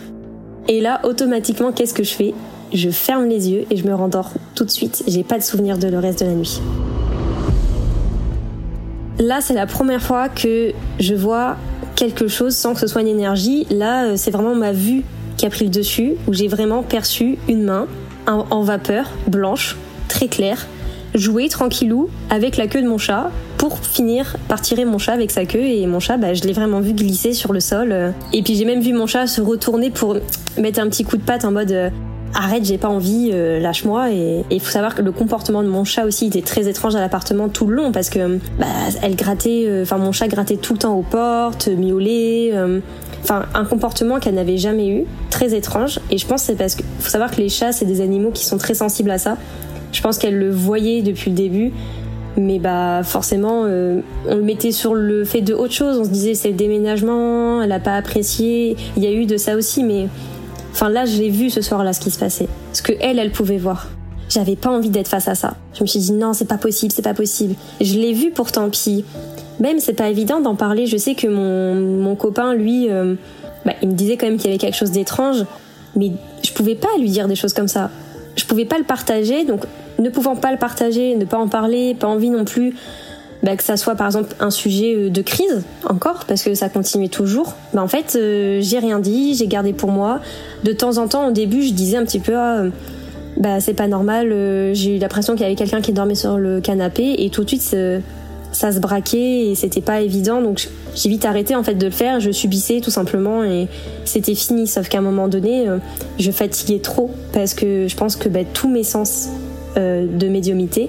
Et 0.68 0.80
là, 0.80 1.00
automatiquement, 1.04 1.72
qu'est-ce 1.72 1.94
que 1.94 2.04
je 2.04 2.14
fais? 2.14 2.34
Je 2.72 2.90
ferme 2.90 3.26
les 3.26 3.50
yeux 3.50 3.64
et 3.70 3.76
je 3.76 3.86
me 3.86 3.94
rendors 3.94 4.30
tout 4.54 4.64
de 4.64 4.70
suite. 4.70 5.02
J'ai 5.06 5.24
pas 5.24 5.38
de 5.38 5.42
souvenir 5.42 5.76
de 5.76 5.88
le 5.88 5.98
reste 5.98 6.20
de 6.20 6.26
la 6.26 6.32
nuit. 6.32 6.60
Là, 9.18 9.40
c'est 9.40 9.54
la 9.54 9.66
première 9.66 10.02
fois 10.02 10.28
que 10.28 10.72
je 10.98 11.14
vois 11.14 11.56
quelque 11.96 12.28
chose 12.28 12.56
sans 12.56 12.74
que 12.74 12.80
ce 12.80 12.86
soit 12.86 13.02
une 13.02 13.08
énergie. 13.08 13.66
Là, 13.70 14.06
euh, 14.06 14.16
c'est 14.16 14.30
vraiment 14.30 14.54
ma 14.54 14.72
vue 14.72 15.02
qui 15.36 15.46
a 15.46 15.50
pris 15.50 15.64
le 15.64 15.70
dessus, 15.70 16.14
où 16.28 16.32
j'ai 16.32 16.48
vraiment 16.48 16.82
perçu 16.82 17.38
une 17.48 17.64
main 17.64 17.86
en 18.26 18.62
vapeur, 18.62 19.10
blanche, 19.26 19.76
très 20.08 20.28
claire, 20.28 20.66
jouer 21.14 21.48
tranquillou 21.48 22.08
avec 22.30 22.56
la 22.56 22.68
queue 22.68 22.82
de 22.82 22.88
mon 22.88 22.98
chat 22.98 23.30
pour 23.62 23.78
finir 23.78 24.38
par 24.48 24.60
tirer 24.60 24.84
mon 24.84 24.98
chat 24.98 25.12
avec 25.12 25.30
sa 25.30 25.44
queue. 25.44 25.62
Et 25.62 25.86
mon 25.86 26.00
chat 26.00 26.16
bah, 26.16 26.34
je 26.34 26.42
l'ai 26.42 26.52
vraiment 26.52 26.80
vu 26.80 26.94
glisser 26.94 27.32
sur 27.32 27.52
le 27.52 27.60
sol. 27.60 28.12
Et 28.32 28.42
puis 28.42 28.56
j'ai 28.56 28.64
même 28.64 28.80
vu 28.80 28.92
mon 28.92 29.06
chat 29.06 29.28
se 29.28 29.40
retourner 29.40 29.90
pour 29.90 30.16
mettre 30.58 30.80
un 30.80 30.88
petit 30.88 31.04
coup 31.04 31.16
de 31.16 31.22
patte 31.22 31.44
en 31.44 31.52
mode 31.52 31.70
euh, 31.70 31.88
arrête 32.34 32.64
j'ai 32.64 32.76
pas 32.76 32.88
envie 32.88 33.30
euh, 33.32 33.60
lâche-moi. 33.60 34.10
Et 34.10 34.44
il 34.50 34.58
faut 34.58 34.72
savoir 34.72 34.96
que 34.96 35.02
le 35.02 35.12
comportement 35.12 35.62
de 35.62 35.68
mon 35.68 35.84
chat 35.84 36.06
aussi 36.06 36.26
était 36.26 36.42
très 36.42 36.66
étrange 36.66 36.96
à 36.96 36.98
l'appartement 36.98 37.48
tout 37.48 37.68
le 37.68 37.76
long 37.76 37.92
parce 37.92 38.10
que 38.10 38.38
bah, 38.58 38.66
elle 39.00 39.14
grattait 39.14 39.66
euh, 39.68 39.84
enfin 39.84 39.96
mon 39.96 40.10
chat 40.10 40.26
grattait 40.26 40.56
tout 40.56 40.72
le 40.72 40.80
temps 40.80 40.96
aux 40.96 41.04
portes 41.04 41.68
miaulait 41.68 42.52
enfin 43.22 43.44
un 43.54 43.64
comportement 43.64 44.18
qu'elle 44.18 44.34
n'avait 44.34 44.58
jamais 44.58 44.88
eu. 44.88 45.04
Très 45.30 45.54
étrange. 45.54 46.00
Et 46.10 46.18
je 46.18 46.26
pense 46.26 46.42
c'est 46.42 46.56
parce 46.56 46.74
que 46.74 46.82
faut 46.98 47.10
savoir 47.10 47.30
que 47.30 47.36
les 47.36 47.48
chats 47.48 47.70
c'est 47.70 47.86
des 47.86 48.00
animaux 48.00 48.32
qui 48.32 48.44
sont 48.44 48.58
très 48.58 48.74
sensibles 48.74 49.12
à 49.12 49.18
ça. 49.18 49.36
Je 49.92 50.00
pense 50.00 50.18
qu'elle 50.18 50.38
le 50.38 50.50
voyait 50.50 51.02
depuis 51.02 51.30
le 51.30 51.36
début, 51.36 51.70
mais 52.36 52.58
bah 52.58 53.02
forcément, 53.04 53.64
euh, 53.66 54.00
on 54.26 54.36
le 54.36 54.42
mettait 54.42 54.72
sur 54.72 54.94
le 54.94 55.24
fait 55.24 55.42
de 55.42 55.54
autre 55.54 55.74
chose. 55.74 55.98
On 55.98 56.04
se 56.04 56.10
disait 56.10 56.34
c'est 56.34 56.48
le 56.48 56.54
déménagement, 56.54 57.62
elle 57.62 57.72
a 57.72 57.80
pas 57.80 57.94
apprécié. 57.94 58.76
Il 58.96 59.04
y 59.04 59.06
a 59.06 59.12
eu 59.12 59.26
de 59.26 59.36
ça 59.36 59.56
aussi, 59.56 59.84
mais 59.84 60.08
enfin 60.72 60.88
là, 60.88 61.04
j'ai 61.04 61.28
vu 61.28 61.50
ce 61.50 61.60
soir-là 61.60 61.92
ce 61.92 62.00
qui 62.00 62.10
se 62.10 62.18
passait, 62.18 62.48
ce 62.72 62.82
que 62.82 62.92
elle, 63.00 63.18
elle 63.18 63.32
pouvait 63.32 63.58
voir. 63.58 63.88
J'avais 64.28 64.56
pas 64.56 64.70
envie 64.70 64.88
d'être 64.88 65.08
face 65.08 65.28
à 65.28 65.34
ça. 65.34 65.56
Je 65.74 65.82
me 65.82 65.86
suis 65.86 66.00
dit 66.00 66.12
non, 66.12 66.32
c'est 66.32 66.48
pas 66.48 66.56
possible, 66.56 66.92
c'est 66.92 67.02
pas 67.02 67.14
possible. 67.14 67.54
Je 67.80 67.94
l'ai 67.98 68.14
vu 68.14 68.30
pourtant, 68.30 68.70
puis 68.70 69.04
même 69.60 69.78
c'est 69.78 69.92
pas 69.92 70.08
évident 70.08 70.40
d'en 70.40 70.54
parler. 70.54 70.86
Je 70.86 70.96
sais 70.96 71.14
que 71.14 71.26
mon, 71.26 71.74
mon 71.74 72.16
copain, 72.16 72.54
lui, 72.54 72.88
euh, 72.88 73.14
bah, 73.66 73.74
il 73.82 73.88
me 73.88 73.94
disait 73.94 74.16
quand 74.16 74.26
même 74.26 74.36
qu'il 74.36 74.46
y 74.46 74.48
avait 74.48 74.58
quelque 74.58 74.76
chose 74.76 74.90
d'étrange, 74.90 75.44
mais 75.96 76.12
je 76.42 76.52
pouvais 76.52 76.76
pas 76.76 76.88
lui 76.98 77.10
dire 77.10 77.28
des 77.28 77.36
choses 77.36 77.52
comme 77.52 77.68
ça. 77.68 77.90
Je 78.36 78.46
pouvais 78.46 78.64
pas 78.64 78.78
le 78.78 78.84
partager, 78.84 79.44
donc 79.44 79.64
ne 80.02 80.10
pouvant 80.10 80.36
pas 80.36 80.52
le 80.52 80.58
partager, 80.58 81.16
ne 81.16 81.24
pas 81.24 81.38
en 81.38 81.48
parler, 81.48 81.94
pas 81.98 82.08
envie 82.08 82.30
non 82.30 82.44
plus 82.44 82.74
bah, 83.42 83.56
que 83.56 83.64
ça 83.64 83.76
soit 83.76 83.96
par 83.96 84.06
exemple 84.06 84.34
un 84.38 84.50
sujet 84.50 84.94
euh, 84.94 85.10
de 85.10 85.20
crise 85.20 85.64
encore 85.88 86.26
parce 86.28 86.44
que 86.44 86.54
ça 86.54 86.68
continuait 86.68 87.08
toujours 87.08 87.54
bah, 87.74 87.82
en 87.82 87.88
fait 87.88 88.14
euh, 88.14 88.60
j'ai 88.62 88.78
rien 88.78 89.00
dit 89.00 89.34
j'ai 89.34 89.48
gardé 89.48 89.72
pour 89.72 89.90
moi. 89.90 90.20
De 90.62 90.72
temps 90.72 90.98
en 90.98 91.08
temps 91.08 91.28
au 91.28 91.32
début 91.32 91.62
je 91.62 91.72
disais 91.72 91.96
un 91.96 92.04
petit 92.04 92.20
peu 92.20 92.36
ah, 92.36 92.64
bah 93.36 93.60
c'est 93.60 93.74
pas 93.74 93.88
normal 93.88 94.30
euh, 94.30 94.74
j'ai 94.74 94.96
eu 94.96 94.98
l'impression 95.00 95.32
qu'il 95.32 95.42
y 95.42 95.46
avait 95.46 95.56
quelqu'un 95.56 95.80
qui 95.80 95.92
dormait 95.92 96.14
sur 96.14 96.38
le 96.38 96.60
canapé 96.60 97.16
et 97.18 97.30
tout 97.30 97.42
de 97.42 97.48
suite 97.48 97.76
ça 98.52 98.70
se 98.70 98.78
braquait 98.78 99.46
et 99.46 99.54
c'était 99.56 99.80
pas 99.80 100.02
évident 100.02 100.40
donc 100.40 100.68
j'ai 100.94 101.08
vite 101.08 101.24
arrêté 101.24 101.56
en 101.56 101.64
fait 101.64 101.74
de 101.74 101.86
le 101.86 101.90
faire 101.90 102.20
je 102.20 102.30
subissais 102.30 102.80
tout 102.80 102.90
simplement 102.90 103.42
et 103.42 103.66
c'était 104.04 104.36
fini. 104.36 104.68
Sauf 104.68 104.88
qu'à 104.88 104.98
un 104.98 105.02
moment 105.02 105.26
donné 105.26 105.66
je 106.16 106.30
fatiguais 106.30 106.78
trop 106.78 107.10
parce 107.32 107.54
que 107.54 107.88
je 107.88 107.96
pense 107.96 108.14
que 108.14 108.28
bah, 108.28 108.44
tous 108.44 108.68
mes 108.68 108.84
sens 108.84 109.30
euh, 109.76 110.06
de 110.06 110.28
médiumité, 110.28 110.88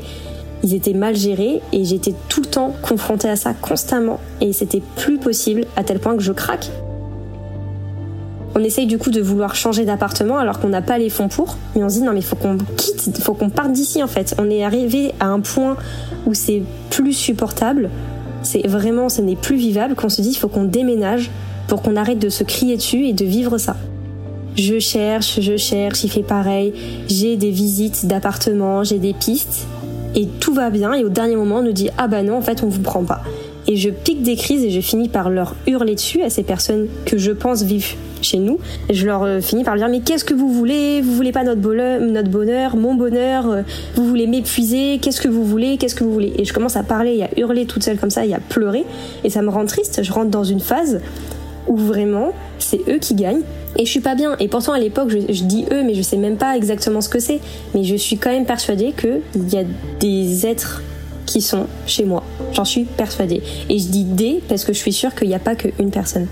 ils 0.64 0.74
étaient 0.74 0.94
mal 0.94 1.16
gérés 1.16 1.62
et 1.74 1.84
j'étais 1.84 2.14
tout 2.30 2.42
le 2.42 2.48
temps 2.48 2.74
confrontée 2.82 3.30
à 3.30 3.36
ça 3.36 3.54
constamment 3.54 4.20
et 4.42 4.54
c'était 4.54 4.82
plus 4.96 5.18
possible 5.18 5.66
à 5.76 5.84
tel 5.84 6.00
point 6.00 6.16
que 6.16 6.24
je 6.24 6.32
craque. 6.32 6.70
On 8.56 8.64
essaye 8.64 8.86
du 8.86 8.98
coup 8.98 9.10
de 9.10 9.20
vouloir 9.20 9.56
changer 9.56 9.84
d'appartement 9.84 10.38
alors 10.38 10.60
qu'on 10.60 10.70
n'a 10.70 10.82
pas 10.82 10.98
les 10.98 11.10
fonds 11.10 11.28
pour, 11.28 11.58
mais 11.76 11.84
on 11.84 11.90
se 11.90 11.96
dit 11.96 12.02
non 12.04 12.14
mais 12.14 12.22
faut 12.22 12.36
qu'on 12.36 12.58
quitte, 12.78 13.18
faut 13.20 13.34
qu'on 13.34 13.50
parte 13.50 13.72
d'ici 13.72 14.02
en 14.04 14.08
fait. 14.08 14.36
On 14.38 14.50
est 14.50 14.64
arrivé 14.64 15.12
à 15.20 15.28
un 15.28 15.40
point 15.40 15.76
où 16.26 16.34
c'est 16.34 16.62
plus 16.90 17.14
supportable, 17.14 17.90
c'est 18.44 18.66
vraiment, 18.68 19.10
ce 19.10 19.22
n'est 19.22 19.36
plus 19.36 19.56
vivable 19.56 19.96
qu'on 19.96 20.10
se 20.10 20.22
dit 20.22 20.36
faut 20.36 20.48
qu'on 20.48 20.66
déménage 20.66 21.32
pour 21.68 21.82
qu'on 21.82 21.96
arrête 21.96 22.20
de 22.20 22.30
se 22.30 22.44
crier 22.44 22.78
dessus 22.78 23.06
et 23.06 23.14
de 23.14 23.26
vivre 23.26 23.58
ça. 23.58 23.76
Je 24.56 24.78
cherche, 24.78 25.40
je 25.42 25.58
cherche, 25.58 26.04
il 26.04 26.12
fait 26.12 26.24
pareil. 26.24 26.74
J'ai 27.08 27.38
des 27.38 27.50
visites 27.50 28.06
d'appartements, 28.06 28.84
j'ai 28.84 29.00
des 29.00 29.14
pistes. 29.14 29.66
Et 30.16 30.28
tout 30.28 30.54
va 30.54 30.70
bien. 30.70 30.94
Et 30.94 31.04
au 31.04 31.10
dernier 31.10 31.36
moment, 31.36 31.58
on 31.58 31.64
nous 31.64 31.72
dit 31.72 31.90
Ah 31.98 32.08
bah 32.08 32.22
non, 32.22 32.38
en 32.38 32.42
fait, 32.42 32.64
on 32.64 32.68
vous 32.68 32.82
prend 32.82 33.04
pas. 33.04 33.24
Et 33.66 33.78
je 33.78 33.90
pique 33.90 34.22
des 34.22 34.36
crises 34.36 34.64
et 34.64 34.70
je 34.70 34.82
finis 34.82 35.10
par 35.10 35.30
leur 35.30 35.56
hurler 35.68 35.96
dessus 35.96 36.22
à 36.22 36.30
ces 36.30 36.44
personnes 36.44 36.88
que 37.06 37.18
je 37.18 37.32
pense 37.32 37.64
vivent 37.64 37.96
chez 38.22 38.38
nous. 38.38 38.60
Et 38.90 38.94
je 38.94 39.08
leur 39.08 39.24
euh, 39.24 39.42
finis 39.42 39.64
par 39.64 39.76
leur 39.76 39.88
dire 39.88 39.98
Mais 39.98 40.04
qu'est-ce 40.04 40.26
que 40.26 40.36
vous 40.36 40.52
voulez? 40.52 41.02
Vous 41.02 41.16
voulez 41.16 41.32
pas 41.32 41.44
notre 41.44 41.62
bonheur, 41.62 42.00
notre 42.00 42.30
bonheur 42.30 42.76
mon 42.76 42.94
bonheur? 42.94 43.50
Euh, 43.50 43.62
Vous 43.96 44.06
voulez 44.06 44.28
m'épuiser? 44.28 45.00
Qu'est-ce 45.02 45.22
que 45.22 45.30
vous 45.30 45.46
voulez? 45.46 45.78
Qu'est-ce 45.78 45.96
que 45.96 46.04
vous 46.04 46.14
voulez? 46.14 46.34
Et 46.38 46.46
je 46.46 46.54
commence 46.54 46.76
à 46.76 46.84
parler 46.84 47.16
et 47.16 47.24
à 47.24 47.30
hurler 47.40 47.66
toute 47.66 47.84
seule 47.84 47.98
comme 47.98 48.12
ça 48.12 48.24
et 48.24 48.36
à 48.36 48.40
pleurer. 48.40 48.86
Et 49.24 49.32
ça 49.32 49.42
me 49.42 49.50
rend 49.50 49.66
triste. 49.66 50.04
Je 50.04 50.12
rentre 50.12 50.30
dans 50.30 50.44
une 50.44 50.60
phase 50.60 51.02
où 51.68 51.78
vraiment 51.78 52.34
c'est 52.60 52.82
eux 52.90 53.00
qui 53.00 53.16
gagnent 53.16 53.42
et 53.78 53.86
je 53.86 53.90
suis 53.90 54.00
pas 54.00 54.16
bien. 54.16 54.36
Et 54.40 54.48
pourtant, 54.48 54.74
à 54.74 54.80
l'époque, 54.80 55.10
je, 55.10 55.44
dis 55.44 55.66
eux, 55.72 55.84
mais 55.84 55.96
je 55.96 56.02
sais 56.02 56.18
même 56.18 56.38
pas 56.38 56.56
exactement 56.56 57.02
ce 57.02 57.10
que 57.10 57.20
c'est. 57.20 57.40
Mais 57.74 57.84
je 57.84 57.96
suis 57.96 58.18
quand 58.18 58.32
même 58.32 58.46
persuadée 58.46 58.94
qu'il 58.94 59.50
y 59.50 59.58
a 59.58 59.64
des 60.00 60.46
êtres 60.46 60.82
qui 61.26 61.42
sont 61.42 61.68
chez 61.88 62.06
moi. 62.06 62.24
J'en 62.54 62.66
suis 62.66 62.84
persuadée. 62.84 63.42
Et 63.70 63.80
je 63.80 63.88
dis 63.88 64.04
des 64.04 64.42
parce 64.48 64.64
que 64.66 64.74
je 64.74 64.78
suis 64.78 64.94
sûre 64.94 65.16
qu'il 65.16 65.28
n'y 65.28 65.36
a 65.36 65.40
pas 65.40 65.56
qu'une 65.56 65.92
personne. 65.92 66.28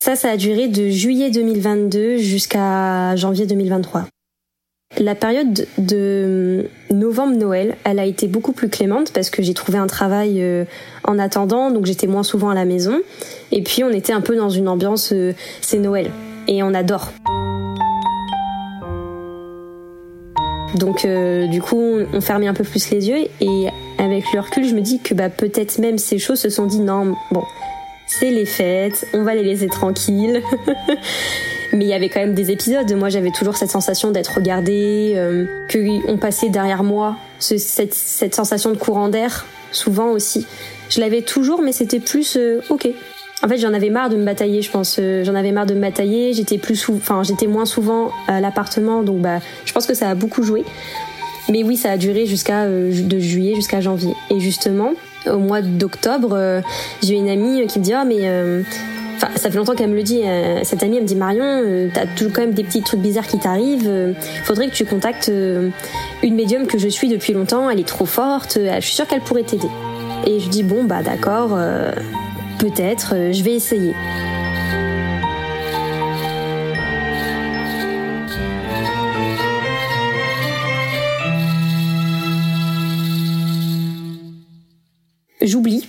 Ça, 0.00 0.16
ça 0.16 0.30
a 0.30 0.36
duré 0.36 0.68
de 0.68 0.90
juillet 0.90 1.30
2022 1.30 2.18
jusqu'à 2.18 3.16
janvier 3.16 3.46
2023. 3.46 4.06
La 4.98 5.16
période 5.16 5.66
de 5.76 6.68
novembre-Noël, 6.92 7.76
elle 7.82 7.98
a 7.98 8.04
été 8.04 8.28
beaucoup 8.28 8.52
plus 8.52 8.68
clémente 8.68 9.12
parce 9.12 9.28
que 9.28 9.42
j'ai 9.42 9.54
trouvé 9.54 9.78
un 9.78 9.88
travail 9.88 10.40
euh, 10.40 10.64
en 11.02 11.18
attendant, 11.18 11.72
donc 11.72 11.84
j'étais 11.86 12.06
moins 12.06 12.22
souvent 12.22 12.50
à 12.50 12.54
la 12.54 12.64
maison. 12.64 13.00
Et 13.50 13.62
puis 13.62 13.82
on 13.82 13.90
était 13.90 14.12
un 14.12 14.20
peu 14.20 14.36
dans 14.36 14.50
une 14.50 14.68
ambiance, 14.68 15.12
euh, 15.12 15.32
c'est 15.60 15.78
Noël, 15.78 16.10
et 16.46 16.62
on 16.62 16.72
adore. 16.74 17.10
Donc 20.76 21.04
euh, 21.04 21.48
du 21.48 21.60
coup, 21.60 21.80
on 22.12 22.20
fermait 22.20 22.46
un 22.46 22.54
peu 22.54 22.64
plus 22.64 22.90
les 22.90 23.08
yeux 23.08 23.26
et 23.40 23.66
avec 23.98 24.24
le 24.32 24.40
recul, 24.40 24.64
je 24.64 24.74
me 24.74 24.80
dis 24.80 25.00
que 25.00 25.14
bah, 25.14 25.28
peut-être 25.28 25.78
même 25.78 25.98
ces 25.98 26.18
choses 26.18 26.38
se 26.38 26.50
sont 26.50 26.66
dit 26.66 26.80
non, 26.80 27.14
bon, 27.32 27.42
c'est 28.06 28.30
les 28.30 28.46
fêtes, 28.46 29.08
on 29.12 29.24
va 29.24 29.34
les 29.34 29.42
laisser 29.42 29.66
tranquilles. 29.66 30.40
Mais 31.74 31.84
il 31.84 31.88
y 31.88 31.94
avait 31.94 32.08
quand 32.08 32.20
même 32.20 32.34
des 32.34 32.50
épisodes. 32.50 32.90
Moi, 32.94 33.08
j'avais 33.08 33.30
toujours 33.30 33.56
cette 33.56 33.70
sensation 33.70 34.10
d'être 34.10 34.34
regardée, 34.36 35.14
euh, 35.16 35.46
qu'on 35.72 36.16
passait 36.16 36.48
derrière 36.48 36.84
moi, 36.84 37.16
cette, 37.40 38.34
sensation 38.34 38.70
de 38.70 38.76
courant 38.76 39.08
d'air, 39.08 39.44
souvent 39.72 40.10
aussi. 40.10 40.46
Je 40.88 41.00
l'avais 41.00 41.22
toujours, 41.22 41.62
mais 41.62 41.72
c'était 41.72 42.00
plus 42.00 42.36
euh, 42.36 42.60
ok. 42.68 42.88
En 43.42 43.48
fait, 43.48 43.58
j'en 43.58 43.74
avais 43.74 43.90
marre 43.90 44.08
de 44.08 44.16
me 44.16 44.24
batailler, 44.24 44.62
je 44.62 44.70
pense. 44.70 44.96
Euh, 44.98 45.24
j'en 45.24 45.34
avais 45.34 45.52
marre 45.52 45.66
de 45.66 45.74
me 45.74 45.80
batailler. 45.80 46.32
J'étais 46.32 46.58
plus, 46.58 46.88
enfin, 46.88 47.22
j'étais 47.24 47.48
moins 47.48 47.66
souvent 47.66 48.10
à 48.28 48.40
l'appartement, 48.40 49.02
donc 49.02 49.20
bah, 49.20 49.40
je 49.64 49.72
pense 49.72 49.86
que 49.86 49.94
ça 49.94 50.08
a 50.08 50.14
beaucoup 50.14 50.42
joué. 50.44 50.64
Mais 51.50 51.62
oui, 51.62 51.76
ça 51.76 51.90
a 51.90 51.96
duré 51.98 52.24
jusqu'à 52.24 52.66
de 52.66 53.18
juillet 53.18 53.54
jusqu'à 53.54 53.80
janvier. 53.80 54.14
Et 54.30 54.40
justement, 54.40 54.94
au 55.26 55.38
mois 55.38 55.62
d'octobre, 55.62 56.30
euh, 56.32 56.60
j'ai 57.02 57.14
une 57.14 57.28
amie 57.28 57.66
qui 57.66 57.78
me 57.78 57.84
dit 57.84 57.92
ah 57.92 58.04
mais 58.04 58.20
euh, 58.22 58.62
Enfin, 59.16 59.28
ça 59.36 59.50
fait 59.50 59.56
longtemps 59.56 59.74
qu'elle 59.74 59.90
me 59.90 59.96
le 59.96 60.02
dit. 60.02 60.22
Euh, 60.24 60.60
cette 60.64 60.82
amie, 60.82 60.96
elle 60.96 61.02
me 61.02 61.08
dit 61.08 61.16
Marion, 61.16 61.90
t'as 61.92 62.06
toujours 62.06 62.32
quand 62.32 62.42
même 62.42 62.54
des 62.54 62.64
petits 62.64 62.82
trucs 62.82 63.00
bizarres 63.00 63.26
qui 63.26 63.38
t'arrivent. 63.38 64.14
faudrait 64.44 64.68
que 64.68 64.74
tu 64.74 64.84
contactes 64.84 65.30
une 66.22 66.34
médium 66.34 66.66
que 66.66 66.78
je 66.78 66.88
suis 66.88 67.08
depuis 67.08 67.32
longtemps. 67.32 67.70
Elle 67.70 67.80
est 67.80 67.88
trop 67.88 68.06
forte. 68.06 68.58
je 68.58 68.80
suis 68.80 68.94
sûre 68.94 69.06
qu'elle 69.06 69.20
pourrait 69.20 69.44
t'aider. 69.44 69.68
Et 70.26 70.40
je 70.40 70.48
dis 70.48 70.62
bon 70.62 70.84
bah 70.84 71.02
d'accord, 71.02 71.58
peut-être. 72.58 73.14
je 73.32 73.42
vais 73.42 73.54
essayer. 73.54 73.94
j'oublie. 85.44 85.86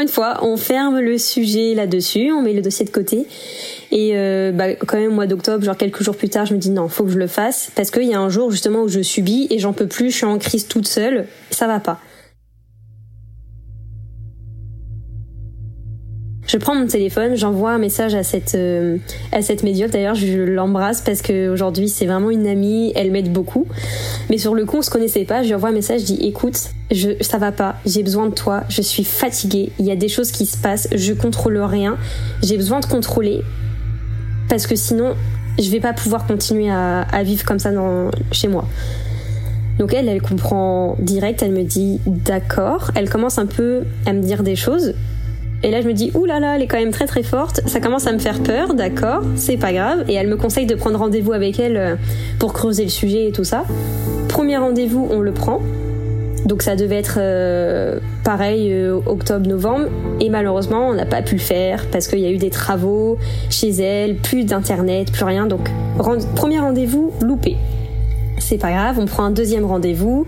Une 0.00 0.08
fois, 0.08 0.38
on 0.42 0.56
ferme 0.56 1.00
le 1.00 1.18
sujet 1.18 1.74
là-dessus, 1.74 2.30
on 2.32 2.42
met 2.42 2.52
le 2.52 2.62
dossier 2.62 2.84
de 2.84 2.90
côté. 2.90 3.26
Et 3.90 4.12
euh, 4.14 4.52
bah, 4.52 4.74
quand 4.74 4.98
même, 4.98 5.12
mois 5.12 5.26
d'octobre, 5.26 5.64
genre 5.64 5.76
quelques 5.76 6.02
jours 6.02 6.16
plus 6.16 6.28
tard, 6.28 6.46
je 6.46 6.54
me 6.54 6.58
dis 6.58 6.70
non, 6.70 6.88
faut 6.88 7.04
que 7.04 7.10
je 7.10 7.18
le 7.18 7.26
fasse. 7.26 7.70
Parce 7.74 7.90
qu'il 7.90 8.04
y 8.04 8.14
a 8.14 8.20
un 8.20 8.28
jour 8.28 8.50
justement 8.50 8.82
où 8.82 8.88
je 8.88 9.00
subis 9.00 9.46
et 9.50 9.58
j'en 9.58 9.72
peux 9.72 9.86
plus, 9.86 10.10
je 10.10 10.16
suis 10.16 10.26
en 10.26 10.38
crise 10.38 10.68
toute 10.68 10.88
seule, 10.88 11.26
ça 11.50 11.66
va 11.66 11.80
pas. 11.80 12.00
Je 16.46 16.58
prends 16.58 16.76
mon 16.76 16.86
téléphone, 16.86 17.34
j'envoie 17.34 17.72
un 17.72 17.78
message 17.78 18.14
à 18.14 18.22
cette 18.22 18.54
euh, 18.54 18.98
à 19.32 19.42
cette 19.42 19.64
médium. 19.64 19.90
D'ailleurs, 19.90 20.14
je 20.14 20.38
l'embrasse 20.38 21.00
parce 21.00 21.20
que 21.20 21.48
aujourd'hui 21.48 21.88
c'est 21.88 22.06
vraiment 22.06 22.30
une 22.30 22.46
amie, 22.46 22.92
elle 22.94 23.10
m'aide 23.10 23.32
beaucoup. 23.32 23.66
Mais 24.30 24.38
sur 24.38 24.54
le 24.54 24.64
coup, 24.64 24.76
on 24.78 24.82
se 24.82 24.90
connaissait 24.90 25.24
pas. 25.24 25.42
Je 25.42 25.48
lui 25.48 25.54
envoie 25.54 25.70
un 25.70 25.72
message, 25.72 26.02
je 26.02 26.06
dis 26.06 26.18
écoute, 26.22 26.70
je 26.90 27.10
ça 27.20 27.38
va 27.38 27.52
pas, 27.52 27.76
j'ai 27.84 28.02
besoin 28.02 28.26
de 28.28 28.34
toi, 28.34 28.62
je 28.68 28.82
suis 28.82 29.04
fatiguée, 29.04 29.72
il 29.78 29.86
y 29.86 29.90
a 29.90 29.96
des 29.96 30.08
choses 30.08 30.30
qui 30.30 30.46
se 30.46 30.56
passent, 30.56 30.88
je 30.94 31.12
contrôle 31.12 31.58
rien, 31.58 31.96
j'ai 32.42 32.56
besoin 32.56 32.80
de 32.80 32.86
contrôler 32.86 33.42
parce 34.48 34.66
que 34.66 34.76
sinon 34.76 35.14
je 35.58 35.70
vais 35.70 35.80
pas 35.80 35.92
pouvoir 35.92 36.26
continuer 36.26 36.70
à, 36.70 37.22
vivre 37.24 37.44
comme 37.44 37.58
ça 37.58 37.70
chez 38.30 38.48
moi. 38.48 38.68
Donc 39.78 39.94
elle, 39.94 40.08
elle 40.08 40.22
comprend 40.22 40.96
direct, 40.98 41.42
elle 41.42 41.52
me 41.52 41.62
dit 41.62 42.00
d'accord. 42.06 42.90
Elle 42.94 43.10
commence 43.10 43.38
un 43.38 43.46
peu 43.46 43.84
à 44.06 44.12
me 44.12 44.22
dire 44.22 44.42
des 44.42 44.56
choses 44.56 44.94
et 45.62 45.70
là, 45.70 45.80
je 45.80 45.86
me 45.86 45.94
dis, 45.94 46.10
ouh 46.14 46.26
là 46.26 46.38
là, 46.38 46.56
elle 46.56 46.62
est 46.62 46.66
quand 46.66 46.78
même 46.78 46.90
très 46.90 47.06
très 47.06 47.22
forte. 47.22 47.60
Ça 47.66 47.80
commence 47.80 48.06
à 48.06 48.12
me 48.12 48.18
faire 48.18 48.42
peur, 48.42 48.74
d'accord, 48.74 49.22
c'est 49.36 49.56
pas 49.56 49.72
grave. 49.72 50.04
Et 50.08 50.14
elle 50.14 50.28
me 50.28 50.36
conseille 50.36 50.66
de 50.66 50.74
prendre 50.74 50.98
rendez-vous 50.98 51.32
avec 51.32 51.58
elle 51.58 51.76
euh, 51.76 51.96
pour 52.38 52.52
creuser 52.52 52.84
le 52.84 52.90
sujet 52.90 53.28
et 53.28 53.32
tout 53.32 53.44
ça. 53.44 53.64
Premier 54.28 54.58
rendez-vous, 54.58 55.08
on 55.10 55.20
le 55.20 55.32
prend. 55.32 55.60
Donc 56.46 56.62
ça 56.62 56.76
devait 56.76 56.96
être 56.96 57.18
euh, 57.18 57.98
pareil 58.22 58.72
euh, 58.72 59.00
octobre-novembre 59.04 59.86
et 60.20 60.30
malheureusement 60.30 60.88
on 60.88 60.94
n'a 60.94 61.04
pas 61.04 61.20
pu 61.20 61.34
le 61.34 61.40
faire 61.40 61.86
parce 61.90 62.06
qu'il 62.06 62.20
y 62.20 62.26
a 62.26 62.30
eu 62.30 62.38
des 62.38 62.50
travaux 62.50 63.18
chez 63.50 63.70
elle, 63.70 64.16
plus 64.16 64.44
d'internet, 64.44 65.10
plus 65.10 65.24
rien. 65.24 65.46
Donc 65.46 65.68
premier 66.36 66.60
rendez-vous 66.60 67.12
loupé. 67.20 67.56
C'est 68.38 68.58
pas 68.58 68.70
grave, 68.70 68.98
on 69.00 69.06
prend 69.06 69.24
un 69.24 69.32
deuxième 69.32 69.64
rendez-vous 69.64 70.24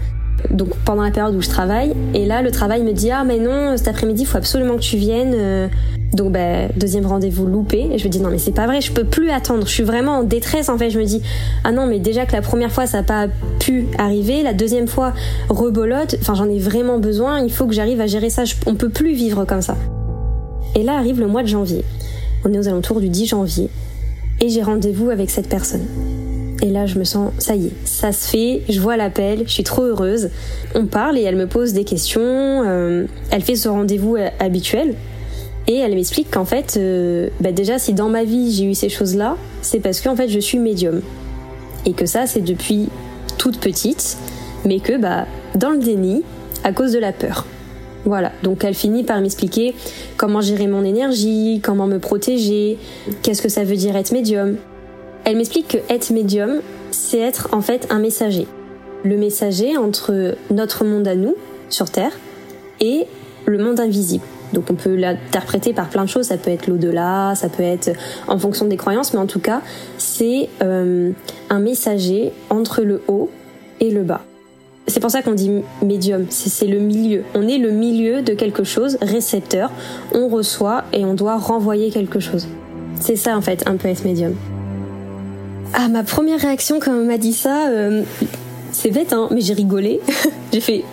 donc 0.50 0.68
pendant 0.84 1.02
la 1.02 1.10
période 1.10 1.34
où 1.36 1.40
je 1.40 1.48
travaille. 1.48 1.94
Et 2.14 2.26
là, 2.26 2.42
le 2.42 2.50
travail 2.50 2.82
me 2.82 2.92
dit 2.92 3.10
ah 3.10 3.22
mais 3.24 3.38
non, 3.38 3.76
cet 3.76 3.88
après-midi, 3.88 4.22
il 4.22 4.26
faut 4.26 4.38
absolument 4.38 4.76
que 4.76 4.82
tu 4.82 4.96
viennes. 4.96 5.34
Euh. 5.34 5.68
Donc 6.12 6.32
bah, 6.32 6.68
deuxième 6.76 7.06
rendez-vous 7.06 7.46
loupé. 7.46 7.88
Et 7.92 7.98
je 7.98 8.04
me 8.04 8.10
dis 8.10 8.20
non 8.20 8.30
mais 8.30 8.38
c'est 8.38 8.52
pas 8.52 8.66
vrai, 8.66 8.80
je 8.80 8.92
peux 8.92 9.04
plus 9.04 9.30
attendre. 9.30 9.66
Je 9.66 9.72
suis 9.72 9.82
vraiment 9.82 10.18
en 10.18 10.22
détresse 10.22 10.68
en 10.68 10.78
fait. 10.78 10.90
Je 10.90 10.98
me 10.98 11.04
dis 11.04 11.22
ah 11.64 11.72
non 11.72 11.86
mais 11.86 11.98
déjà 11.98 12.26
que 12.26 12.32
la 12.32 12.42
première 12.42 12.72
fois 12.72 12.86
ça 12.86 12.98
n'a 12.98 13.04
pas 13.04 13.26
pu 13.60 13.86
arriver, 13.98 14.42
la 14.42 14.54
deuxième 14.54 14.88
fois 14.88 15.12
rebolote. 15.48 16.16
Enfin 16.20 16.34
j'en 16.34 16.48
ai 16.48 16.58
vraiment 16.58 16.98
besoin. 16.98 17.40
Il 17.40 17.52
faut 17.52 17.66
que 17.66 17.74
j'arrive 17.74 18.00
à 18.00 18.06
gérer 18.06 18.30
ça. 18.30 18.44
on 18.66 18.74
peut 18.74 18.88
plus 18.88 19.12
vivre 19.12 19.44
comme 19.44 19.62
ça. 19.62 19.76
Et 20.74 20.82
là 20.82 20.96
arrive 20.96 21.20
le 21.20 21.26
mois 21.26 21.42
de 21.42 21.48
janvier. 21.48 21.84
On 22.44 22.52
est 22.52 22.58
aux 22.58 22.68
alentours 22.68 23.00
du 23.00 23.08
10 23.08 23.26
janvier. 23.26 23.68
Et 24.40 24.48
j'ai 24.48 24.62
rendez-vous 24.62 25.10
avec 25.10 25.30
cette 25.30 25.48
personne. 25.48 25.84
Et 26.62 26.70
là, 26.70 26.86
je 26.86 26.98
me 26.98 27.04
sens, 27.04 27.32
ça 27.38 27.54
y 27.54 27.66
est, 27.66 27.72
ça 27.84 28.10
se 28.10 28.28
fait, 28.28 28.62
je 28.68 28.80
vois 28.80 28.96
l'appel, 28.96 29.44
je 29.46 29.52
suis 29.52 29.62
trop 29.62 29.82
heureuse. 29.82 30.30
On 30.74 30.86
parle 30.86 31.16
et 31.16 31.22
elle 31.22 31.36
me 31.36 31.46
pose 31.46 31.72
des 31.72 31.84
questions, 31.84 32.20
euh, 32.22 33.06
elle 33.30 33.42
fait 33.42 33.54
ce 33.54 33.68
rendez-vous 33.68 34.16
euh, 34.16 34.28
habituel. 34.40 34.94
Et 35.68 35.76
elle 35.76 35.94
m'explique 35.94 36.30
qu'en 36.30 36.46
fait, 36.46 36.76
euh, 36.78 37.28
bah 37.40 37.52
déjà, 37.52 37.78
si 37.78 37.92
dans 37.92 38.08
ma 38.08 38.24
vie 38.24 38.50
j'ai 38.52 38.64
eu 38.64 38.74
ces 38.74 38.88
choses-là, 38.88 39.36
c'est 39.60 39.80
parce 39.80 40.00
qu'en 40.00 40.16
fait 40.16 40.28
je 40.28 40.38
suis 40.38 40.58
médium. 40.58 41.02
Et 41.84 41.92
que 41.92 42.06
ça, 42.06 42.26
c'est 42.26 42.40
depuis 42.40 42.88
toute 43.36 43.60
petite, 43.60 44.16
mais 44.64 44.80
que 44.80 44.96
bah, 44.96 45.26
dans 45.54 45.70
le 45.70 45.78
déni, 45.78 46.22
à 46.64 46.72
cause 46.72 46.92
de 46.92 46.98
la 46.98 47.12
peur. 47.12 47.46
Voilà, 48.04 48.32
donc 48.42 48.64
elle 48.64 48.74
finit 48.74 49.04
par 49.04 49.20
m'expliquer 49.20 49.74
comment 50.16 50.40
gérer 50.40 50.66
mon 50.66 50.84
énergie, 50.84 51.60
comment 51.62 51.86
me 51.86 51.98
protéger, 51.98 52.78
qu'est-ce 53.22 53.42
que 53.42 53.50
ça 53.50 53.64
veut 53.64 53.76
dire 53.76 53.94
être 53.96 54.12
médium. 54.12 54.56
Elle 55.24 55.36
m'explique 55.36 55.68
que 55.68 55.92
être 55.92 56.10
médium, 56.10 56.62
c'est 56.90 57.18
être 57.18 57.48
en 57.52 57.60
fait 57.60 57.86
un 57.90 57.98
messager. 57.98 58.46
Le 59.04 59.18
messager 59.18 59.76
entre 59.76 60.36
notre 60.50 60.84
monde 60.84 61.06
à 61.06 61.14
nous, 61.14 61.36
sur 61.68 61.90
Terre, 61.90 62.12
et 62.80 63.06
le 63.44 63.58
monde 63.58 63.78
invisible. 63.80 64.24
Donc 64.52 64.64
on 64.70 64.74
peut 64.74 64.94
l'interpréter 64.94 65.72
par 65.72 65.88
plein 65.88 66.04
de 66.04 66.08
choses, 66.08 66.26
ça 66.26 66.36
peut 66.36 66.50
être 66.50 66.66
l'au-delà, 66.66 67.34
ça 67.34 67.48
peut 67.48 67.62
être 67.62 67.90
en 68.26 68.38
fonction 68.38 68.66
des 68.66 68.76
croyances, 68.76 69.12
mais 69.12 69.20
en 69.20 69.26
tout 69.26 69.40
cas, 69.40 69.60
c'est 69.98 70.48
euh, 70.62 71.12
un 71.50 71.60
messager 71.60 72.32
entre 72.50 72.82
le 72.82 73.02
haut 73.08 73.30
et 73.80 73.90
le 73.90 74.02
bas. 74.02 74.22
C'est 74.86 75.00
pour 75.00 75.10
ça 75.10 75.20
qu'on 75.20 75.34
dit 75.34 75.50
médium, 75.82 76.26
c'est 76.30 76.66
le 76.66 76.78
milieu. 76.78 77.22
On 77.34 77.46
est 77.46 77.58
le 77.58 77.70
milieu 77.70 78.22
de 78.22 78.32
quelque 78.32 78.64
chose, 78.64 78.96
récepteur, 79.02 79.70
on 80.14 80.28
reçoit 80.28 80.84
et 80.94 81.04
on 81.04 81.12
doit 81.12 81.36
renvoyer 81.36 81.90
quelque 81.90 82.20
chose. 82.20 82.48
C'est 82.98 83.16
ça 83.16 83.36
en 83.36 83.42
fait, 83.42 83.68
un 83.68 83.76
peu 83.76 83.88
être 83.88 84.04
médium. 84.04 84.34
Ah, 85.74 85.88
ma 85.88 86.02
première 86.02 86.40
réaction 86.40 86.80
quand 86.80 86.92
on 86.92 87.04
m'a 87.04 87.18
dit 87.18 87.34
ça, 87.34 87.68
euh, 87.68 88.02
c'est 88.72 88.90
bête, 88.90 89.12
hein, 89.12 89.28
mais 89.30 89.42
j'ai 89.42 89.52
rigolé. 89.52 90.00
j'ai 90.52 90.60
fait, 90.60 90.84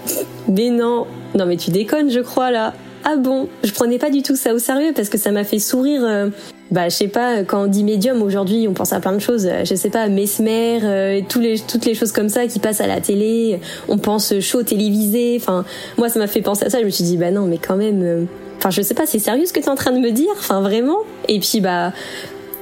mais 0.50 0.70
non, 0.70 1.08
non 1.34 1.46
mais 1.46 1.56
tu 1.56 1.72
déconnes, 1.72 2.10
je 2.10 2.20
crois 2.20 2.52
là. 2.52 2.74
Ah 3.08 3.18
bon, 3.18 3.48
je 3.64 3.72
prenais 3.72 4.00
pas 4.00 4.10
du 4.10 4.24
tout 4.24 4.36
ça 4.36 4.52
au 4.56 4.58
sérieux 4.58 4.92
parce 4.96 5.10
que 5.10 5.20
ça 5.20 5.32
m'a 5.32 5.44
fait 5.44 5.60
sourire. 5.60 6.02
Euh, 6.04 6.30
bah, 6.72 6.90
je 6.90 6.96
sais 6.96 7.08
pas, 7.08 7.44
quand 7.44 7.66
on 7.66 7.68
dit 7.68 7.84
médium 7.84 8.24
aujourd'hui, 8.24 8.68
on 8.68 8.74
pense 8.74 8.94
à 8.94 9.00
plein 9.00 9.12
de 9.12 9.20
choses. 9.20 9.48
Je 9.64 9.76
sais 9.76 9.92
pas, 9.92 10.08
mesmer, 10.08 10.80
euh, 10.84 11.22
toutes 11.30 11.86
les 11.86 11.94
choses 11.94 12.12
comme 12.12 12.30
ça 12.30 12.48
qui 12.48 12.58
passent 12.58 12.82
à 12.82 12.88
la 12.88 13.02
télé. 13.02 13.60
On 13.88 14.00
pense 14.00 14.40
show 14.40 14.64
télévisé. 14.64 15.38
Enfin, 15.40 15.66
moi, 16.00 16.10
ça 16.10 16.18
m'a 16.18 16.26
fait 16.26 16.42
penser 16.42 16.66
à 16.66 16.72
ça. 16.72 16.80
Je 16.80 16.86
me 16.86 16.90
suis 16.90 17.04
dit, 17.04 17.18
bah 17.18 17.30
non, 17.30 17.46
mais 17.46 17.60
quand 17.60 17.76
même. 17.76 18.26
Enfin, 18.58 18.72
je 18.72 18.82
sais 18.82 18.96
pas, 18.96 19.06
c'est 19.06 19.20
sérieux 19.20 19.46
ce 19.46 19.54
que 19.54 19.60
tu 19.60 19.68
es 19.68 19.70
en 19.70 19.76
train 19.76 19.92
de 19.92 20.00
me 20.00 20.10
dire. 20.10 20.34
Enfin, 20.40 20.62
vraiment? 20.62 20.98
Et 21.28 21.40
puis, 21.40 21.62
bah, 21.62 21.94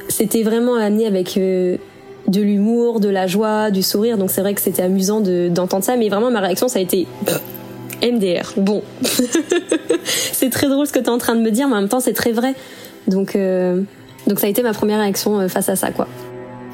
c'était 0.09 0.43
vraiment 0.43 0.75
amené 0.75 1.07
avec 1.07 1.39
de 2.27 2.41
l'humour, 2.41 2.99
de 2.99 3.07
la 3.07 3.27
joie, 3.27 3.71
du 3.71 3.81
sourire. 3.81 4.17
Donc 4.17 4.29
c'est 4.29 4.41
vrai 4.41 4.53
que 4.53 4.61
c'était 4.61 4.81
amusant 4.81 5.21
d'entendre 5.21 5.85
ça. 5.85 5.95
Mais 5.95 6.09
vraiment, 6.09 6.31
ma 6.31 6.41
réaction, 6.41 6.67
ça 6.67 6.79
a 6.79 6.81
été 6.81 7.07
MDR. 8.03 8.53
Bon, 8.57 8.83
c'est 10.03 10.49
très 10.49 10.67
drôle 10.67 10.87
ce 10.87 10.91
que 10.91 10.99
tu 10.99 11.05
es 11.05 11.09
en 11.09 11.17
train 11.17 11.35
de 11.35 11.41
me 11.41 11.51
dire, 11.51 11.67
mais 11.67 11.75
en 11.75 11.79
même 11.81 11.89
temps, 11.89 11.99
c'est 11.99 12.13
très 12.13 12.31
vrai. 12.31 12.53
Donc, 13.07 13.37
donc 14.27 14.39
ça 14.39 14.47
a 14.47 14.49
été 14.49 14.61
ma 14.61 14.73
première 14.73 14.99
réaction 14.99 15.47
face 15.49 15.69
à 15.69 15.75
ça, 15.75 15.91
quoi. 15.91 16.07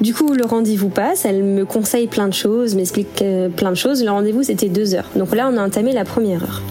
Du 0.00 0.14
coup, 0.14 0.32
le 0.32 0.44
rendez-vous 0.44 0.88
passe, 0.88 1.24
elle 1.24 1.42
me 1.42 1.64
conseille 1.64 2.06
plein 2.06 2.28
de 2.28 2.32
choses, 2.32 2.74
m'explique 2.74 3.22
plein 3.56 3.70
de 3.70 3.76
choses. 3.76 4.02
Le 4.02 4.10
rendez-vous, 4.10 4.42
c'était 4.42 4.68
deux 4.68 4.94
heures. 4.94 5.08
Donc 5.16 5.34
là, 5.34 5.50
on 5.52 5.56
a 5.56 5.64
entamé 5.64 5.92
la 5.92 6.04
première 6.04 6.42
heure. 6.42 6.62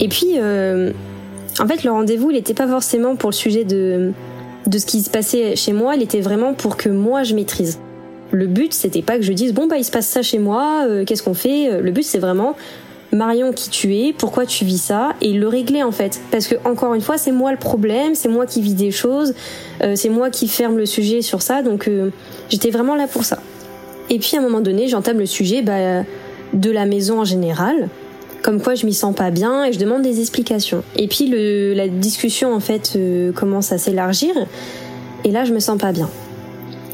Et 0.00 0.08
puis, 0.08 0.38
en 0.38 1.66
fait, 1.66 1.82
le 1.82 1.90
rendez-vous, 1.90 2.30
il 2.30 2.34
n'était 2.34 2.54
pas 2.54 2.68
forcément 2.68 3.16
pour 3.16 3.30
le 3.30 3.34
sujet 3.34 3.64
de, 3.64 4.12
de 4.66 4.78
ce 4.78 4.86
qui 4.86 5.00
se 5.00 5.10
passait 5.10 5.56
chez 5.56 5.72
moi, 5.72 5.96
il 5.96 6.02
était 6.02 6.20
vraiment 6.20 6.54
pour 6.54 6.76
que 6.76 6.88
moi, 6.88 7.22
je 7.22 7.34
maîtrise. 7.34 7.78
Le 8.32 8.46
but, 8.46 8.72
c'était 8.74 9.02
pas 9.02 9.16
que 9.16 9.22
je 9.22 9.32
dise 9.32 9.54
bon 9.54 9.68
bah 9.68 9.78
il 9.78 9.84
se 9.84 9.92
passe 9.92 10.08
ça 10.08 10.20
chez 10.20 10.38
moi, 10.38 10.84
euh, 10.88 11.04
qu'est-ce 11.04 11.22
qu'on 11.22 11.34
fait? 11.34 11.80
Le 11.80 11.90
but, 11.92 12.02
c'est 12.02 12.18
vraiment 12.18 12.56
Marion 13.12 13.52
qui 13.52 13.70
tu 13.70 13.94
es, 13.96 14.12
pourquoi 14.12 14.46
tu 14.46 14.64
vis 14.64 14.78
ça 14.80 15.14
et 15.20 15.32
le 15.32 15.48
régler 15.48 15.82
en 15.82 15.92
fait. 15.92 16.20
Parce 16.30 16.46
que 16.46 16.56
encore 16.64 16.94
une 16.94 17.00
fois, 17.00 17.18
c'est 17.18 17.32
moi 17.32 17.52
le 17.52 17.58
problème, 17.58 18.14
c'est 18.14 18.28
moi 18.28 18.46
qui 18.46 18.60
vis 18.60 18.74
des 18.74 18.90
choses, 18.90 19.34
euh, 19.82 19.94
c'est 19.96 20.08
moi 20.08 20.30
qui 20.30 20.48
ferme 20.48 20.76
le 20.76 20.86
sujet 20.86 21.22
sur 21.22 21.42
ça, 21.42 21.62
donc 21.62 21.88
euh, 21.88 22.10
j'étais 22.48 22.70
vraiment 22.70 22.94
là 22.94 23.06
pour 23.06 23.24
ça. 23.24 23.38
Et 24.10 24.18
puis 24.18 24.36
à 24.36 24.40
un 24.40 24.42
moment 24.42 24.60
donné, 24.60 24.88
j'entame 24.88 25.18
le 25.18 25.26
sujet 25.26 25.62
bah, 25.62 26.04
de 26.52 26.70
la 26.70 26.86
maison 26.86 27.20
en 27.20 27.24
général, 27.24 27.88
comme 28.42 28.60
quoi 28.60 28.74
je 28.74 28.86
m'y 28.86 28.94
sens 28.94 29.14
pas 29.14 29.30
bien 29.30 29.64
et 29.64 29.72
je 29.72 29.78
demande 29.78 30.02
des 30.02 30.20
explications. 30.20 30.82
Et 30.96 31.08
puis 31.08 31.26
la 31.74 31.88
discussion 31.88 32.54
en 32.54 32.60
fait 32.60 32.96
commence 33.34 33.72
à 33.72 33.78
s'élargir 33.78 34.32
et 35.24 35.30
là 35.32 35.44
je 35.44 35.52
me 35.52 35.58
sens 35.58 35.78
pas 35.78 35.90
bien 35.90 36.08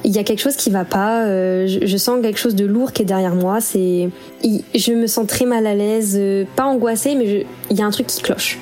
il 0.04 0.10
y 0.10 0.18
a 0.18 0.24
quelque 0.24 0.40
chose 0.40 0.56
qui 0.56 0.70
va 0.70 0.84
pas. 0.84 1.24
Euh, 1.26 1.66
je, 1.66 1.96
sens 1.96 2.20
quelque 2.22 2.38
chose 2.38 2.54
de 2.54 2.64
lourd 2.64 2.92
qui 2.92 3.02
est 3.02 3.06
derrière 3.06 3.34
moi. 3.34 3.60
C'est, 3.60 4.10
je 4.42 4.92
me 4.92 5.06
sens 5.06 5.26
très 5.26 5.44
mal 5.44 5.66
à 5.66 5.74
l'aise, 5.74 6.16
euh, 6.18 6.44
pas 6.56 6.64
angoissée, 6.64 7.14
mais 7.14 7.46
il 7.70 7.78
y 7.78 7.82
a 7.82 7.86
un 7.86 7.90
truc 7.90 8.06
qui 8.06 8.22
cloche. 8.22 8.58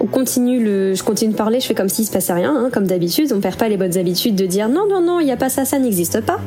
On 0.00 0.06
continue 0.06 0.62
le, 0.62 0.94
je 0.94 1.02
continue 1.02 1.32
de 1.32 1.36
parler, 1.36 1.60
je 1.60 1.66
fais 1.66 1.74
comme 1.74 1.88
s'il 1.88 2.04
se 2.04 2.12
passait 2.12 2.32
rien, 2.32 2.54
hein, 2.54 2.70
comme 2.72 2.86
d'habitude. 2.86 3.32
On 3.34 3.40
perd 3.40 3.56
pas 3.56 3.68
les 3.68 3.76
bonnes 3.76 3.96
habitudes 3.96 4.34
de 4.34 4.46
dire 4.46 4.68
non, 4.68 4.86
non, 4.88 5.00
non, 5.00 5.20
il 5.20 5.26
y 5.26 5.32
a 5.32 5.36
pas 5.36 5.48
ça, 5.48 5.64
ça 5.64 5.78
n'existe 5.78 6.20
pas. 6.20 6.38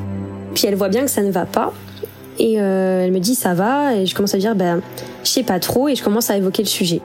Puis 0.54 0.68
elle 0.68 0.76
voit 0.76 0.90
bien 0.90 1.06
que 1.06 1.12
ça 1.12 1.24
ne 1.24 1.32
va 1.32 1.46
pas. 1.46 1.74
Et 2.40 2.62
euh, 2.62 3.04
elle 3.04 3.12
me 3.12 3.20
dit 3.20 3.34
ça 3.34 3.56
va, 3.56 3.96
et 3.96 4.06
je 4.06 4.14
commence 4.14 4.36
à 4.36 4.38
dire 4.38 4.56
ben, 4.56 4.82
je 5.24 5.30
sais 5.30 5.44
pas 5.44 5.60
trop, 5.60 5.88
et 5.88 5.96
je 5.96 6.04
commence 6.04 6.30
à 6.30 6.38
évoquer 6.38 6.62
le 6.62 6.68
sujet. 6.68 7.02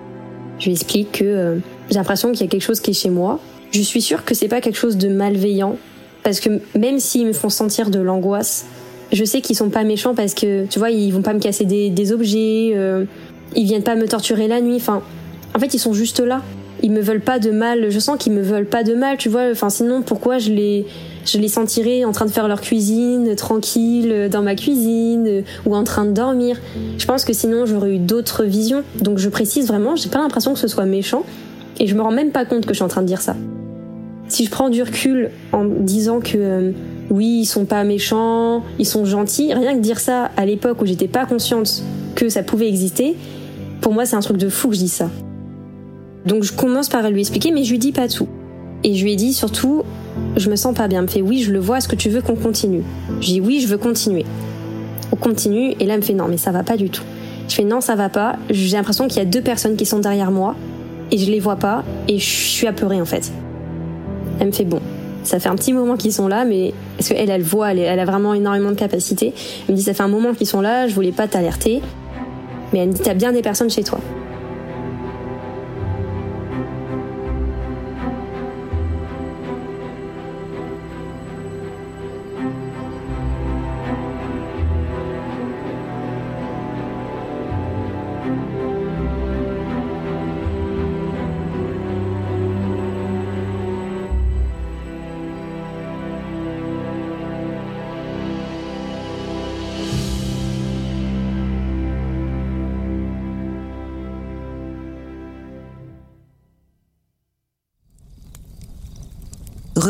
Je 0.58 0.66
lui 0.66 0.72
explique 0.72 1.12
que 1.12 1.58
j'ai 1.88 1.96
l'impression 1.96 2.30
qu'il 2.32 2.42
y 2.42 2.44
a 2.44 2.48
quelque 2.48 2.62
chose 2.62 2.80
qui 2.80 2.90
est 2.90 2.94
chez 2.94 3.08
moi. 3.08 3.40
Je 3.70 3.80
suis 3.80 4.02
sûre 4.02 4.26
que 4.26 4.34
c'est 4.34 4.48
pas 4.48 4.60
quelque 4.60 4.76
chose 4.76 4.98
de 4.98 5.08
malveillant, 5.08 5.76
parce 6.22 6.40
que 6.40 6.50
même 6.78 6.98
s'ils 6.98 7.26
me 7.26 7.32
font 7.32 7.48
sentir 7.48 7.90
de 7.90 7.98
l'angoisse, 7.98 8.66
je 9.12 9.24
sais 9.24 9.40
qu'ils 9.40 9.56
sont 9.56 9.70
pas 9.70 9.84
méchants 9.84 10.14
parce 10.14 10.34
que 10.34 10.66
tu 10.66 10.78
vois 10.78 10.90
ils 10.90 11.12
vont 11.12 11.22
pas 11.22 11.34
me 11.34 11.40
casser 11.40 11.64
des, 11.64 12.12
objets, 12.12 12.72
euh, 12.74 13.04
ils 13.54 13.64
viennent 13.64 13.82
pas 13.82 13.94
me 13.96 14.06
torturer 14.06 14.48
la 14.48 14.60
nuit. 14.60 14.76
Enfin, 14.76 15.02
en 15.54 15.58
fait 15.58 15.74
ils 15.74 15.78
sont 15.78 15.92
juste 15.92 16.20
là. 16.20 16.42
Ils 16.84 16.90
me 16.90 17.00
veulent 17.00 17.20
pas 17.20 17.38
de 17.38 17.52
mal. 17.52 17.90
Je 17.90 17.98
sens 18.00 18.16
qu'ils 18.18 18.32
me 18.32 18.42
veulent 18.42 18.66
pas 18.66 18.82
de 18.82 18.94
mal, 18.94 19.16
tu 19.16 19.28
vois. 19.28 19.50
Enfin 19.52 19.70
sinon 19.70 20.02
pourquoi 20.02 20.38
je 20.38 20.50
les 20.50 20.86
je 21.24 21.38
les 21.38 21.46
sentirais 21.46 22.04
en 22.04 22.10
train 22.10 22.26
de 22.26 22.30
faire 22.30 22.48
leur 22.48 22.60
cuisine 22.60 23.36
tranquille 23.36 24.28
dans 24.30 24.42
ma 24.42 24.56
cuisine 24.56 25.44
ou 25.66 25.76
en 25.76 25.84
train 25.84 26.04
de 26.04 26.12
dormir? 26.12 26.58
Je 26.98 27.06
pense 27.06 27.24
que 27.24 27.32
sinon 27.32 27.66
j'aurais 27.66 27.94
eu 27.94 27.98
d'autres 27.98 28.44
visions. 28.44 28.82
Donc 29.00 29.18
je 29.18 29.28
précise 29.28 29.68
vraiment, 29.68 29.94
j'ai 29.94 30.08
pas 30.08 30.18
l'impression 30.18 30.54
que 30.54 30.58
ce 30.58 30.68
soit 30.68 30.86
méchant 30.86 31.24
et 31.78 31.86
je 31.86 31.94
me 31.94 32.02
rends 32.02 32.10
même 32.10 32.32
pas 32.32 32.44
compte 32.44 32.66
que 32.66 32.72
je 32.72 32.76
suis 32.76 32.84
en 32.84 32.88
train 32.88 33.02
de 33.02 33.06
dire 33.06 33.20
ça. 33.20 33.36
Si 34.32 34.46
je 34.46 34.50
prends 34.50 34.70
du 34.70 34.82
recul 34.82 35.28
en 35.52 35.66
disant 35.66 36.20
que 36.20 36.38
euh, 36.38 36.72
oui, 37.10 37.40
ils 37.40 37.44
sont 37.44 37.66
pas 37.66 37.84
méchants, 37.84 38.62
ils 38.78 38.86
sont 38.86 39.04
gentils, 39.04 39.52
rien 39.52 39.74
que 39.74 39.80
dire 39.80 40.00
ça 40.00 40.30
à 40.38 40.46
l'époque 40.46 40.80
où 40.80 40.86
j'étais 40.86 41.06
pas 41.06 41.26
consciente 41.26 41.82
que 42.14 42.30
ça 42.30 42.42
pouvait 42.42 42.66
exister, 42.66 43.14
pour 43.82 43.92
moi 43.92 44.06
c'est 44.06 44.16
un 44.16 44.20
truc 44.20 44.38
de 44.38 44.48
fou 44.48 44.70
que 44.70 44.74
je 44.74 44.80
dis 44.80 44.88
ça. 44.88 45.10
Donc 46.24 46.44
je 46.44 46.52
commence 46.54 46.88
par 46.88 47.10
lui 47.10 47.20
expliquer, 47.20 47.50
mais 47.50 47.62
je 47.64 47.72
lui 47.72 47.78
dis 47.78 47.92
pas 47.92 48.08
tout. 48.08 48.26
Et 48.84 48.94
je 48.94 49.04
lui 49.04 49.12
ai 49.12 49.16
dit 49.16 49.34
surtout, 49.34 49.82
je 50.38 50.48
me 50.48 50.56
sens 50.56 50.74
pas 50.74 50.88
bien. 50.88 51.02
Me 51.02 51.08
fait 51.08 51.20
oui, 51.20 51.42
je 51.42 51.52
le 51.52 51.58
vois, 51.58 51.76
est-ce 51.76 51.88
que 51.88 51.94
tu 51.94 52.08
veux 52.08 52.22
qu'on 52.22 52.34
continue? 52.34 52.84
Je 53.20 53.26
dis 53.26 53.40
oui, 53.42 53.60
je 53.60 53.66
veux 53.66 53.76
continuer. 53.76 54.24
On 55.12 55.16
continue, 55.16 55.74
et 55.78 55.84
là 55.84 55.92
elle 55.92 56.00
me 56.00 56.04
fait 56.06 56.14
non, 56.14 56.28
mais 56.28 56.38
ça 56.38 56.52
va 56.52 56.62
pas 56.62 56.78
du 56.78 56.88
tout. 56.88 57.04
Je 57.50 57.54
fais 57.54 57.64
non, 57.64 57.82
ça 57.82 57.96
va 57.96 58.08
pas. 58.08 58.36
J'ai 58.48 58.78
l'impression 58.78 59.08
qu'il 59.08 59.18
y 59.18 59.20
a 59.20 59.26
deux 59.26 59.42
personnes 59.42 59.76
qui 59.76 59.84
sont 59.84 59.98
derrière 59.98 60.30
moi, 60.30 60.56
et 61.10 61.18
je 61.18 61.30
les 61.30 61.38
vois 61.38 61.56
pas, 61.56 61.84
et 62.08 62.18
je 62.18 62.24
suis 62.24 62.66
apeurée 62.66 62.98
en 62.98 63.04
fait. 63.04 63.30
Elle 64.42 64.48
me 64.48 64.52
fait 64.52 64.64
bon. 64.64 64.80
Ça 65.22 65.38
fait 65.38 65.48
un 65.48 65.54
petit 65.54 65.72
moment 65.72 65.96
qu'ils 65.96 66.12
sont 66.12 66.26
là, 66.26 66.44
mais 66.44 66.74
parce 66.96 67.10
qu'elle, 67.10 67.30
elle 67.30 67.42
voit, 67.42 67.72
elle, 67.72 68.00
a 68.00 68.04
vraiment 68.04 68.34
énormément 68.34 68.70
de 68.70 68.74
capacité. 68.74 69.32
Elle 69.68 69.74
me 69.74 69.76
dit 69.76 69.84
ça 69.84 69.94
fait 69.94 70.02
un 70.02 70.08
moment 70.08 70.34
qu'ils 70.34 70.48
sont 70.48 70.60
là, 70.60 70.88
je 70.88 70.94
voulais 70.96 71.12
pas 71.12 71.28
t'alerter, 71.28 71.80
mais 72.72 72.80
elle 72.80 72.88
me 72.88 72.92
dit 72.92 73.02
t'as 73.02 73.14
bien 73.14 73.30
des 73.30 73.40
personnes 73.40 73.70
chez 73.70 73.84
toi. 73.84 74.00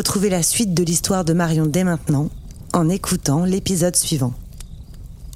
Retrouvez 0.02 0.30
la 0.30 0.42
suite 0.42 0.74
de 0.74 0.82
l'histoire 0.82 1.24
de 1.24 1.32
Marion 1.32 1.66
dès 1.66 1.84
maintenant 1.84 2.28
en 2.72 2.88
écoutant 2.88 3.44
l'épisode 3.44 3.94
suivant. 3.94 4.34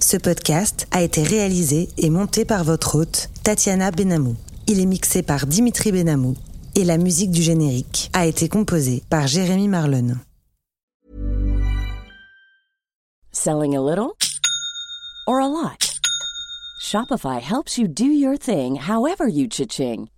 Ce 0.00 0.16
podcast 0.16 0.88
a 0.90 1.02
été 1.02 1.22
réalisé 1.22 1.88
et 1.98 2.10
monté 2.10 2.44
par 2.44 2.64
votre 2.64 2.96
hôte, 2.96 3.30
Tatiana 3.44 3.92
Benamou. 3.92 4.34
Il 4.66 4.80
est 4.80 4.86
mixé 4.86 5.22
par 5.22 5.46
Dimitri 5.46 5.92
Benamou 5.92 6.34
et 6.74 6.82
la 6.82 6.98
musique 6.98 7.30
du 7.30 7.42
générique 7.42 8.10
a 8.12 8.26
été 8.26 8.48
composée 8.48 9.04
par 9.08 9.28
Jérémy 9.28 9.68
Marlon. 9.68 10.16
Selling 13.30 13.76
a 13.76 13.80
little 13.80 14.16
or 15.28 15.38
a 15.38 15.46
lot? 15.46 15.94
Shopify 16.82 17.40
helps 17.40 17.78
you 17.78 17.86
do 17.86 18.06
your 18.06 18.36
thing 18.36 18.74
however 18.74 19.28
you 19.28 19.46
cha-ching. 19.46 20.08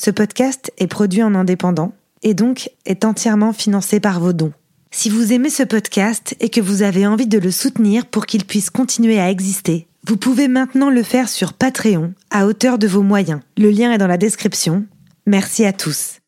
Ce 0.00 0.12
podcast 0.12 0.72
est 0.78 0.86
produit 0.86 1.24
en 1.24 1.34
indépendant 1.34 1.92
et 2.22 2.32
donc 2.32 2.70
est 2.86 3.04
entièrement 3.04 3.52
financé 3.52 3.98
par 3.98 4.20
vos 4.20 4.32
dons. 4.32 4.52
Si 4.92 5.10
vous 5.10 5.32
aimez 5.32 5.50
ce 5.50 5.64
podcast 5.64 6.36
et 6.38 6.50
que 6.50 6.60
vous 6.60 6.82
avez 6.82 7.04
envie 7.04 7.26
de 7.26 7.38
le 7.38 7.50
soutenir 7.50 8.06
pour 8.06 8.24
qu'il 8.24 8.44
puisse 8.44 8.70
continuer 8.70 9.18
à 9.18 9.28
exister, 9.28 9.88
vous 10.06 10.16
pouvez 10.16 10.46
maintenant 10.46 10.88
le 10.88 11.02
faire 11.02 11.28
sur 11.28 11.52
Patreon 11.52 12.14
à 12.30 12.46
hauteur 12.46 12.78
de 12.78 12.86
vos 12.86 13.02
moyens. 13.02 13.40
Le 13.58 13.70
lien 13.70 13.92
est 13.92 13.98
dans 13.98 14.06
la 14.06 14.18
description. 14.18 14.86
Merci 15.26 15.64
à 15.64 15.72
tous. 15.72 16.20